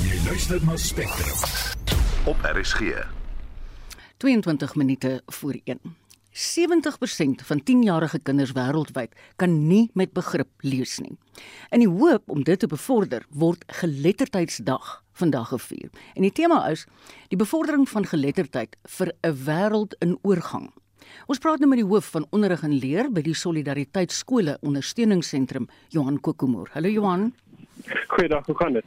Jy 0.00 0.24
luister 0.24 0.64
na 0.64 0.76
Spectrum 0.76 1.36
op 2.24 2.36
RSG. 2.40 3.04
22 4.16 4.74
minute 4.74 5.22
voor 5.26 5.60
1. 5.64 6.03
70% 6.34 7.44
van 7.46 7.60
10-jarige 7.62 8.18
kinders 8.18 8.52
wêreldwyd 8.52 9.12
kan 9.36 9.52
nie 9.68 9.90
met 9.94 10.12
begrip 10.12 10.50
lees 10.66 10.98
nie. 10.98 11.14
In 11.70 11.84
die 11.84 11.90
hoop 11.90 12.26
om 12.26 12.42
dit 12.42 12.58
te 12.58 12.66
bevorder, 12.66 13.22
word 13.30 13.62
Geletterdheidsdag 13.80 15.04
vandag 15.14 15.48
gevier. 15.48 15.92
En 16.18 16.26
die 16.26 16.32
tema 16.34 16.64
is 16.72 16.86
die 17.30 17.38
bevordering 17.38 17.86
van 17.88 18.06
geletterdheid 18.10 18.74
vir 18.96 19.12
'n 19.22 19.36
wêreld 19.46 19.94
in 20.00 20.18
oorgang. 20.22 20.72
Ons 21.26 21.38
praat 21.38 21.58
nou 21.58 21.68
met 21.68 21.78
die 21.78 21.86
hoof 21.86 22.10
van 22.10 22.26
onderrig 22.30 22.62
en 22.62 22.72
leer 22.72 23.12
by 23.12 23.22
die 23.22 23.34
Solidariteit 23.34 24.12
Skole 24.12 24.58
Ondersteuningsentrum, 24.60 25.68
Johan 25.88 26.20
Kokomoor. 26.20 26.68
Hallo 26.72 26.88
Johan. 26.88 27.32
Goeiedag, 28.08 28.46
hoe 28.46 28.56
gaan 28.56 28.72
dit? 28.72 28.84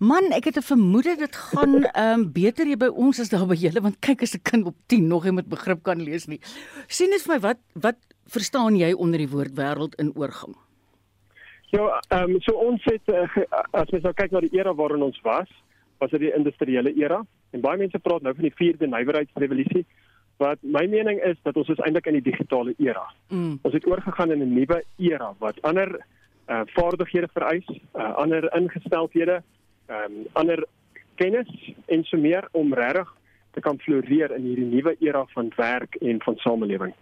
Man, 0.00 0.32
ek 0.32 0.46
het 0.48 0.56
'n 0.56 0.64
vermoede 0.64 1.16
dit 1.16 1.36
gaan 1.36 1.84
ehm 1.84 2.20
um, 2.20 2.32
beter 2.32 2.64
hier 2.66 2.80
by 2.80 2.88
ons 2.88 3.20
as 3.20 3.28
daar 3.28 3.46
by 3.46 3.54
julle 3.54 3.80
want 3.84 3.98
kyk 4.00 4.22
as 4.22 4.32
'n 4.34 4.42
kind 4.42 4.66
op 4.66 4.76
10 4.86 5.06
nog 5.06 5.24
nie 5.24 5.32
met 5.32 5.48
begrip 5.48 5.82
kan 5.82 6.00
lees 6.00 6.26
nie. 6.26 6.40
Sien 6.88 7.10
net 7.10 7.20
vir 7.20 7.34
my 7.34 7.40
wat 7.40 7.58
wat 7.74 7.98
verstaan 8.26 8.76
jy 8.76 8.92
onder 8.92 9.18
die 9.18 9.28
woord 9.28 9.52
wêreld 9.52 9.94
in 10.00 10.12
oorgang? 10.16 10.56
Ja, 11.68 12.00
ehm 12.08 12.30
um, 12.30 12.40
so 12.40 12.52
ons 12.52 12.84
het 12.84 13.02
uh, 13.08 13.28
as 13.72 13.90
mens 13.90 14.04
nou 14.04 14.14
kyk 14.14 14.30
na 14.30 14.40
die 14.40 14.56
era 14.56 14.74
waarin 14.74 15.02
ons 15.02 15.20
was, 15.20 15.48
was 15.98 16.10
dit 16.10 16.20
die 16.20 16.34
industriële 16.34 16.94
era 16.96 17.20
en 17.50 17.60
baie 17.60 17.78
mense 17.78 17.98
praat 17.98 18.22
nou 18.22 18.34
van 18.34 18.48
die 18.48 18.56
vierde 18.56 18.86
nywerheidsrevolusie. 18.86 19.84
Wat 20.36 20.58
my 20.62 20.86
mening 20.86 21.20
is 21.20 21.36
dat 21.42 21.56
ons 21.56 21.68
is 21.68 21.78
eintlik 21.84 22.06
in 22.06 22.14
die 22.22 22.30
digitale 22.32 22.74
era. 22.78 23.04
Mm. 23.28 23.58
Ons 23.62 23.74
het 23.74 23.86
oorgegaan 23.86 24.32
in 24.32 24.40
'n 24.40 24.54
nuwe 24.54 24.82
era 24.96 25.34
wat 25.38 25.62
ander 25.62 26.00
uh, 26.48 26.62
vaardighede 26.66 27.28
vereis, 27.32 27.68
uh, 27.94 28.14
ander 28.16 28.48
ingesteldhede 28.56 29.42
ehm 29.90 30.20
um, 30.20 30.26
ander 30.38 30.64
kennis 31.20 31.50
en 31.86 32.04
so 32.08 32.16
meer 32.16 32.48
om 32.52 32.74
regtig 32.74 33.08
te 33.50 33.60
kan 33.60 33.78
floreer 33.78 34.32
in 34.36 34.44
hierdie 34.46 34.68
nuwe 34.70 34.96
era 35.02 35.24
van 35.34 35.52
werk 35.56 35.96
en 36.00 36.20
van 36.22 36.36
samelewing. 36.36 36.94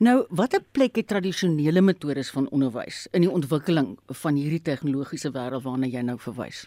Nou, 0.00 0.24
watter 0.28 0.62
plek 0.72 0.96
het 0.96 1.10
tradisionele 1.12 1.80
metodes 1.84 2.30
van 2.32 2.48
onderwys 2.56 3.06
in 3.12 3.24
die 3.26 3.32
ontwikkeling 3.32 3.98
van 4.22 4.36
hierdie 4.40 4.62
tegnologiese 4.64 5.32
wêreld 5.34 5.66
waarna 5.66 5.90
jy 5.92 6.04
nou 6.04 6.16
verwys? 6.20 6.62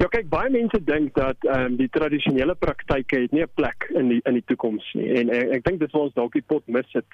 Ja, 0.00 0.08
kyk, 0.08 0.30
baie 0.32 0.50
mense 0.50 0.78
dink 0.88 1.14
dat 1.18 1.46
ehm 1.46 1.72
um, 1.72 1.76
die 1.78 1.90
tradisionele 1.92 2.54
praktyke 2.54 3.20
het 3.26 3.32
nie 3.36 3.42
'n 3.42 3.54
plek 3.54 3.90
in 3.94 4.08
die 4.08 4.20
in 4.24 4.38
die 4.38 4.46
toekoms 4.46 4.86
nie. 4.94 5.08
En 5.20 5.30
ek, 5.30 5.50
ek 5.58 5.64
dink 5.64 5.80
dis 5.80 5.92
waar 5.92 6.08
ons 6.08 6.14
dalk 6.14 6.32
die 6.32 6.46
pot 6.52 6.66
mis 6.66 6.92
het. 6.92 7.06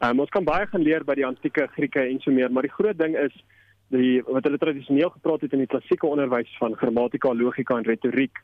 Ehm 0.00 0.10
um, 0.10 0.20
ons 0.20 0.34
kan 0.36 0.44
baie 0.44 0.66
gaan 0.66 0.82
leer 0.82 1.04
by 1.04 1.14
die 1.14 1.26
antieke 1.26 1.68
Grieke 1.76 2.00
en 2.00 2.20
so 2.20 2.30
meer, 2.30 2.50
maar 2.50 2.66
die 2.68 2.76
groot 2.76 2.98
ding 2.98 3.16
is 3.16 3.32
die 3.88 4.22
wat 4.26 4.44
hulle 4.44 4.58
tradisioneel 4.58 5.10
gepraat 5.10 5.40
het 5.40 5.52
in 5.52 5.64
die 5.64 5.70
klassieke 5.70 6.06
onderwys 6.06 6.50
van 6.58 6.76
grammatika, 6.76 7.32
logika 7.32 7.76
en 7.76 7.88
retoriek. 7.88 8.38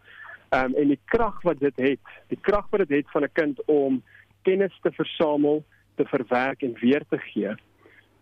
Ehm 0.51 0.65
um, 0.65 0.75
en 0.75 0.89
die 0.89 1.01
krag 1.05 1.43
wat 1.43 1.61
dit 1.61 1.77
het, 1.77 2.01
die 2.29 2.39
krag 2.41 2.67
wat 2.71 2.87
dit 2.87 2.97
het 2.99 3.11
van 3.11 3.23
'n 3.23 3.33
kind 3.33 3.65
om 3.67 4.03
kennis 4.43 4.79
te 4.83 4.93
versamel, 4.93 5.65
te 5.95 6.05
verwerk 6.05 6.63
en 6.63 6.75
weer 6.81 7.03
te 7.09 7.19
gee. 7.19 7.55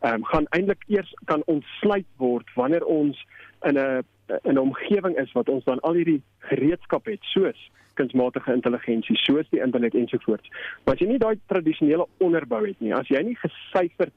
Ehm 0.01 0.15
um, 0.15 0.25
gaan 0.25 0.47
eintlik 0.51 0.85
eers 0.87 1.15
kan 1.25 1.43
ontsluit 1.47 2.07
word 2.17 2.55
wanneer 2.55 2.85
ons 2.85 3.27
in 3.63 3.79
'n 3.79 4.05
in 4.43 4.55
'n 4.55 4.59
omgewing 4.59 5.17
is 5.17 5.33
wat 5.33 5.49
ons 5.49 5.65
dan 5.65 5.81
al 5.81 5.95
hierdie 5.95 6.23
gereedskap 6.39 7.05
het 7.07 7.23
soos 7.23 7.71
kunsmatige 7.95 8.53
intelligensie, 8.53 9.17
soos 9.17 9.49
die 9.51 9.61
internet 9.61 9.95
ensovoorts. 9.95 10.49
Maar 10.85 10.95
as 10.95 11.01
jy 11.01 11.09
nie 11.09 11.19
daai 11.19 11.39
tradisionele 11.47 12.07
onderbou 12.19 12.67
het 12.67 12.81
nie, 12.81 12.95
as 12.95 13.09
jy 13.09 13.23
nie 13.23 13.37
gesyferd 13.37 14.15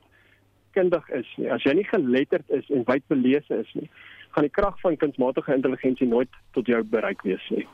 kundig 0.75 1.09
is 1.09 1.27
nie, 1.37 1.49
as 1.51 1.63
jy 1.63 1.73
nie 1.73 1.87
geletterd 1.87 2.49
is 2.49 2.69
en 2.69 2.85
wyd 2.87 3.03
belese 3.07 3.59
is 3.63 3.73
nie, 3.73 3.89
gaan 4.35 4.47
die 4.47 4.55
krag 4.55 4.79
van 4.81 4.97
kunsmatige 4.97 5.53
intelligensie 5.53 6.07
nooit 6.07 6.29
tot 6.55 6.67
jou 6.67 6.83
bereik 6.83 7.21
wees 7.27 7.43
nie. 7.49 7.67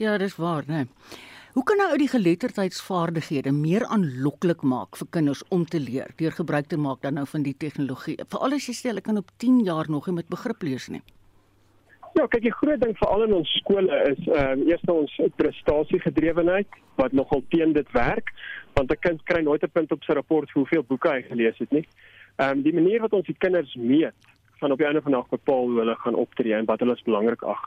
Ja, 0.00 0.16
dis 0.18 0.36
waar, 0.40 0.64
né? 0.66 0.86
Hoe 1.52 1.64
kan 1.68 1.76
nou 1.76 1.96
die 2.00 2.08
geletterdheidsvaardighede 2.08 3.52
meer 3.52 3.84
aanloklik 3.92 4.62
maak 4.64 4.96
vir 4.96 5.08
kinders 5.12 5.42
om 5.52 5.66
te 5.68 5.80
leer 5.80 6.14
deur 6.16 6.32
gebruik 6.32 6.70
te 6.70 6.78
maak 6.80 7.02
dan 7.02 7.18
nou 7.20 7.26
van 7.28 7.42
die 7.44 7.52
tegnologie? 7.52 8.14
Veral 8.24 8.56
as 8.56 8.68
jy 8.70 8.74
sê 8.78 8.88
hulle 8.88 9.04
kan 9.04 9.20
op 9.20 9.28
10 9.44 9.58
jaar 9.66 9.90
nog 9.92 10.08
nie 10.08 10.14
met 10.22 10.30
begrip 10.32 10.64
lees 10.64 10.88
nie. 10.88 11.02
Ja, 12.16 12.24
kyk, 12.24 12.42
die 12.44 12.54
groot 12.56 12.80
ding 12.80 12.96
veral 12.96 13.26
in 13.26 13.36
ons 13.36 13.52
skole 13.60 14.00
is 14.08 14.24
ehm 14.28 14.64
uh, 14.64 14.70
eers 14.70 14.88
ons 14.94 15.12
prestasiegedrewenheid 15.36 16.80
wat 17.00 17.12
nogal 17.16 17.44
teen 17.52 17.72
dit 17.76 17.92
werk, 17.96 18.32
want 18.76 18.90
'n 18.92 19.00
kind 19.00 19.20
kry 19.28 19.40
nooit 19.44 19.62
'n 19.62 19.72
punt 19.72 19.92
op 19.92 20.02
sy 20.04 20.12
rapport 20.12 20.48
vir 20.50 20.60
hoeveel 20.60 20.84
boeke 20.88 21.08
hy 21.08 21.22
gelees 21.28 21.58
het 21.58 21.70
nie. 21.72 21.86
Ehm 22.36 22.58
um, 22.58 22.62
die 22.62 22.74
manier 22.74 23.00
wat 23.00 23.12
ons 23.12 23.26
die 23.26 23.38
kinders 23.38 23.74
meet 23.74 24.30
van 24.62 24.72
op 24.72 24.78
die 24.78 24.86
einde 24.86 25.02
van 25.02 25.12
die 25.12 25.20
dag 25.20 25.28
bepaal 25.28 25.68
hoe 25.68 25.78
hulle 25.78 25.94
gaan 26.04 26.14
optree 26.14 26.54
en 26.54 26.68
wat 26.70 26.80
hulle 26.80 26.94
is 26.94 27.06
belangrik 27.08 27.42
ag. 27.42 27.62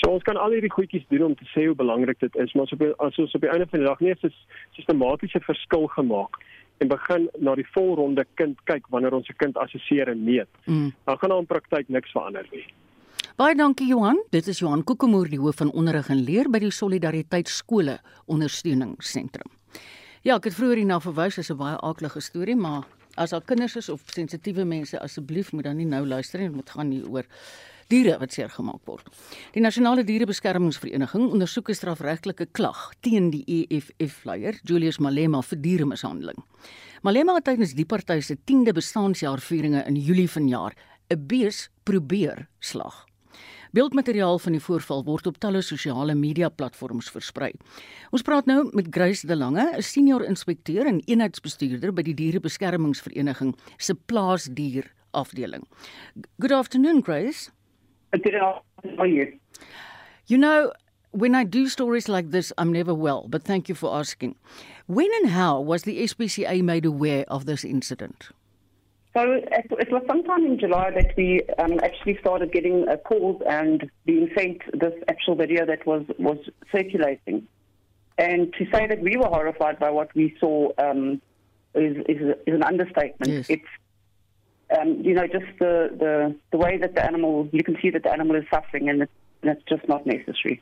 So 0.00 0.10
ons 0.10 0.22
kan 0.28 0.38
al 0.40 0.54
hierdie 0.54 0.72
goedjies 0.72 1.06
doen 1.08 1.24
om 1.30 1.34
te 1.34 1.48
sê 1.52 1.66
hoe 1.66 1.74
belangrik 1.74 2.20
dit 2.22 2.36
is, 2.44 2.54
maar 2.54 2.68
as 2.68 2.76
op 2.76 2.84
as 3.08 3.18
ons 3.24 3.34
op 3.34 3.46
die 3.46 3.50
einde 3.50 3.66
van 3.72 3.82
die 3.82 3.88
dag 3.88 4.00
nie 4.00 4.14
'n 4.14 4.32
sistematiese 4.78 5.40
verskil 5.40 5.86
gemaak 5.98 6.38
en 6.78 6.88
begin 6.88 7.28
na 7.38 7.54
die 7.54 7.66
volronde 7.74 8.24
kind 8.34 8.58
kyk 8.64 8.88
wanneer 8.88 9.14
ons 9.14 9.28
'n 9.28 9.36
kind 9.36 9.56
assesseer 9.56 10.08
en 10.08 10.24
meet, 10.24 10.48
mm. 10.64 10.92
dan 11.04 11.18
gaan 11.18 11.30
daar 11.30 11.38
in 11.38 11.46
praktyk 11.46 11.88
niks 11.88 12.10
verander 12.10 12.46
nie. 12.52 12.66
Baie 13.36 13.54
dankie 13.54 13.88
Johan. 13.88 14.22
Dit 14.30 14.46
is 14.46 14.58
Johan 14.58 14.84
Kokemoer 14.84 15.28
die 15.28 15.40
hoof 15.40 15.56
van 15.56 15.72
onderrig 15.72 16.08
en 16.08 16.22
leer 16.24 16.50
by 16.50 16.58
die 16.58 16.70
Solidariteit 16.70 17.48
skole 17.48 17.98
ondersteuningsentrum. 18.26 19.50
Ja, 20.22 20.36
ek 20.36 20.44
het 20.44 20.54
vroeër 20.54 20.76
hierna 20.76 21.00
verwys 21.00 21.38
as 21.38 21.50
'n 21.50 21.56
baie 21.56 21.76
aardige 21.80 22.20
storie, 22.20 22.56
maar 22.56 22.84
as 23.16 23.30
daar 23.30 23.44
kinders 23.44 23.76
is 23.76 23.88
of 23.88 24.02
sensitiewe 24.14 24.64
mense 24.64 25.00
asseblief 25.00 25.52
moet 25.52 25.64
dan 25.64 25.76
nie 25.76 25.86
nou 25.86 26.06
luister 26.06 26.40
nie, 26.40 26.50
moet 26.50 26.70
gaan 26.70 26.90
hier 26.90 27.08
oor 27.10 27.26
diere 27.88 28.16
wat 28.18 28.34
seer 28.34 28.50
gemaak 28.50 28.82
word. 28.88 29.06
Die 29.54 29.62
Nasionale 29.62 30.04
Dierebeskermingsvereniging 30.04 31.30
ondersoek 31.30 31.70
'n 31.70 31.74
strafregtelike 31.74 32.46
klag 32.52 32.92
teen 33.00 33.30
die 33.30 33.44
EFF-leier 33.46 34.60
Julius 34.64 34.98
Malema 34.98 35.42
vir 35.42 35.58
dieremishandeling. 35.58 36.38
Malema 37.02 37.34
het 37.34 37.44
tydens 37.44 37.74
die 37.74 37.86
party 37.86 38.20
se 38.20 38.36
10de 38.36 38.72
bestaanjaarvieringe 38.72 39.84
in 39.86 39.96
Julie 39.96 40.28
vanjaar 40.28 40.74
'n 41.10 41.26
bees 41.26 41.70
probeer 41.84 42.48
slag. 42.58 43.06
Beeldmateriaal 43.76 44.38
van 44.40 44.54
die 44.56 44.60
voorval 44.64 45.02
word 45.04 45.26
op 45.28 45.36
talle 45.36 45.60
sosiale 45.60 46.14
media 46.16 46.48
platforms 46.48 47.10
versprei. 47.12 47.50
Ons 48.08 48.22
praat 48.24 48.46
nou 48.48 48.70
met 48.72 48.86
Grace 48.88 49.26
De 49.28 49.36
Lange, 49.36 49.66
'n 49.76 49.82
senior 49.82 50.24
inspekteur 50.24 50.86
en 50.86 51.02
eenheidsbestuurder 51.04 51.92
by 51.92 52.02
die 52.02 52.14
Dierebeskermingsvereniging 52.14 53.54
se 53.76 53.94
plaasdier 53.94 54.92
afdeling. 55.10 55.68
Good 56.38 56.52
afternoon, 56.52 57.02
Grace. 57.04 57.50
Good 58.12 58.34
afternoon. 58.34 58.62
How 58.96 58.98
are 58.98 59.12
you? 59.12 59.38
You 60.24 60.38
know, 60.38 60.72
when 61.10 61.34
I 61.34 61.44
do 61.44 61.68
stories 61.68 62.08
like 62.08 62.30
this, 62.30 62.52
I'm 62.56 62.72
never 62.72 62.94
well, 62.94 63.26
but 63.28 63.44
thank 63.44 63.68
you 63.68 63.74
for 63.74 63.98
asking. 63.98 64.36
When 64.86 65.10
and 65.20 65.32
how 65.32 65.60
was 65.60 65.82
the 65.82 66.08
SPCA 66.08 66.62
made 66.62 66.86
aware 66.86 67.24
of 67.28 67.44
this 67.44 67.64
incident? 67.64 68.30
So 69.16 69.32
it, 69.32 69.66
it, 69.70 69.90
was 69.90 70.02
sometime 70.06 70.44
in 70.44 70.58
July 70.58 70.90
that 70.90 71.16
we 71.16 71.40
um, 71.58 71.80
actually 71.82 72.18
started 72.20 72.52
getting 72.52 72.86
uh, 72.86 72.98
calls 72.98 73.40
and 73.48 73.90
being 74.04 74.28
sent 74.36 74.60
this 74.78 74.92
actual 75.08 75.36
video 75.36 75.64
that 75.64 75.86
was, 75.86 76.04
was 76.18 76.36
circulating. 76.70 77.48
And 78.18 78.52
to 78.58 78.66
say 78.70 78.86
that 78.86 79.00
we 79.00 79.16
were 79.16 79.28
horrified 79.28 79.78
by 79.78 79.88
what 79.88 80.14
we 80.14 80.36
saw 80.38 80.68
um, 80.76 81.22
is, 81.74 81.96
is, 82.10 82.34
is, 82.46 82.54
an 82.54 82.62
understatement. 82.62 83.32
Yes. 83.32 83.46
It's 83.48 84.78
um, 84.78 85.00
you 85.02 85.14
know 85.14 85.26
just 85.26 85.46
the, 85.60 85.90
the 85.96 86.36
the 86.50 86.58
way 86.58 86.76
that 86.76 86.94
the 86.96 87.04
animal 87.06 87.48
you 87.52 87.62
can 87.62 87.76
see 87.80 87.90
that 87.90 88.02
the 88.02 88.12
animal 88.12 88.34
is 88.36 88.44
suffering 88.52 88.88
and, 88.88 89.02
and 89.02 89.08
it's 89.52 89.62
just 89.68 89.88
not 89.88 90.04
necessary. 90.06 90.60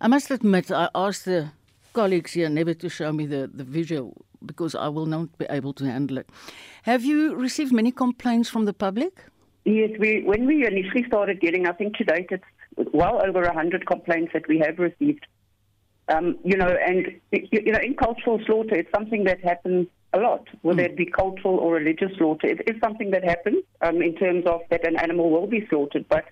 I 0.00 0.08
must 0.08 0.30
admit, 0.30 0.72
I 0.72 0.88
asked 0.94 1.26
the 1.26 1.50
colleagues 1.92 2.32
here 2.32 2.48
never 2.48 2.74
to 2.74 2.88
show 2.88 3.12
me 3.12 3.26
the, 3.26 3.50
the 3.52 3.64
visual 3.64 4.24
because 4.44 4.74
I 4.74 4.88
will 4.88 5.06
not 5.06 5.36
be 5.38 5.46
able 5.50 5.72
to 5.74 5.84
handle 5.84 6.18
it. 6.18 6.28
Have 6.82 7.04
you 7.04 7.34
received 7.34 7.72
many 7.72 7.92
complaints 7.92 8.48
from 8.48 8.64
the 8.64 8.72
public? 8.72 9.24
Yes, 9.64 9.90
we 9.98 10.22
when 10.24 10.46
we 10.46 10.66
initially 10.66 11.04
started 11.06 11.40
getting, 11.40 11.66
I 11.66 11.72
think 11.72 11.96
to 11.96 12.04
date 12.04 12.28
it's 12.30 12.44
well 12.92 13.20
over 13.26 13.42
100 13.42 13.86
complaints 13.86 14.32
that 14.32 14.48
we 14.48 14.58
have 14.60 14.78
received. 14.78 15.26
Um, 16.08 16.38
you 16.42 16.56
know, 16.56 16.74
and 16.86 17.20
you, 17.32 17.48
you 17.66 17.72
know, 17.72 17.80
in 17.80 17.94
cultural 17.94 18.40
slaughter, 18.46 18.76
it's 18.76 18.90
something 18.94 19.24
that 19.24 19.44
happens 19.44 19.88
a 20.14 20.18
lot, 20.18 20.46
whether 20.62 20.82
it 20.82 20.96
be 20.96 21.04
cultural 21.04 21.56
or 21.58 21.74
religious 21.74 22.16
slaughter. 22.16 22.46
It 22.46 22.62
is 22.66 22.80
something 22.80 23.10
that 23.10 23.24
happens 23.24 23.62
um, 23.82 24.00
in 24.00 24.14
terms 24.14 24.46
of 24.46 24.62
that 24.70 24.86
an 24.86 24.96
animal 24.96 25.30
will 25.30 25.46
be 25.46 25.66
slaughtered, 25.68 26.06
but 26.08 26.24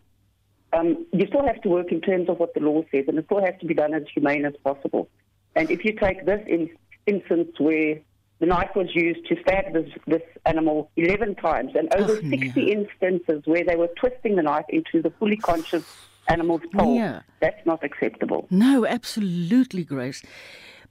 um, 0.73 1.07
you 1.13 1.27
still 1.29 1.47
have 1.47 1.61
to 1.63 1.69
work 1.69 1.93
in 1.93 2.01
terms 2.01 2.29
of 2.29 2.39
what 2.39 2.55
the 2.55 2.61
law 2.61 2.83
says, 2.91 3.05
and 3.09 3.19
it 3.19 3.27
still 3.27 3.45
has 3.45 3.55
to 3.61 3.67
be 3.67 3.75
done 3.75 3.95
as 3.95 4.03
humane 4.15 4.45
as 4.45 4.55
possible. 4.65 5.09
And 5.55 5.71
if 5.71 5.85
you 5.85 5.93
take 5.93 6.25
this 6.27 6.41
in, 6.47 6.71
instance 7.07 7.51
where 7.59 8.01
the 8.39 8.47
knife 8.47 8.71
was 8.77 8.89
used 8.95 9.27
to 9.29 9.37
stab 9.41 9.73
this, 9.73 9.89
this 10.07 10.23
animal 10.45 10.91
11 10.97 11.37
times, 11.37 11.73
and 11.75 11.93
over 11.95 12.13
oh, 12.13 12.21
Ach, 12.23 12.31
60 12.31 12.53
nee. 12.61 12.73
instances 12.73 13.43
where 13.47 13.65
they 13.65 13.77
were 13.77 13.89
twisting 13.99 14.37
the 14.37 14.43
knife 14.43 14.67
into 14.69 15.01
the 15.01 15.11
fully 15.19 15.37
conscious 15.37 15.85
animal's 16.29 16.63
pole, 16.75 16.97
Yeah. 16.97 17.23
that's 17.41 17.65
not 17.65 17.83
acceptable. 17.83 18.47
No, 18.51 18.85
absolutely, 18.87 19.85
Grace. 19.85 20.23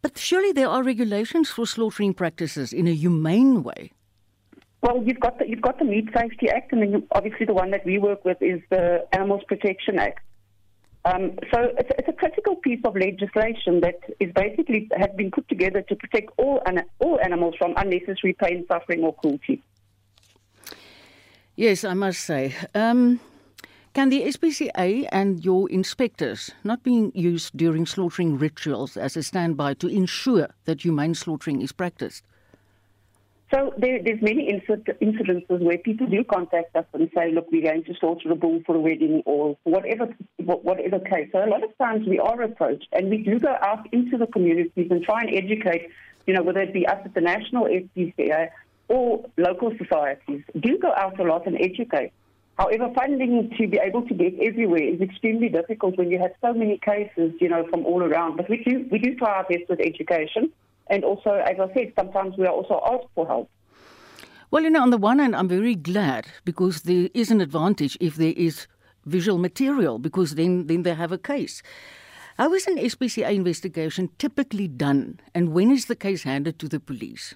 But 0.02 0.18
surely 0.18 0.52
there 0.52 0.70
are 0.70 0.84
regulations 0.84 1.50
for 1.50 1.66
slaughtering 1.68 2.14
practices 2.14 2.74
in 2.74 2.88
a 2.88 2.94
humane 2.94 3.64
way. 3.64 3.92
Well, 4.82 5.04
you've 5.04 5.20
got 5.20 5.40
the, 5.40 5.48
you've 5.50 5.62
got 5.62 5.80
the 5.80 5.86
Meat 5.86 6.10
Safety 6.16 6.48
Act, 6.50 6.72
and 6.72 6.82
then 6.82 7.08
obviously 7.12 7.46
the 7.46 7.54
one 7.54 7.72
that 7.72 7.86
we 7.86 7.98
work 7.98 8.24
with 8.24 8.38
is 8.42 8.62
the 8.70 9.06
Animals 9.14 9.42
Protection 9.48 9.98
Act. 10.00 10.20
Um, 11.06 11.38
so 11.54 11.72
it's, 11.78 11.92
it's 12.00 12.08
a 12.08 12.14
critical 12.14 12.56
piece 12.56 12.80
of 12.84 12.96
legislation 12.96 13.82
that 13.82 14.00
is 14.20 14.32
basically 14.34 14.90
has 14.98 15.12
been 15.16 15.30
put 15.30 15.48
together 15.48 15.84
to 15.84 15.96
protect 15.96 16.32
all 16.38 16.64
all 17.00 17.20
animals 17.24 17.54
from 17.60 17.74
unnecessary 17.78 18.34
pain, 18.34 18.66
suffering, 18.68 19.04
or 19.04 19.14
cruelty. 19.14 19.62
Yes, 21.56 21.84
I 21.84 21.94
must 21.94 22.22
say. 22.22 22.56
Um, 22.74 23.20
can 23.94 24.10
the 24.10 24.24
SPCA 24.24 25.08
and 25.12 25.46
your 25.46 25.70
inspectors 25.70 26.52
not 26.64 26.84
being 26.84 27.12
used 27.16 27.56
during 27.56 27.86
slaughtering 27.86 28.38
rituals 28.38 28.98
as 28.98 29.16
a 29.16 29.24
standby 29.24 29.76
to 29.76 29.88
ensure 29.88 30.50
that 30.66 30.82
humane 30.82 31.14
slaughtering 31.14 31.62
is 31.62 31.72
practiced? 31.72 32.24
So 33.56 33.74
there, 33.78 34.04
there's 34.04 34.22
many 34.22 34.52
incidences 34.52 35.60
where 35.62 35.78
people 35.78 36.08
do 36.08 36.26
contact 36.26 36.76
us 36.76 36.84
and 36.92 37.10
say, 37.16 37.32
"Look, 37.32 37.48
we're 37.54 37.62
going 37.62 37.86
to 37.86 37.94
slaughter 38.02 38.30
a 38.30 38.36
bull 38.36 38.60
for 38.66 38.76
a 38.76 38.80
wedding 38.80 39.24
or 39.26 39.56
whatever, 39.64 40.14
whatever 40.40 41.00
case." 41.00 41.30
So 41.32 41.40
a 41.40 41.48
lot 41.48 41.64
of 41.64 41.70
times 41.78 42.06
we 42.06 42.20
are 42.20 42.42
approached, 42.42 42.90
and 42.92 43.10
we 43.10 43.20
do 43.20 43.40
go 43.40 43.56
out 43.62 43.88
into 43.94 44.18
the 44.18 44.28
communities 44.28 44.88
and 44.92 45.02
try 45.04 45.22
and 45.22 45.34
educate. 45.34 45.88
You 46.28 46.34
know, 46.34 46.44
whether 46.44 46.60
it 46.60 46.74
be 46.74 46.86
us 46.86 47.00
at 47.06 47.14
the 47.14 47.22
national 47.22 47.66
SPCA 47.66 48.50
or 48.90 49.24
local 49.38 49.72
societies, 49.78 50.44
do 50.60 50.78
go 50.78 50.92
out 50.98 51.18
a 51.18 51.24
lot 51.24 51.48
and 51.48 51.56
educate. 51.62 52.12
However, 52.58 52.92
funding 52.94 53.52
to 53.58 53.68
be 53.68 53.80
able 53.82 54.02
to 54.08 54.14
get 54.14 54.34
everywhere 54.42 54.84
is 54.84 55.00
extremely 55.00 55.48
difficult 55.48 55.98
when 55.98 56.12
you 56.12 56.20
have 56.20 56.32
so 56.42 56.54
many 56.54 56.78
cases, 56.78 57.32
you 57.40 57.48
know, 57.48 57.66
from 57.70 57.86
all 57.86 58.04
around. 58.04 58.36
But 58.36 58.50
we 58.50 58.64
do 58.66 58.86
we 58.92 59.00
do 59.00 59.16
try 59.16 59.36
our 59.38 59.44
best 59.44 59.70
with 59.70 59.80
education. 59.80 60.52
And 60.90 61.04
also, 61.04 61.32
as 61.32 61.60
I 61.60 61.74
said, 61.74 61.94
sometimes 61.98 62.38
we 62.38 62.46
are 62.46 62.54
also 62.54 62.82
asked 62.86 63.10
for 63.16 63.26
help. 63.28 63.50
Well, 64.52 64.64
you 64.64 64.70
know, 64.70 64.82
on 64.82 64.92
the 64.92 64.98
one 64.98 65.20
hand, 65.20 65.36
I'm 65.36 65.48
very 65.48 65.76
glad 65.76 66.28
because 66.46 66.84
there 66.84 67.10
is 67.14 67.32
an 67.32 67.42
advantage 67.42 67.98
if 68.00 68.16
there 68.16 68.34
is 68.38 68.68
visual 69.06 69.38
material 69.38 70.00
because 70.00 70.36
then, 70.36 70.68
then 70.68 70.84
they 70.84 70.94
have 70.94 71.12
a 71.12 71.18
case. 71.18 71.62
How 72.38 72.54
is 72.54 72.68
an 72.68 72.78
SPCA 72.78 73.34
investigation 73.34 74.10
typically 74.18 74.68
done 74.68 75.20
and 75.34 75.54
when 75.54 75.72
is 75.72 75.86
the 75.86 75.96
case 75.96 76.24
handed 76.24 76.60
to 76.60 76.68
the 76.68 76.80
police? 76.80 77.36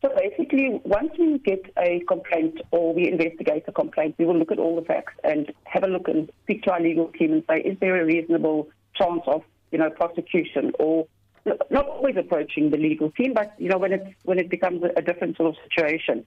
So 0.00 0.10
basically, 0.16 0.80
once 0.84 1.12
we 1.16 1.38
get 1.38 1.62
a 1.78 2.00
complaint 2.08 2.60
or 2.72 2.92
we 2.92 3.08
investigate 3.08 3.64
a 3.68 3.72
complaint, 3.72 4.16
we 4.18 4.24
will 4.24 4.36
look 4.36 4.50
at 4.50 4.58
all 4.58 4.74
the 4.74 4.82
facts 4.82 5.14
and 5.22 5.52
have 5.64 5.84
a 5.84 5.86
look 5.86 6.08
and 6.08 6.30
speak 6.42 6.64
to 6.64 6.72
our 6.72 6.80
legal 6.80 7.08
team 7.08 7.32
and 7.32 7.44
say, 7.48 7.60
is 7.60 7.78
there 7.80 8.00
a 8.00 8.04
reasonable 8.04 8.68
chance 8.96 9.22
of, 9.28 9.42
you 9.70 9.78
know, 9.78 9.90
prosecution 9.90 10.72
or 10.80 11.06
not 11.44 11.88
always 11.88 12.16
approaching 12.16 12.70
the 12.70 12.76
legal 12.76 13.10
team, 13.10 13.34
but 13.34 13.54
you 13.58 13.68
know 13.68 13.78
when 13.78 13.92
it 13.92 14.06
when 14.24 14.38
it 14.38 14.48
becomes 14.48 14.82
a, 14.96 15.02
different 15.02 15.36
sort 15.36 15.50
of 15.50 15.56
situation. 15.64 16.24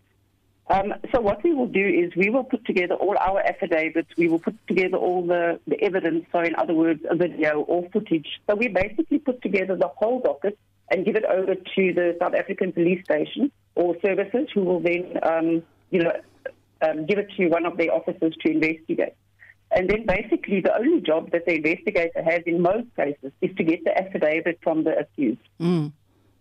Um, 0.67 0.95
so 1.13 1.21
what 1.21 1.43
we 1.43 1.53
will 1.53 1.67
do 1.67 1.85
is 1.85 2.15
we 2.15 2.29
will 2.29 2.43
put 2.43 2.65
together 2.65 2.95
all 2.95 3.15
our 3.19 3.39
affidavits. 3.39 4.09
We 4.17 4.27
will 4.27 4.39
put 4.39 4.55
together 4.67 4.97
all 4.97 5.25
the, 5.25 5.59
the 5.67 5.79
evidence. 5.83 6.25
So 6.31 6.39
in 6.39 6.55
other 6.55 6.73
words, 6.73 7.01
a 7.07 7.15
video 7.15 7.61
or 7.61 7.87
footage. 7.93 8.27
So 8.49 8.55
we 8.55 8.69
basically 8.69 9.19
put 9.19 9.43
together 9.43 9.75
the 9.75 9.89
whole 9.89 10.21
docket 10.21 10.57
and 10.89 11.05
give 11.05 11.15
it 11.15 11.25
over 11.25 11.53
to 11.53 11.93
the 11.93 12.17
South 12.19 12.33
African 12.33 12.71
Police 12.71 13.03
Station 13.05 13.51
or 13.75 13.95
services, 14.03 14.47
who 14.53 14.61
will 14.61 14.79
then 14.79 15.19
um, 15.21 15.63
you 15.91 16.01
know 16.01 16.13
um, 16.81 17.05
give 17.05 17.19
it 17.19 17.29
to 17.37 17.47
one 17.47 17.65
of 17.65 17.77
their 17.77 17.93
officers 17.93 18.35
to 18.43 18.51
investigate. 18.51 19.13
And 19.75 19.89
then 19.89 20.05
basically 20.05 20.61
the 20.61 20.73
only 20.75 21.01
job 21.01 21.31
that 21.31 21.45
the 21.45 21.55
investigator 21.55 22.23
has 22.23 22.41
in 22.45 22.61
most 22.61 22.87
cases 22.95 23.31
is 23.41 23.51
to 23.57 23.63
get 23.63 23.83
the 23.83 23.97
affidavit 23.97 24.59
from 24.63 24.85
the 24.85 24.97
accused. 24.97 25.47
Mm. 25.59 25.91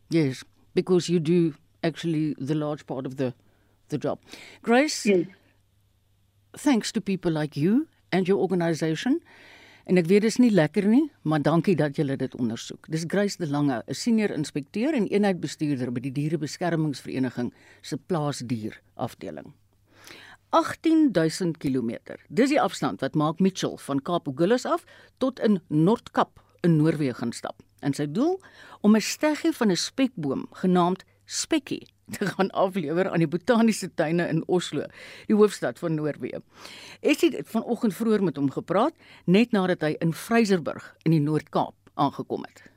Yes, 0.09 0.45
because 0.75 1.09
you 1.09 1.19
do 1.19 1.55
actually 1.83 2.37
the 2.39 2.55
large 2.55 2.87
part 2.87 3.07
of 3.07 3.17
the 3.17 3.35
the 3.89 3.99
job. 3.99 4.19
Grace, 4.63 5.05
yes. 5.05 5.27
thanks 6.57 6.93
to 6.93 7.01
people 7.01 7.31
like 7.31 7.57
you 7.57 7.89
and 8.11 8.29
your 8.29 8.39
organisation. 8.39 9.21
En 9.85 10.01
ek 10.01 10.07
weet 10.09 10.25
dit 10.25 10.31
is 10.33 10.39
nie 10.41 10.53
lekker 10.53 10.87
nie, 10.89 11.11
maar 11.29 11.43
dankie 11.45 11.75
dat 11.77 11.99
julle 11.99 12.17
dit 12.17 12.37
ondersoek. 12.41 12.89
Dis 12.89 13.05
Grace 13.07 13.37
de 13.37 13.51
Lange, 13.51 13.83
'n 13.87 13.95
senior 13.95 14.31
inspekteur 14.31 14.95
en 14.95 15.07
eenheidbestuurder 15.07 15.93
by 15.93 16.01
die 16.01 16.13
Dierebeskermingsvereniging 16.13 17.53
se 17.83 17.97
plaasdier 17.97 18.81
afdeling. 18.95 19.53
18000 20.55 21.59
km. 21.59 21.97
Dis 22.29 22.53
die 22.53 22.61
afstand 22.61 23.03
wat 23.03 23.17
Mark 23.19 23.41
Mitchell 23.43 23.75
van 23.83 24.03
Kaap 24.07 24.29
Agulhas 24.31 24.65
af 24.65 24.85
tot 25.19 25.41
in 25.43 25.59
Noordkap 25.69 26.39
in 26.63 26.77
Noorwe 26.77 27.11
gaan 27.15 27.33
stap. 27.35 27.63
En 27.83 27.93
sy 27.93 28.07
doel 28.07 28.39
om 28.81 28.95
'n 28.97 29.01
steggie 29.01 29.53
van 29.53 29.71
'n 29.71 29.77
spekboom 29.77 30.47
genaamd 30.63 31.05
Spekkie 31.27 31.89
te 32.11 32.27
gaan 32.37 32.51
aflewer 32.51 33.11
aan 33.11 33.19
die 33.19 33.29
botaniese 33.29 33.95
tuine 33.95 34.29
in 34.29 34.43
Oslo, 34.47 34.85
die 35.27 35.37
hoofstad 35.37 35.79
van 35.79 35.95
Noorwe. 35.95 36.43
Ek 37.01 37.21
het 37.21 37.49
vanoggend 37.49 37.95
vroeër 37.95 38.23
met 38.23 38.37
hom 38.37 38.51
gepraat 38.51 38.95
net 39.25 39.51
nadat 39.51 39.81
hy 39.81 39.97
in 39.99 40.13
Vryserburg 40.13 40.95
in 41.03 41.11
die 41.11 41.21
Noord-Kaap 41.21 41.75
aangekom 41.95 42.45
het. 42.45 42.74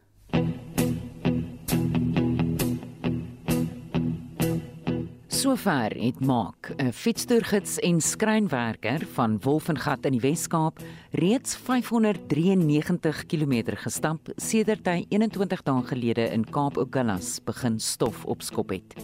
Sover 5.38 5.94
het 6.02 6.20
Maak, 6.20 6.74
'n 6.78 6.92
fietstoergids 6.92 7.78
en 7.80 8.02
skrynwerker 8.02 9.06
van 9.14 9.38
Wolvengat 9.40 10.06
in 10.06 10.12
die 10.12 10.20
Wes-Kaap, 10.20 10.80
reeds 11.12 11.56
593 11.56 13.26
km 13.26 13.76
gestap 13.76 14.20
sedert 14.36 14.88
hy 14.88 15.06
21 15.10 15.64
dae 15.64 15.84
gelede 15.84 16.32
in 16.34 16.44
Kaap 16.44 16.78
Ogallas 16.78 17.40
begin 17.46 17.80
stof 17.80 18.26
opskop 18.26 18.70
het. 18.70 18.96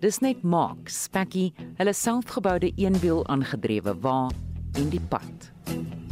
Dis 0.00 0.18
net 0.18 0.42
Maak, 0.42 0.88
Spekkie, 0.88 1.52
hulle 1.76 1.92
selfgeboude 1.92 2.72
eenwiel 2.74 3.26
aangedrewe 3.26 3.94
wa 4.00 4.28
en 4.74 4.90
die 4.90 5.00
pad. 5.08 6.09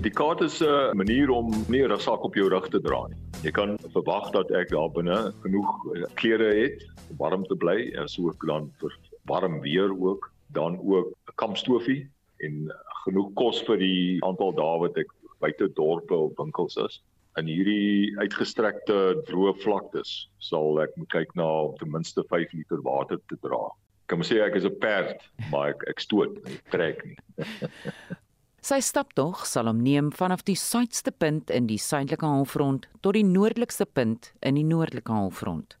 Die 0.00 0.10
kaart 0.16 0.40
is 0.40 0.62
'n 0.64 0.96
manier 0.96 1.28
om 1.30 1.50
nie 1.68 1.82
'n 1.84 1.90
rugsak 1.92 2.22
op 2.24 2.34
jou 2.34 2.48
rug 2.48 2.68
te 2.68 2.80
dra 2.80 3.06
nie. 3.08 3.18
Jy 3.44 3.50
kan 3.50 3.76
verwag 3.92 4.30
dat 4.32 4.50
ek 4.50 4.70
daar 4.70 4.88
binne 4.88 5.34
genoeg 5.42 5.68
klere 6.14 6.54
het 6.56 6.84
om 7.10 7.16
warm 7.18 7.44
te 7.44 7.54
bly, 7.54 7.92
asook 8.00 8.46
dan 8.46 8.72
vir 8.80 8.96
warm 9.28 9.60
weer 9.60 9.92
ook, 9.92 10.32
dan 10.52 10.78
ook 10.80 11.12
'n 11.28 11.36
kampstofie 11.36 12.08
en 12.38 12.72
genoeg 13.04 13.34
kos 13.34 13.60
vir 13.62 13.76
die 13.76 14.24
aantal 14.24 14.52
dae 14.52 14.78
wat 14.78 14.96
ek 14.96 15.12
buite 15.38 15.68
dorpe 15.74 16.14
of 16.14 16.32
winkels 16.38 16.76
is. 16.76 17.02
In 17.36 17.46
hierdie 17.46 18.16
uitgestrekte 18.18 19.20
droë 19.28 19.54
vlaktes 19.60 20.30
sal 20.38 20.80
ek 20.80 20.96
moet 20.96 21.08
kyk 21.08 21.34
na 21.34 21.44
om 21.44 21.76
ten 21.76 21.90
minste 21.90 22.24
5 22.24 22.52
liter 22.52 22.80
water 22.82 23.18
te 23.28 23.36
dra. 23.42 23.68
Ek 23.68 24.16
kan 24.16 24.22
sê 24.22 24.40
ek 24.40 24.56
is 24.56 24.64
'n 24.64 24.78
perd, 24.80 25.20
maar 25.50 25.68
ek 25.68 25.84
ek 25.88 26.00
stoot, 26.00 26.40
ek 26.46 26.70
trek 26.70 27.04
nie. 27.04 27.18
Sy 28.60 28.76
staptog 28.84 29.46
sal 29.48 29.70
hom 29.70 29.78
neem 29.80 30.10
vanaf 30.12 30.42
die 30.44 30.56
suidste 30.58 31.14
punt 31.16 31.48
in 31.48 31.64
die 31.64 31.78
suidelike 31.80 32.28
halfrond 32.28 32.90
tot 33.00 33.16
die 33.16 33.24
noordelikste 33.24 33.86
punt 33.88 34.34
in 34.44 34.58
die 34.58 34.64
noordelike 34.68 35.14
halfrond. 35.16 35.78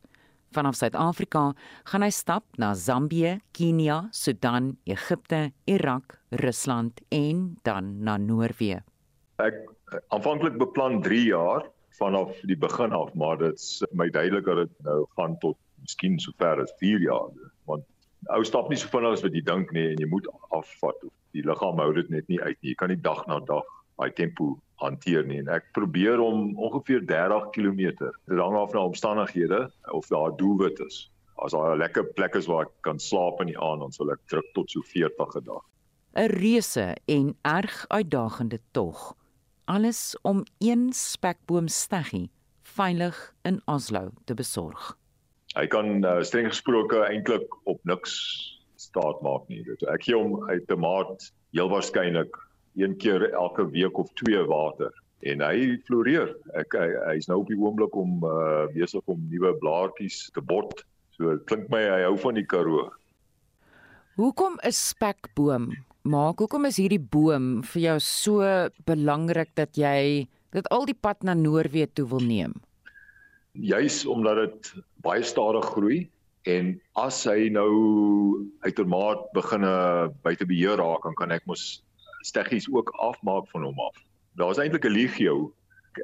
Vanaf 0.56 0.78
Suid-Afrika 0.78 1.42
gaan 1.92 2.02
hy 2.02 2.08
stap 2.10 2.46
na 2.58 2.72
Zambië, 2.74 3.36
Kenia, 3.52 3.98
Sudan, 4.16 4.72
Egipte, 4.88 5.50
Irak, 5.68 6.16
Rusland 6.40 7.04
en 7.12 7.44
dan 7.68 7.92
na 8.02 8.16
Noorwe. 8.16 8.80
Ek 9.44 9.60
aanvanklik 10.16 10.56
beplan 10.58 11.02
3 11.04 11.20
jaar 11.28 11.68
vanaf 12.00 12.32
die 12.48 12.56
begin 12.56 12.96
af, 12.96 13.12
maar 13.12 13.36
dit's 13.44 13.84
my 13.92 14.08
duidelik 14.08 14.48
dat 14.48 14.64
dit 14.64 14.74
nou 14.88 15.04
gaan 15.20 15.36
tot 15.44 15.60
miskien 15.84 16.16
sover 16.18 16.64
as 16.64 16.72
4 16.80 17.04
jaar, 17.04 17.28
want 17.68 17.84
ou 18.36 18.44
stap 18.44 18.70
nie 18.70 18.78
so 18.78 18.88
vinnig 18.92 19.18
as 19.18 19.24
wat 19.24 19.34
jy 19.34 19.42
dink 19.46 19.72
nie 19.76 19.90
en 19.92 20.00
jy 20.00 20.08
moet 20.10 20.26
afvat. 20.56 21.04
Die 21.34 21.44
liggaam 21.46 21.78
hou 21.82 21.92
dit 21.94 22.10
net 22.10 22.28
nie 22.28 22.40
uit 22.40 22.56
nie. 22.62 22.72
Jy 22.72 22.78
kan 22.80 22.92
nie 22.92 23.00
dag 23.00 23.22
na 23.30 23.40
dag 23.40 23.66
daai 24.00 24.10
tempo 24.16 24.54
hanteer 24.80 25.26
nie 25.28 25.40
en 25.42 25.50
ek 25.52 25.66
probeer 25.76 26.22
om 26.24 26.54
ongeveer 26.56 27.04
30 27.06 27.50
km. 27.56 27.82
Dit 28.30 28.40
hang 28.40 28.56
af 28.56 28.72
na 28.74 28.86
omstandighede 28.88 29.66
of 29.92 30.08
daar 30.12 30.36
doelwit 30.40 30.80
is. 30.86 31.10
As 31.44 31.52
daar 31.52 31.74
'n 31.74 31.78
lekker 31.78 32.04
plek 32.16 32.34
is 32.34 32.46
waar 32.46 32.66
ek 32.66 32.72
kan 32.82 32.98
slaap 32.98 33.40
in 33.40 33.48
die 33.48 33.58
aand, 33.58 33.80
dan 33.80 33.92
sal 33.92 34.10
ek 34.12 34.20
druk 34.28 34.48
tot 34.54 34.70
so 34.70 34.80
40 34.80 35.36
'n 35.36 35.44
dag. 35.44 35.64
'n 36.16 36.28
Reuse 36.28 36.96
en 37.06 37.36
erg 37.42 37.84
uitdagende 37.88 38.60
tog. 38.72 39.16
Alles 39.64 40.16
om 40.22 40.44
een 40.58 40.92
spekboom 40.92 41.68
steggie 41.68 42.30
veilig 42.62 43.34
in 43.42 43.60
Oslo 43.66 44.10
te 44.24 44.34
besorg. 44.34 44.99
Hy 45.58 45.66
kan 45.66 46.04
uh, 46.06 46.20
streng 46.22 46.50
gesproke 46.52 47.02
eintlik 47.08 47.50
op 47.66 47.80
niks 47.88 48.14
staat 48.78 49.18
maak 49.24 49.48
nie. 49.50 49.64
So 49.66 49.90
ek 49.90 50.06
gee 50.06 50.14
hom 50.14 50.46
uit 50.50 50.70
'n 50.70 50.78
maat 50.80 51.30
heel 51.52 51.70
waarskynlik 51.72 52.36
een 52.78 52.94
keer 53.02 53.32
elke 53.32 53.66
week 53.70 53.98
of 53.98 54.12
twee 54.14 54.42
water 54.46 54.94
en 55.26 55.42
hy 55.44 55.76
floreer. 55.84 56.30
Ek 56.54 56.76
hy, 56.78 56.86
hy's 57.10 57.28
nou 57.28 57.42
op 57.42 57.50
die 57.50 57.58
oomblik 57.58 57.96
om 57.98 58.22
uh, 58.24 58.70
besig 58.72 59.02
om 59.10 59.20
nuwe 59.28 59.52
blaartjies 59.60 60.30
te 60.34 60.40
bot. 60.40 60.84
So 61.18 61.36
klink 61.50 61.68
my 61.68 61.82
hy 61.82 62.00
hou 62.06 62.16
van 62.22 62.38
die 62.38 62.46
Karoo. 62.46 62.88
Hoekom 64.16 64.58
'n 64.62 64.72
spekboom? 64.72 65.72
Maak 66.02 66.38
hoekom 66.40 66.64
is 66.64 66.78
hierdie 66.80 67.02
boom 67.02 67.62
vir 67.62 67.82
jou 67.82 67.98
so 68.00 68.40
belangrik 68.86 69.52
dat 69.54 69.76
jy 69.76 70.28
dit 70.52 70.66
al 70.70 70.86
die 70.86 70.96
pad 70.96 71.22
na 71.22 71.34
Noorwe 71.34 71.86
toe 71.92 72.06
wil 72.08 72.24
neem? 72.24 72.54
Juis 73.52 74.06
omdat 74.06 74.36
dit 74.36 74.74
baie 75.02 75.22
stadig 75.22 75.64
groei 75.64 76.10
en 76.48 76.80
as 76.92 77.24
hy 77.28 77.48
nou 77.52 77.70
uitermaat 78.64 79.26
begin 79.36 79.66
buite 80.22 80.46
beheer 80.46 80.78
raak, 80.80 81.02
dan 81.02 81.14
kan 81.14 81.34
ek 81.34 81.46
mos 81.50 81.82
steggies 82.22 82.68
ook 82.72 82.92
afmaak 83.02 83.48
van 83.50 83.64
hom 83.64 83.80
af. 83.80 83.96
Daar's 84.38 84.58
eintlik 84.58 84.84
'n 84.84 84.94
legio. 84.94 85.52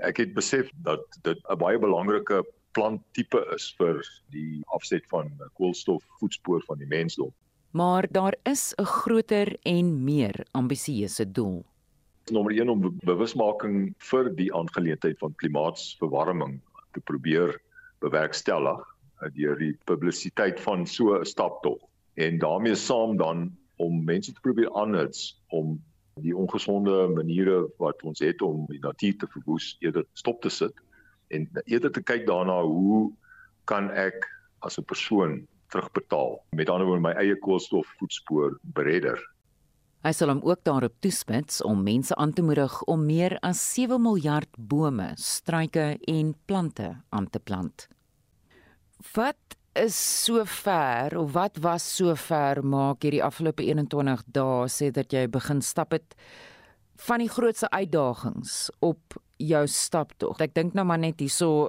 Ek 0.03 0.17
het 0.17 0.35
besef 0.35 0.71
dat 0.83 1.01
dit 1.23 1.39
'n 1.49 1.59
baie 1.59 1.79
belangrike 1.79 2.45
planttipe 2.73 3.41
is 3.55 3.75
vir 3.79 4.03
die 4.31 4.63
afset 4.67 5.07
van 5.09 5.31
koolstofvoetspoor 5.55 6.63
van 6.67 6.79
die 6.79 6.87
mensdom. 6.87 7.33
Maar 7.71 8.07
daar 8.11 8.37
is 8.43 8.75
'n 8.79 8.85
groter 8.85 9.57
en 9.63 10.05
meer 10.05 10.47
ambisieuse 10.53 11.33
doel. 11.33 11.65
Nommer 12.31 12.53
1 12.53 12.69
om 12.69 12.99
bewusmaking 13.05 13.95
vir 13.99 14.35
die 14.35 14.55
aangeleentheid 14.55 15.19
van 15.19 15.35
klimaatsverwarming 15.35 16.61
te 16.97 17.05
probeer 17.11 17.53
bewerkstellig 18.05 18.83
deur 19.37 19.59
die 19.61 19.75
publisiteit 19.89 20.61
van 20.65 20.87
so 20.87 21.17
'n 21.19 21.25
staptog 21.25 21.79
en 22.15 22.39
daarmee 22.39 22.75
saam 22.75 23.17
dan 23.17 23.51
om 23.77 24.05
mense 24.05 24.33
te 24.33 24.41
probeer 24.41 24.73
aanhits 24.73 25.43
om 25.49 25.77
die 26.21 26.37
ongesonde 26.37 27.09
maniere 27.13 27.69
wat 27.79 28.03
ons 28.03 28.21
het 28.25 28.43
om 28.43 28.65
die 28.73 28.81
natuur 28.81 29.17
te 29.21 29.29
verwoes 29.35 29.77
eerder 29.81 30.05
stop 30.13 30.41
te 30.43 30.49
sit 30.49 30.73
en 31.29 31.49
eerder 31.65 31.93
te 31.93 32.03
kyk 32.03 32.27
daarna 32.27 32.63
hoe 32.63 33.13
kan 33.65 33.91
ek 33.91 34.25
as 34.65 34.79
'n 34.79 34.85
persoon 34.85 35.47
terugbetaal. 35.69 36.39
Met 36.51 36.69
ander 36.71 36.87
woorde 36.87 37.03
my 37.03 37.13
eie 37.21 37.37
koolstofvoetspoor 37.37 38.59
beredder 38.63 39.21
Hy 40.07 40.13
sal 40.15 40.31
hom 40.31 40.45
ook 40.47 40.61
daarop 40.63 40.93
toespits 41.03 41.65
om 41.67 41.81
mense 41.83 42.15
aan 42.15 42.31
te 42.31 42.43
moedig 42.47 42.75
om 42.87 43.01
meer 43.09 43.33
as 43.43 43.59
7 43.75 43.99
miljard 43.99 44.53
bome, 44.55 45.09
struike 45.19 45.97
en 46.07 46.29
plante 46.47 46.93
aan 47.11 47.27
te 47.27 47.41
plant. 47.43 47.89
Wat 49.17 49.57
is 49.75 49.99
so 49.99 50.45
ver 50.47 51.19
of 51.19 51.33
wat 51.35 51.59
was 51.59 51.89
so 51.97 52.15
ver 52.15 52.63
maak 52.63 53.03
hierdie 53.03 53.25
afgelope 53.25 53.67
21 53.67 54.23
dae 54.31 54.71
sê 54.71 54.93
dat 54.95 55.11
jy 55.11 55.27
begin 55.27 55.59
stap 55.59 55.99
het 55.99 56.15
van 57.09 57.27
die 57.27 57.33
grootste 57.33 57.67
uitdagings 57.75 58.71
op 58.87 59.19
jou 59.43 59.63
staptog. 59.69 60.39
Ek 60.41 60.55
dink 60.57 60.75
nou 60.77 60.85
maar 60.89 61.01
net 61.01 61.21
hierso 61.21 61.69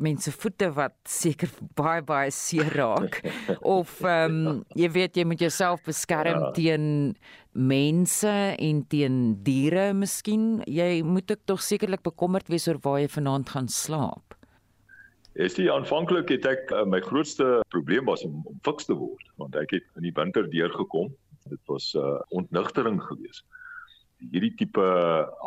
mense 0.00 0.32
voete 0.34 0.70
wat 0.76 0.94
seker 1.08 1.50
baie 1.78 2.02
baie 2.06 2.30
seer 2.34 2.70
raak 2.78 3.20
of 3.78 3.98
ehm 4.04 4.38
um, 4.52 4.62
jy 4.78 4.90
weet 4.94 5.18
jy 5.18 5.26
moet 5.26 5.42
jouself 5.42 5.82
beskerm 5.86 6.48
ja. 6.48 6.50
teen 6.56 6.88
mense 7.58 8.30
en 8.54 8.82
teen 8.92 9.20
diere 9.42 9.90
miskien. 9.96 10.62
Jy 10.70 11.02
moet 11.02 11.30
ook 11.32 11.44
tog 11.50 11.62
sekerlik 11.64 12.04
bekommerd 12.06 12.50
wees 12.52 12.68
oor 12.70 12.78
waar 12.84 13.00
jy 13.02 13.10
vanaand 13.10 13.50
gaan 13.54 13.68
slaap. 13.72 14.36
Is 15.38 15.54
die 15.54 15.68
aanvanklik 15.70 16.30
het 16.34 16.46
ek 16.46 16.70
uh, 16.74 16.84
my 16.86 17.00
grootste 17.02 17.60
probleem 17.74 18.06
was 18.10 18.24
om, 18.26 18.42
om 18.46 18.58
fiks 18.66 18.86
te 18.86 18.94
word 18.98 19.26
want 19.38 19.58
ek 19.58 19.74
het 19.78 19.86
in 19.98 20.06
die 20.06 20.14
winter 20.14 20.46
deurgekom. 20.50 21.10
Dit 21.48 21.60
was 21.66 21.94
'n 21.94 22.04
uh, 22.04 22.20
ontnigtering 22.30 23.02
geweest. 23.02 23.44
Hierdie 24.18 24.54
tipe 24.58 24.86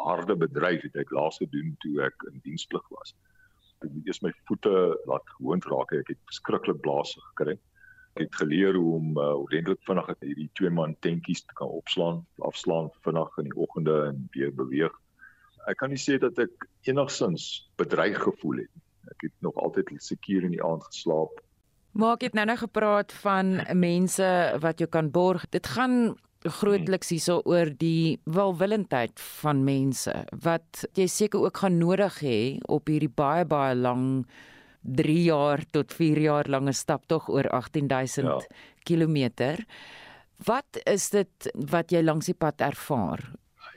harde 0.06 0.36
bedryf 0.40 0.86
het 0.88 0.96
ek 1.04 1.12
laas 1.16 1.42
gedoen 1.42 1.76
toe 1.84 1.98
ek 2.08 2.28
in 2.32 2.40
diensplig 2.46 2.86
was. 2.96 3.16
Ek 3.82 3.90
het 3.90 4.08
eers 4.08 4.22
my 4.24 4.32
voete 4.48 4.74
laat 5.10 5.36
gewoond 5.38 5.68
raak. 5.72 5.94
Ek 5.98 6.14
het 6.14 6.22
beskruklik 6.32 6.82
blaas 6.86 7.16
gekry. 7.32 7.58
Ek 8.16 8.28
het 8.28 8.40
geleer 8.42 8.76
hoe 8.76 8.96
om 8.98 9.16
uh, 9.16 9.34
ordentlik 9.40 9.80
vinnig 9.88 10.10
hierdie 10.20 10.50
twee 10.60 10.72
man 10.72 10.98
tentjies 11.04 11.46
te 11.48 11.56
kan 11.56 11.72
opslaan, 11.72 12.26
afslaan 12.44 12.92
vinnig 13.06 13.38
in 13.40 13.48
die 13.48 13.58
oggende 13.60 13.98
en 14.10 14.26
weer 14.36 14.52
beweeg. 14.56 14.96
Ek 15.72 15.80
kan 15.80 15.94
nie 15.94 16.02
sê 16.02 16.18
dat 16.20 16.40
ek 16.42 16.68
enigsins 16.90 17.70
bedreig 17.80 18.20
gevoel 18.20 18.66
het 18.66 18.72
nie 18.76 18.88
ek 19.12 19.28
het 19.28 19.38
nog 19.40 19.56
altyd 19.56 19.92
seker 19.98 20.44
in 20.44 20.56
die 20.56 20.64
aand 20.64 20.84
geslaap. 20.84 21.42
Maar 21.92 22.16
ek 22.16 22.30
het 22.30 22.38
nou 22.38 22.46
nou 22.48 22.58
gepraat 22.58 23.14
van 23.24 23.60
mense 23.76 24.28
wat 24.64 24.80
jou 24.80 24.90
kan 24.90 25.12
borg. 25.12 25.48
Dit 25.50 25.68
gaan 25.68 26.16
grootliks 26.42 27.12
hierso 27.14 27.42
oor 27.46 27.70
die 27.78 28.20
welwillendheid 28.26 29.20
van 29.42 29.64
mense 29.64 30.14
wat 30.46 30.86
jy 30.98 31.06
seker 31.08 31.44
ook 31.46 31.62
gaan 31.62 31.78
nodig 31.78 32.18
hê 32.26 32.40
op 32.66 32.90
hierdie 32.90 33.12
baie 33.14 33.46
baie 33.46 33.76
lang 33.78 34.26
3 34.82 35.18
jaar 35.24 35.62
tot 35.72 35.94
4 35.94 36.24
jaar 36.26 36.50
lange 36.50 36.74
stap 36.74 37.06
tog 37.08 37.30
oor 37.30 37.46
18000 37.54 38.26
ja. 38.26 38.40
km. 38.84 39.62
Wat 40.46 40.82
is 40.90 41.10
dit 41.14 41.52
wat 41.70 41.94
jy 41.94 42.02
langs 42.02 42.26
die 42.26 42.38
pad 42.38 42.62
ervaar? 42.66 43.22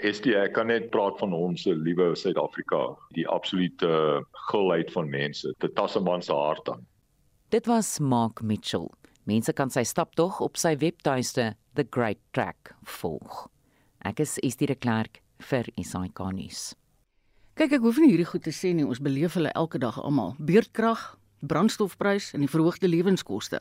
SD 0.00 0.32
ek 0.40 0.56
kan 0.56 0.72
net 0.72 0.88
praat 0.90 1.18
van 1.20 1.32
ons 1.36 1.66
liewe 1.68 2.14
Suid-Afrika, 2.16 2.94
die 3.14 3.26
absolute 3.28 4.24
gulheid 4.48 4.90
van 4.92 5.10
mense, 5.10 5.52
dit 5.60 5.74
tas 5.76 5.96
'n 5.96 6.04
man 6.04 6.22
se 6.22 6.32
hart 6.32 6.68
aan. 6.68 6.86
Dit 7.50 7.66
was 7.66 8.00
Mark 8.00 8.42
Mitchell. 8.42 8.88
Mense 9.24 9.52
kan 9.52 9.70
sy 9.70 9.84
staptog 9.84 10.40
op 10.40 10.56
sy 10.56 10.76
webtuiste 10.76 11.54
The 11.74 11.86
Great 11.90 12.20
Track 12.30 12.76
volg. 12.86 13.48
Ek 14.06 14.20
is 14.22 14.36
Estie 14.46 14.68
de 14.70 14.76
Klerk 14.78 15.18
vir 15.42 15.66
SAK 15.74 16.20
nuus. 16.30 16.60
Kyk, 17.58 17.72
ek 17.74 17.82
hoef 17.82 17.98
nie 17.98 18.12
hierdie 18.12 18.28
goed 18.28 18.44
te 18.46 18.52
sê 18.54 18.70
nie, 18.70 18.86
ons 18.86 19.00
beleef 19.02 19.34
hulle 19.34 19.50
elke 19.58 19.80
dag 19.82 19.98
almal. 19.98 20.36
Beurtkrag, 20.38 21.02
brandstofprys 21.42 22.28
en 22.38 22.44
die 22.44 22.50
verhoogde 22.52 22.86
lewenskoste. 22.86 23.58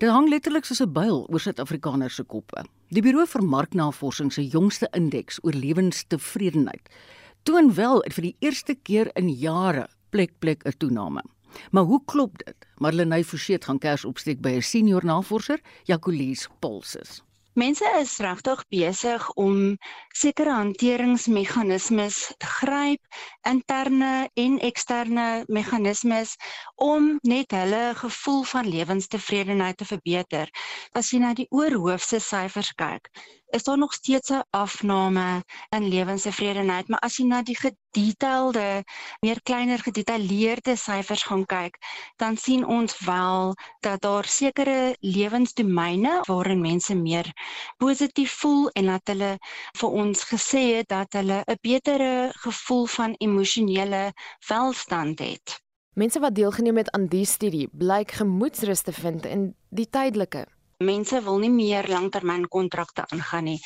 Dit 0.00 0.08
hang 0.08 0.30
letterlik 0.32 0.64
soos 0.64 0.80
'n 0.80 0.92
byl 0.92 1.26
oor 1.28 1.40
Suid-Afrikaners 1.40 2.16
se 2.16 2.24
koppe. 2.24 2.64
Die 2.88 3.02
Buro 3.02 3.26
vir 3.26 3.42
Marknavorsing 3.42 4.32
se 4.32 4.48
jongste 4.48 4.88
indeks 4.96 5.38
oor 5.44 5.52
lewenstevredenheid 5.52 6.88
toon 7.44 7.74
wel 7.74 8.00
vir 8.08 8.22
die 8.22 8.36
eerste 8.40 8.74
keer 8.74 9.10
in 9.16 9.28
jare 9.28 9.88
plek 10.10 10.32
plek 10.40 10.64
'n 10.64 10.72
toename. 10.78 11.22
Maar 11.70 11.84
hoe 11.84 12.00
klop 12.04 12.38
dit? 12.38 12.56
Marlenae 12.78 13.24
Forseet 13.24 13.64
gaan 13.64 13.78
kers 13.78 14.04
opsteek 14.04 14.40
by 14.40 14.56
'n 14.56 14.62
senior 14.62 15.04
navorser, 15.04 15.60
Jacolies 15.84 16.48
Pulses. 16.60 17.22
Mense 17.54 17.86
is 18.00 18.12
regtig 18.18 18.62
besig 18.74 19.26
om 19.38 19.58
sekere 20.10 20.56
hanteringsmeganismes 20.56 22.16
te 22.42 22.48
gryp, 22.50 23.18
interne 23.46 24.08
en 24.44 24.56
eksterne 24.68 25.26
meganismes 25.46 26.32
om 26.88 27.06
net 27.22 27.54
hulle 27.54 27.84
gevoel 28.00 28.42
van 28.54 28.66
lewenstevredenheid 28.74 29.78
te 29.78 29.86
verbeter. 29.86 30.50
As 30.98 31.12
jy 31.14 31.22
na 31.22 31.30
die 31.38 31.46
oorhoofse 31.54 32.18
syfers 32.18 32.72
kyk, 32.74 33.06
is 33.54 33.62
daar 33.62 33.78
nog 33.78 33.92
steeds 33.92 34.30
'n 34.30 34.44
afname 34.50 35.44
in 35.68 35.88
lewenstevredenheid, 35.88 36.88
maar 36.88 36.98
as 36.98 37.16
jy 37.16 37.24
na 37.26 37.42
die 37.42 37.56
gedetailleerde, 37.56 38.84
meer 39.20 39.42
kleiner 39.42 39.78
gedetailleerde 39.78 40.76
syfers 40.76 41.22
gaan 41.22 41.46
kyk, 41.46 41.78
dan 42.16 42.36
sien 42.36 42.66
ons 42.66 42.98
wel 42.98 43.54
dat 43.80 44.00
daar 44.00 44.24
sekere 44.24 44.96
lewensdomeine 45.00 46.20
waarin 46.26 46.60
mense 46.60 46.94
meer 46.94 47.32
positief 47.76 48.32
voel 48.32 48.68
en 48.68 48.86
dat 48.86 49.02
hulle 49.04 49.38
vir 49.78 49.88
ons 49.88 50.24
gesê 50.24 50.62
het 50.76 50.88
dat 50.88 51.12
hulle 51.12 51.42
'n 51.46 51.58
betere 51.60 52.32
gevoel 52.32 52.86
van 52.86 53.14
emosionele 53.18 54.12
welstand 54.48 55.18
het. 55.18 55.62
Mense 55.92 56.20
wat 56.20 56.34
deelgeneem 56.34 56.76
het 56.76 56.90
aan 56.90 57.06
die 57.06 57.24
studie, 57.24 57.68
blyk 57.72 58.10
gemoedsrus 58.10 58.82
te 58.82 58.92
vind 58.92 59.26
in 59.26 59.54
die 59.68 59.90
tydelike 59.90 60.46
Mense 60.84 61.20
wil 61.24 61.38
nie 61.42 61.50
meer 61.52 61.88
langtermynkontrakte 61.88 63.04
aangaan 63.08 63.48
nie. 63.48 63.58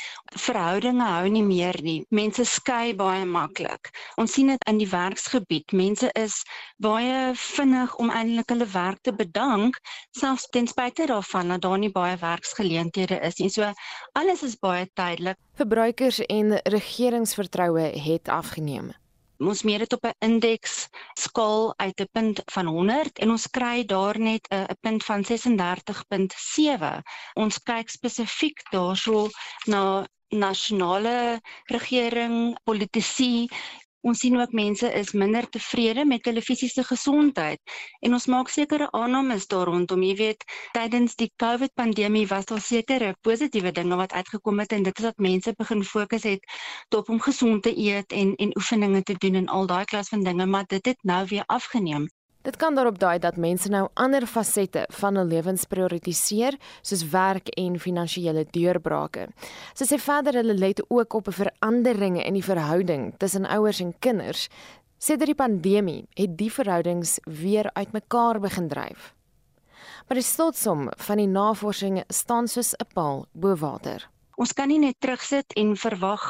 Verhoudinge 0.47 1.07
hou 1.09 1.29
nie 1.35 1.43
meer 1.43 1.79
nie. 1.83 1.99
Mense 2.15 2.45
skei 2.49 2.95
baie 2.99 3.25
maklik. 3.27 3.91
Ons 4.21 4.37
sien 4.39 4.53
dit 4.53 4.69
in 4.71 4.79
die 4.81 4.89
werksgebied. 4.91 5.75
Mense 5.77 6.11
is 6.19 6.43
baie 6.83 7.33
vinnig 7.35 7.97
om 8.03 8.13
eintlik 8.15 8.55
hulle 8.55 8.69
werk 8.75 9.03
te 9.03 9.15
bedank, 9.15 9.81
selfs 10.19 10.47
ten 10.55 10.71
spyte 10.71 11.09
daarvan 11.11 11.55
dat 11.55 11.65
daar 11.67 11.79
nie 11.79 11.93
baie 11.93 12.17
werksgeleenthede 12.21 13.21
is 13.31 13.43
nie. 13.43 13.51
So 13.51 13.73
alles 14.19 14.47
is 14.47 14.57
baie 14.63 14.87
tydelik. 14.95 15.41
Verbruikers 15.59 16.23
en 16.27 16.61
regeringsvertroue 16.65 17.91
het 18.09 18.29
afgeneem. 18.29 18.95
Ons 19.39 19.63
meet 19.63 19.79
dit 19.79 19.93
op 19.93 20.05
'n 20.07 20.15
indeks 20.27 20.89
skaal 21.15 21.75
uit 21.77 22.01
'n 22.01 22.09
punt 22.13 22.43
van 22.55 22.67
100 22.67 23.19
en 23.19 23.31
ons 23.31 23.47
kry 23.57 23.85
daar 23.85 24.19
net 24.19 24.47
'n 24.51 24.67
'n 24.73 24.79
punt 24.81 25.05
van 25.05 25.25
36.7. 25.25 27.03
Ons 27.35 27.59
kyk 27.63 27.89
spesifiek 27.89 28.59
daarso 28.71 29.29
na 29.67 30.07
nasionale 30.29 31.41
regering, 31.65 32.59
politici 32.65 33.49
Ons 34.07 34.21
sien 34.23 34.37
ook 34.41 34.53
mense 34.53 34.89
is 34.95 35.13
minder 35.13 35.49
tevrede 35.55 36.05
met 36.07 36.25
hulle 36.29 36.43
fisiese 36.43 36.85
gesondheid 36.87 37.73
en 38.07 38.13
ons 38.19 38.27
maak 38.35 38.53
sekere 38.55 38.87
aannames 38.99 39.47
daar 39.51 39.67
rondom. 39.67 40.05
Jy 40.07 40.15
weet, 40.21 40.45
tydens 40.77 41.17
die 41.19 41.31
COVID 41.43 41.75
pandemie 41.75 42.27
was 42.31 42.47
daar 42.51 42.63
sekere 42.63 43.15
positiewe 43.27 43.73
dinge 43.81 43.99
wat 43.99 44.13
uitgekom 44.13 44.63
het 44.63 44.77
en 44.79 44.87
dit 44.87 45.03
is 45.03 45.09
dat 45.09 45.19
mense 45.29 45.55
begin 45.59 45.83
fokus 45.85 46.29
het 46.31 46.47
op 46.97 47.09
om 47.09 47.21
gesond 47.21 47.63
te 47.63 47.75
eet 47.89 48.13
en 48.13 48.35
en 48.37 48.55
oefeninge 48.57 49.03
te 49.03 49.19
doen 49.19 49.35
en 49.43 49.51
al 49.59 49.67
daai 49.67 49.85
klas 49.85 50.09
van 50.15 50.23
dinge, 50.23 50.47
maar 50.47 50.65
dit 50.67 50.87
het 50.87 51.03
nou 51.03 51.27
weer 51.27 51.45
afgeneem. 51.47 52.09
Dit 52.47 52.57
kan 52.57 52.75
daarop 52.75 52.99
dui 52.99 53.19
dat 53.19 53.37
mense 53.37 53.69
nou 53.69 53.89
ander 53.99 54.27
fasette 54.27 54.85
van 55.01 55.17
hul 55.19 55.27
lewens 55.27 55.67
prioritiseer, 55.67 56.55
soos 56.87 57.03
werk 57.11 57.51
en 57.59 57.79
finansiële 57.83 58.45
deurbrake. 58.55 59.27
Sy 59.75 59.89
sê 59.91 59.99
verder 59.99 60.39
hulle 60.39 60.55
let 60.55 60.83
ook 60.89 61.15
op 61.19 61.29
'n 61.29 61.39
veranderinge 61.43 62.25
in 62.25 62.35
die 62.35 62.45
verhouding 62.45 63.15
tussen 63.19 63.47
ouers 63.47 63.81
en 63.81 63.95
kinders. 63.99 64.49
Sedert 64.99 65.27
die 65.27 65.35
pandemie 65.35 66.07
het 66.15 66.37
die 66.39 66.53
verhoudings 66.53 67.19
weer 67.25 67.71
uitmekaar 67.73 68.41
begin 68.41 68.69
dryf. 68.69 69.15
Maar 70.07 70.17
die 70.17 70.25
slotsom 70.25 70.89
van 70.97 71.17
die 71.17 71.27
navorsing 71.27 72.03
staan 72.09 72.49
soos 72.49 72.75
'n 72.75 72.87
paal 72.95 73.27
bo 73.33 73.57
water. 73.57 74.09
Ons 74.45 74.53
kan 74.59 74.69
nie 74.71 74.79
net 74.79 74.97
terugsit 75.03 75.55
en 75.61 75.71
verwag 75.85 76.25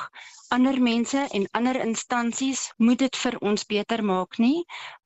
ander 0.56 0.78
mense 0.80 1.24
en 1.38 1.42
ander 1.58 1.76
instansies 1.84 2.60
moet 2.86 3.02
dit 3.04 3.16
vir 3.22 3.34
ons 3.50 3.64
beter 3.72 4.02
maak 4.10 4.38
nie. 4.44 4.62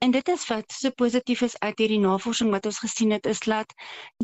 En 0.07 0.15
dit 0.17 0.29
is 0.35 0.45
wat 0.51 0.77
so 0.77 0.95
positief 1.03 1.43
is 1.49 1.57
uit 1.65 1.83
hierdie 1.83 1.99
navorsing 2.05 2.53
wat 2.55 2.69
ons 2.71 2.79
gesien 2.85 3.11
het 3.17 3.27
is 3.33 3.43
dat 3.55 3.75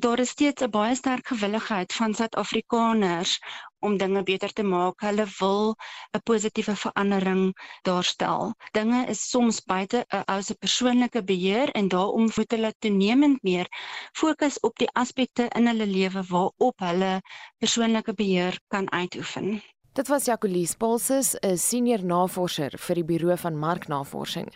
daar 0.07 0.23
is 0.27 0.35
steeds 0.37 0.63
'n 0.67 0.71
baie 0.79 0.95
sterk 1.01 1.27
gewilligheid 1.35 1.97
van 2.01 2.15
Suid-Afrikaners 2.21 3.35
om 3.81 3.97
dinge 3.97 4.23
beter 4.23 4.53
te 4.53 4.63
maak. 4.63 5.01
Hulle 5.01 5.27
wil 5.39 5.77
'n 6.17 6.23
positiewe 6.25 6.77
verandering 6.77 7.55
daarstel. 7.83 8.55
Dinge 8.73 9.07
is 9.07 9.31
soms 9.31 9.61
buite 9.65 10.05
'n 10.11 10.23
ou 10.27 10.43
se 10.43 10.55
persoonlike 10.55 11.25
beheer 11.25 11.71
en 11.71 11.89
daarom 11.89 12.31
moet 12.37 12.51
hulle 12.51 12.75
toenemend 12.79 13.43
meer 13.43 13.67
fokus 14.13 14.61
op 14.61 14.79
die 14.79 14.91
aspekte 14.93 15.49
in 15.49 15.67
hulle 15.67 15.87
lewe 15.87 16.23
waarop 16.29 16.79
hulle 16.79 17.23
persoonlike 17.59 18.15
beheer 18.15 18.59
kan 18.69 18.91
uitoefen. 18.91 19.63
Dit 19.93 20.09
was 20.09 20.25
Jacolies 20.25 20.75
Paulses, 20.75 21.35
'n 21.41 21.57
senior 21.57 22.05
navorser 22.05 22.71
vir 22.79 22.95
die 22.95 23.05
Buro 23.05 23.37
van 23.37 23.59
Marknavorsing. 23.59 24.55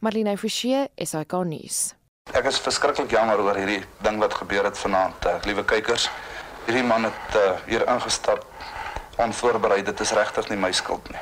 Marlene 0.00 0.36
Forsie, 0.36 0.88
SAK 0.96 1.32
nuus. 1.44 1.94
Ek 2.32 2.44
is 2.44 2.58
verskriklik 2.58 3.10
jammer 3.10 3.40
oor 3.42 3.56
hierdie 3.58 3.82
ding 4.02 4.18
wat 4.18 4.34
gebeur 4.34 4.64
het 4.64 4.78
vanaand, 4.78 5.26
uh, 5.26 5.38
liewe 5.44 5.64
kykers. 5.64 6.08
Hierdie 6.66 6.86
man 6.86 7.04
het 7.08 7.36
uh, 7.36 7.56
hier 7.66 7.86
ingestap 7.88 8.46
onvoorberei. 9.20 9.82
Dit 9.82 10.00
is 10.00 10.12
regtig 10.12 10.48
nie 10.48 10.58
my 10.60 10.72
skuld 10.72 11.10
nie. 11.12 11.20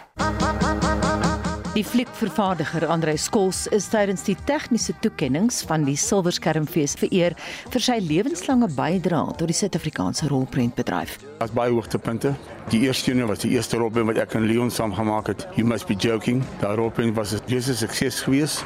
Die 1.78 1.84
fliekvervaardiger 1.86 2.88
Andre 2.90 3.12
Skols 3.16 3.66
is 3.70 3.84
tydens 3.86 4.24
die 4.26 4.34
tegniese 4.48 4.96
toekenninge 4.98 5.54
van 5.68 5.84
die 5.86 5.94
Silverskermfees 6.00 6.96
vereer 6.98 7.36
vir 7.70 7.84
sy 7.84 8.00
lewenslange 8.02 8.66
bydrae 8.74 9.36
tot 9.38 9.46
die 9.46 9.54
Suid-Afrikaanse 9.54 10.26
rolprentbedryf. 10.32 11.20
As 11.38 11.54
baie 11.54 11.70
hoogtepunte. 11.70 12.32
Die 12.72 12.80
eerste 12.88 13.14
een 13.14 13.22
was 13.30 13.44
die 13.44 13.52
eerste 13.54 13.78
rolprent 13.78 14.10
wat 14.10 14.18
ek 14.24 14.34
en 14.40 14.48
Leon 14.50 14.74
saam 14.74 14.96
gemaak 14.96 15.30
het. 15.30 15.46
You 15.54 15.68
must 15.70 15.86
be 15.86 15.94
joking. 15.94 16.42
Daai 16.58 16.74
rolprent 16.82 17.14
was 17.14 17.36
'n 17.38 17.46
reuse 17.46 17.76
sukses 17.76 18.20
gewees. 18.26 18.64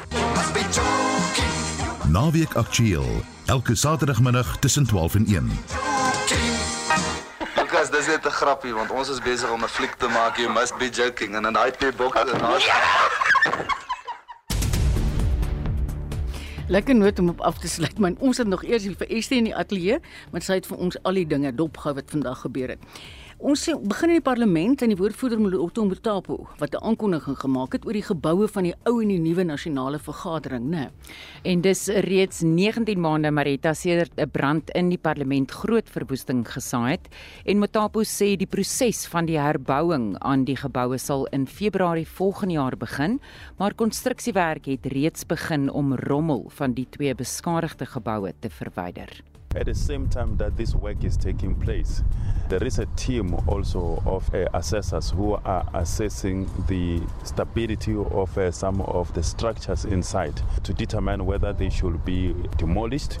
Naweek 2.09 2.55
aktueel 2.55 3.21
elke 3.45 3.75
Saterdagmiddag 3.75 4.57
tussen 4.57 4.87
12 4.87 5.15
en 5.15 5.25
1. 5.27 5.51
Net 8.23 8.31
'n 8.31 8.35
grappie 8.35 8.73
want 8.73 8.91
ons 8.91 9.09
is 9.09 9.19
besig 9.19 9.51
om 9.51 9.63
'n 9.63 9.67
fliek 9.67 9.95
te 9.99 10.07
maak. 10.07 10.37
You 10.37 10.49
must 10.49 10.77
be 10.77 10.89
joking 10.89 11.35
en 11.35 11.45
in 11.45 11.53
daai 11.53 11.71
twee 11.71 11.91
bokse 11.91 12.31
en 12.31 12.39
daar's 12.39 12.67
Lekker 16.67 16.95
noot 16.95 17.19
om 17.19 17.29
op 17.29 17.41
af 17.41 17.57
te 17.57 17.67
sluit, 17.67 17.99
man. 17.99 18.15
Ons 18.19 18.37
het 18.37 18.47
nog 18.47 18.63
eers 18.63 18.83
hier 18.83 18.95
vir 18.95 19.07
Estie 19.07 19.37
in 19.37 19.43
die 19.43 19.55
ateljee, 19.55 19.99
maar 20.31 20.41
sy 20.41 20.53
het 20.53 20.65
vir 20.65 20.77
ons 20.77 21.03
al 21.03 21.13
die 21.13 21.27
dinge 21.27 21.55
dopgehou 21.55 21.95
wat 21.95 22.09
vandag 22.09 22.39
gebeur 22.39 22.69
het. 22.69 22.79
Ons 23.43 23.59
sê 23.67 23.73
begin 23.75 24.13
in 24.13 24.21
die 24.21 24.23
parlement 24.23 24.81
en 24.85 24.91
die 24.93 24.95
woordvoerder 24.95 25.41
Moloto 25.43 25.83
Mtapo 25.83 26.35
wat 26.61 26.75
'n 26.75 26.83
aankondiging 26.89 27.35
gemaak 27.35 27.73
het 27.73 27.85
oor 27.85 27.91
die 27.91 28.09
geboue 28.09 28.47
van 28.47 28.63
die 28.63 28.75
ou 28.87 29.01
en 29.01 29.09
die 29.09 29.19
nuwe 29.19 29.43
nasionale 29.43 29.99
vergadering, 29.99 30.71
né? 30.71 30.91
En 31.43 31.59
dis 31.61 31.87
reeds 31.87 32.39
19 32.41 33.01
maande 33.01 33.31
Marita 33.31 33.73
sedert 33.73 34.13
'n 34.15 34.29
brand 34.31 34.69
in 34.69 34.89
die 34.89 34.97
parlement 34.97 35.51
groot 35.51 35.89
verwoesting 35.89 36.47
gesaai 36.47 36.91
het 36.91 37.09
en 37.45 37.59
Mtapo 37.59 37.99
sê 38.03 38.37
die 38.37 38.47
proses 38.47 39.07
van 39.07 39.25
die 39.25 39.37
herbouing 39.37 40.15
aan 40.19 40.45
die 40.45 40.55
geboue 40.55 40.97
sal 40.97 41.27
in 41.33 41.45
Februarie 41.45 42.07
volgende 42.07 42.53
jaar 42.53 42.77
begin, 42.77 43.19
maar 43.57 43.73
konstruksiewerk 43.73 44.65
het 44.65 44.85
reeds 44.85 45.25
begin 45.25 45.69
om 45.69 45.95
rommel 45.95 46.49
van 46.49 46.73
die 46.73 46.87
twee 46.89 47.13
beskadigde 47.13 47.85
geboue 47.85 48.33
te 48.39 48.49
verwyder. 48.49 49.32
At 49.55 49.67
the 49.67 49.75
same 49.75 50.07
time 50.09 50.37
that 50.37 50.57
this 50.57 50.73
work 50.73 51.03
is 51.03 51.15
taking 51.15 51.53
place, 51.55 52.01
there 52.49 52.63
is 52.63 52.79
a 52.79 52.87
team 52.95 53.35
also 53.47 54.01
of 54.05 54.33
uh, 54.33 54.47
assessors 54.53 55.11
who 55.11 55.33
are 55.45 55.65
assessing 55.75 56.49
the 56.67 57.01
stability 57.23 57.95
of 57.95 58.35
uh, 58.37 58.51
some 58.51 58.81
of 58.81 59.13
the 59.13 59.21
structures 59.21 59.85
inside 59.85 60.41
to 60.63 60.73
determine 60.73 61.25
whether 61.25 61.53
they 61.53 61.69
should 61.69 62.03
be 62.03 62.33
demolished 62.57 63.19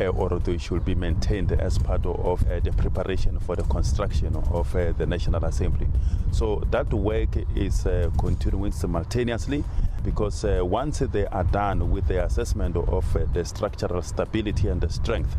uh, 0.00 0.06
or 0.06 0.38
they 0.38 0.56
should 0.56 0.84
be 0.84 0.94
maintained 0.94 1.52
as 1.52 1.78
part 1.78 2.04
of 2.06 2.50
uh, 2.50 2.60
the 2.60 2.72
preparation 2.72 3.38
for 3.40 3.56
the 3.56 3.62
construction 3.64 4.34
of 4.52 4.74
uh, 4.74 4.92
the 4.92 5.06
National 5.06 5.44
Assembly. 5.44 5.86
So 6.30 6.62
that 6.70 6.92
work 6.92 7.36
is 7.54 7.86
uh, 7.86 8.10
continuing 8.18 8.72
simultaneously 8.72 9.64
because 10.04 10.44
uh, 10.44 10.60
once 10.62 11.00
they 11.00 11.26
are 11.26 11.44
done 11.44 11.90
with 11.90 12.08
the 12.08 12.24
assessment 12.24 12.76
of 12.76 13.16
uh, 13.16 13.24
the 13.32 13.44
structural 13.44 14.02
stability 14.02 14.68
and 14.68 14.80
the 14.80 14.88
strength, 14.88 15.36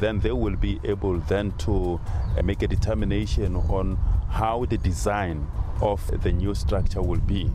then 0.00 0.20
they 0.20 0.32
will 0.32 0.56
be 0.56 0.80
able 0.84 1.18
then 1.28 1.52
to 1.58 2.00
uh, 2.36 2.42
make 2.42 2.62
a 2.62 2.68
determination 2.68 3.56
on 3.56 3.96
how 4.30 4.64
the 4.66 4.78
design 4.78 5.46
of 5.80 6.00
the 6.22 6.32
new 6.32 6.54
structure 6.54 7.02
will 7.02 7.22
be. 7.26 7.50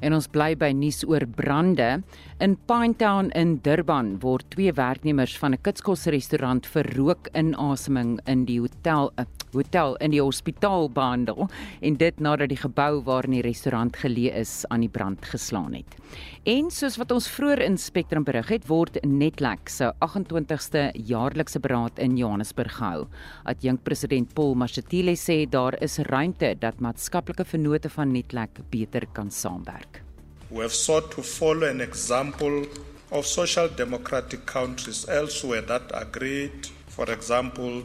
En 0.00 0.12
ons 0.12 0.26
bly 0.28 0.54
by 0.58 0.72
nuus 0.76 1.04
oor 1.08 1.24
brande. 1.26 2.02
In 2.38 2.56
Pinetown 2.68 3.30
in 3.34 3.56
Durban 3.64 4.18
word 4.20 4.44
twee 4.52 4.72
werknemers 4.72 5.38
van 5.38 5.54
'n 5.54 5.62
kitskosrestaurant 5.62 6.66
vir 6.66 6.86
rookinasemming 6.96 8.20
in 8.26 8.44
die 8.44 8.60
hotel 8.60 9.12
uh, 9.16 9.24
hotel 9.52 9.96
in 10.04 10.14
die 10.14 10.22
hospitaal 10.22 10.88
behandel 10.90 11.48
en 11.80 11.98
dit 12.00 12.20
nadat 12.20 12.50
die 12.52 12.60
gebou 12.60 13.02
waarin 13.06 13.36
die 13.36 13.44
restaurant 13.46 13.96
geleë 13.96 14.34
is 14.40 14.64
aan 14.70 14.84
die 14.86 14.92
brand 14.92 15.24
geslaan 15.24 15.74
het. 15.74 15.98
En 16.46 16.70
soos 16.70 16.96
wat 17.00 17.10
ons 17.10 17.28
vroeër 17.34 17.64
in 17.64 17.78
Spectrum 17.78 18.24
berig 18.24 18.48
het, 18.54 18.66
word 18.70 18.98
Netlek 19.02 19.70
se 19.72 19.90
28ste 20.04 20.88
jaarlikse 20.94 21.60
beraad 21.60 21.98
in 21.98 22.16
Johannesburg 22.16 22.76
gehou. 22.78 23.06
Adjunk 23.50 23.82
president 23.82 24.34
Paul 24.34 24.54
Mashatile 24.54 25.16
sê 25.18 25.42
daar 25.50 25.74
is 25.82 25.98
ruimte 26.10 26.54
dat 26.60 26.80
maatskaplike 26.80 27.44
vennote 27.44 27.90
van 27.90 28.12
Netlek 28.14 28.62
beter 28.70 29.06
kan 29.12 29.30
saamwerk. 29.30 30.02
We 30.50 30.62
have 30.62 30.74
sought 30.74 31.10
to 31.16 31.22
follow 31.22 31.66
an 31.68 31.80
example 31.80 32.66
of 33.10 33.26
social 33.26 33.68
democratic 33.68 34.46
countries 34.46 35.04
elsewhere 35.08 35.62
that 35.62 35.90
agreed, 35.92 36.68
for 36.86 37.10
example, 37.10 37.82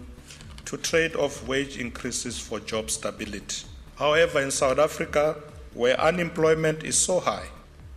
to 0.66 0.78
trade 0.78 1.16
off 1.16 1.48
wage 1.48 1.78
increases 1.78 2.40
for 2.40 2.60
job 2.60 2.90
stability. 2.90 3.66
However, 3.96 4.42
in 4.42 4.52
South 4.52 4.80
Africa, 4.80 5.36
where 5.74 6.00
unemployment 6.00 6.84
is 6.84 6.98
so 6.98 7.20
high 7.20 7.48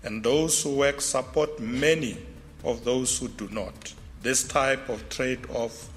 and 0.02 0.22
those 0.22 0.62
who 0.62 0.76
work 0.76 1.00
support 1.00 1.58
many 1.58 2.18
of 2.62 2.84
those 2.84 3.18
who 3.18 3.28
do 3.28 3.48
not, 3.50 3.94
this 4.22 4.46
type 4.46 4.88
of 4.88 5.08
trade 5.08 5.40
off 5.50 5.88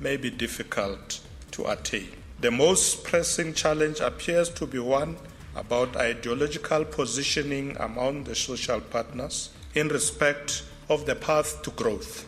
may 0.00 0.16
be 0.16 0.30
difficult 0.30 1.20
to 1.52 1.70
attain. 1.70 2.08
The 2.40 2.50
most 2.50 3.04
pressing 3.04 3.54
challenge 3.54 4.00
appears 4.00 4.48
to 4.50 4.66
be 4.66 4.78
one 4.78 5.16
about 5.54 5.96
ideological 5.96 6.84
positioning 6.84 7.76
among 7.78 8.24
the 8.24 8.34
social 8.34 8.80
partners 8.80 9.50
in 9.74 9.88
respect 9.88 10.64
of 10.88 11.06
the 11.06 11.14
path 11.14 11.62
to 11.62 11.70
growth. 11.70 12.26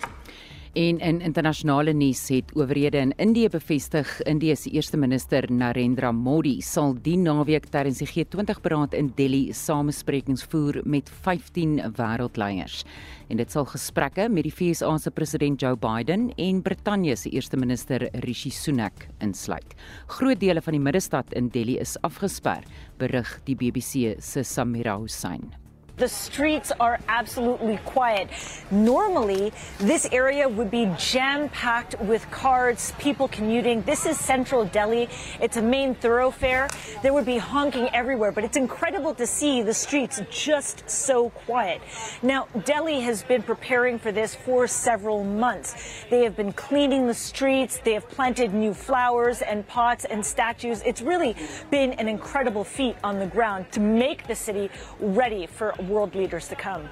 En 0.75 0.99
in 0.99 1.20
internasionale 1.20 1.93
nuus 1.95 2.25
het 2.35 2.51
owerhede 2.59 2.99
in 2.99 3.12
Indië 3.16 3.49
bevestig 3.49 4.09
Indië 4.27 4.57
se 4.57 4.72
eerste 4.75 4.97
minister 4.99 5.47
Narendra 5.53 6.11
Modi 6.12 6.57
sal 6.66 6.97
die 6.99 7.14
naweek 7.14 7.68
tydens 7.70 8.01
die 8.03 8.09
G20-beraad 8.11 8.99
in 8.99 9.12
Delhi 9.14 9.53
samesprekings 9.55 10.43
voer 10.51 10.81
met 10.83 11.12
15 11.22 11.79
wêreldleiers. 11.95 12.83
En 13.31 13.39
dit 13.39 13.55
sal 13.55 13.70
gesprekke 13.70 14.27
met 14.29 14.51
die 14.51 14.55
VS 14.55 14.83
se 14.99 15.14
president 15.14 15.61
Joe 15.61 15.77
Biden 15.77 16.33
en 16.35 16.62
Brittanje 16.62 17.16
se 17.16 17.31
eerste 17.31 17.57
minister 17.57 18.09
Rishi 18.27 18.51
Sunak 18.51 19.07
insluit. 19.20 19.79
Groot 20.07 20.41
dele 20.41 20.61
van 20.61 20.72
die 20.72 20.83
middestad 20.83 21.33
in 21.35 21.49
Delhi 21.49 21.79
is 21.79 21.97
afgesper, 22.03 22.66
berig 22.99 23.41
die 23.45 23.55
BBC 23.55 24.16
se 24.18 24.43
Samira 24.43 24.99
Hussain. 24.99 25.64
The 25.97 26.09
streets 26.09 26.72
are 26.80 26.99
absolutely 27.07 27.76
quiet. 27.84 28.28
Normally, 28.72 29.53
this 29.78 30.09
area 30.11 30.49
would 30.49 30.68
be 30.68 30.92
jam 30.99 31.49
packed 31.51 32.01
with 32.01 32.28
cars, 32.32 32.92
people 32.99 33.28
commuting. 33.28 33.82
This 33.82 34.05
is 34.05 34.18
central 34.18 34.64
Delhi. 34.64 35.09
It's 35.40 35.57
a 35.57 35.62
main 35.62 35.95
thoroughfare. 35.95 36.68
There 37.05 37.12
would 37.12 37.24
be 37.24 37.36
honking 37.36 37.90
everywhere, 37.95 38.32
but 38.32 38.42
it's 38.42 38.57
incredible 38.57 39.14
to 39.14 39.24
see 39.24 39.62
the 39.62 39.72
streets 39.72 40.20
just 40.32 40.90
so 40.90 41.30
quiet. 41.30 41.80
Now, 42.22 42.49
Delhi 42.64 42.99
has 43.03 43.22
been 43.22 43.45
preparing 43.45 44.01
for 44.01 44.11
this 44.11 44.34
for 44.34 44.66
several 44.66 45.22
months. 45.22 45.76
They 46.11 46.24
have 46.24 46.34
been 46.34 46.53
cleaning 46.53 47.07
the 47.07 47.14
streets, 47.14 47.78
they 47.84 47.92
have 47.92 48.09
planted 48.09 48.53
new 48.53 48.74
flowers 48.74 49.42
and 49.42 49.64
pots 49.68 50.07
and 50.07 50.26
statues. 50.26 50.82
It's 50.84 51.03
really 51.03 51.36
been 51.70 51.92
an 51.92 52.09
incredible 52.09 52.64
feat 52.64 52.97
on 53.05 53.20
the 53.20 53.26
ground 53.26 53.70
to 53.72 53.80
make 53.80 54.26
the 54.26 54.34
city 54.34 54.70
ready 54.99 55.47
for 55.47 55.72
world 55.87 56.14
leaders 56.14 56.49
to 56.49 56.57
come. 56.57 56.89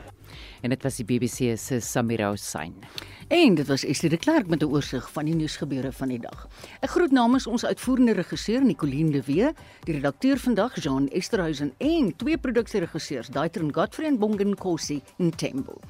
En 0.61 0.71
dit 0.71 0.83
was 0.83 0.97
die 0.97 1.05
BBC 1.05 1.57
se 1.59 1.81
Samira 1.81 2.31
Hussein. 2.31 2.75
En 3.33 3.55
dit 3.55 3.67
was 3.67 3.85
Estie 3.85 4.09
de 4.09 4.17
Klerk 4.17 4.47
met 4.47 4.63
'n 4.63 4.71
oorsig 4.71 5.13
van 5.13 5.25
die 5.25 5.35
nuusgebeure 5.35 5.93
van 5.93 6.09
die 6.09 6.19
dag. 6.19 6.49
Ek 6.81 6.91
groet 6.91 7.11
namens 7.11 7.47
ons 7.47 7.65
uitvoerende 7.65 8.13
regisseur 8.13 8.65
Nicoline 8.65 9.11
de 9.11 9.23
Wee, 9.23 9.53
die 9.85 9.95
redakteur 9.95 10.39
vandag 10.39 10.83
Jean 10.83 11.09
Esterhuizen 11.09 11.73
en 11.79 12.17
twee 12.17 12.39
produksieregisseurs 12.39 13.29
Daitron 13.29 13.75
Godfrey 13.75 14.07
en 14.07 14.19
Bongen 14.19 14.55
Kosi 14.55 15.03
in 15.17 15.31
Tembo. 15.31 15.81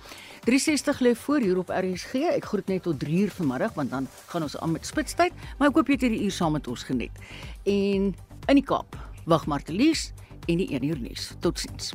360 0.44 1.00
lê 1.00 1.14
voor 1.14 1.38
hier 1.38 1.58
op 1.58 1.68
RSG. 1.68 2.14
Ek 2.14 2.44
groet 2.44 2.66
net 2.66 2.82
tot 2.82 2.98
3 2.98 3.18
uur 3.18 3.30
vanmiddag 3.30 3.74
want 3.74 3.90
dan 3.90 4.08
gaan 4.26 4.42
ons 4.42 4.56
aan 4.56 4.72
met 4.72 4.86
spitstyd, 4.86 5.32
maar 5.58 5.68
ek 5.68 5.74
hoop 5.74 5.86
jy 5.86 5.92
het 5.92 6.02
hierdie 6.02 6.24
uur 6.24 6.32
saam 6.32 6.52
met 6.52 6.68
ons 6.68 6.82
geniet. 6.82 7.12
En 7.62 8.14
in 8.46 8.54
die 8.54 8.64
Kaap, 8.64 8.96
wag 9.24 9.46
Martelies 9.46 10.12
en 10.46 10.56
die 10.56 10.68
1 10.68 10.84
uur 10.84 10.98
nuus. 10.98 11.34
Totsiens. 11.40 11.92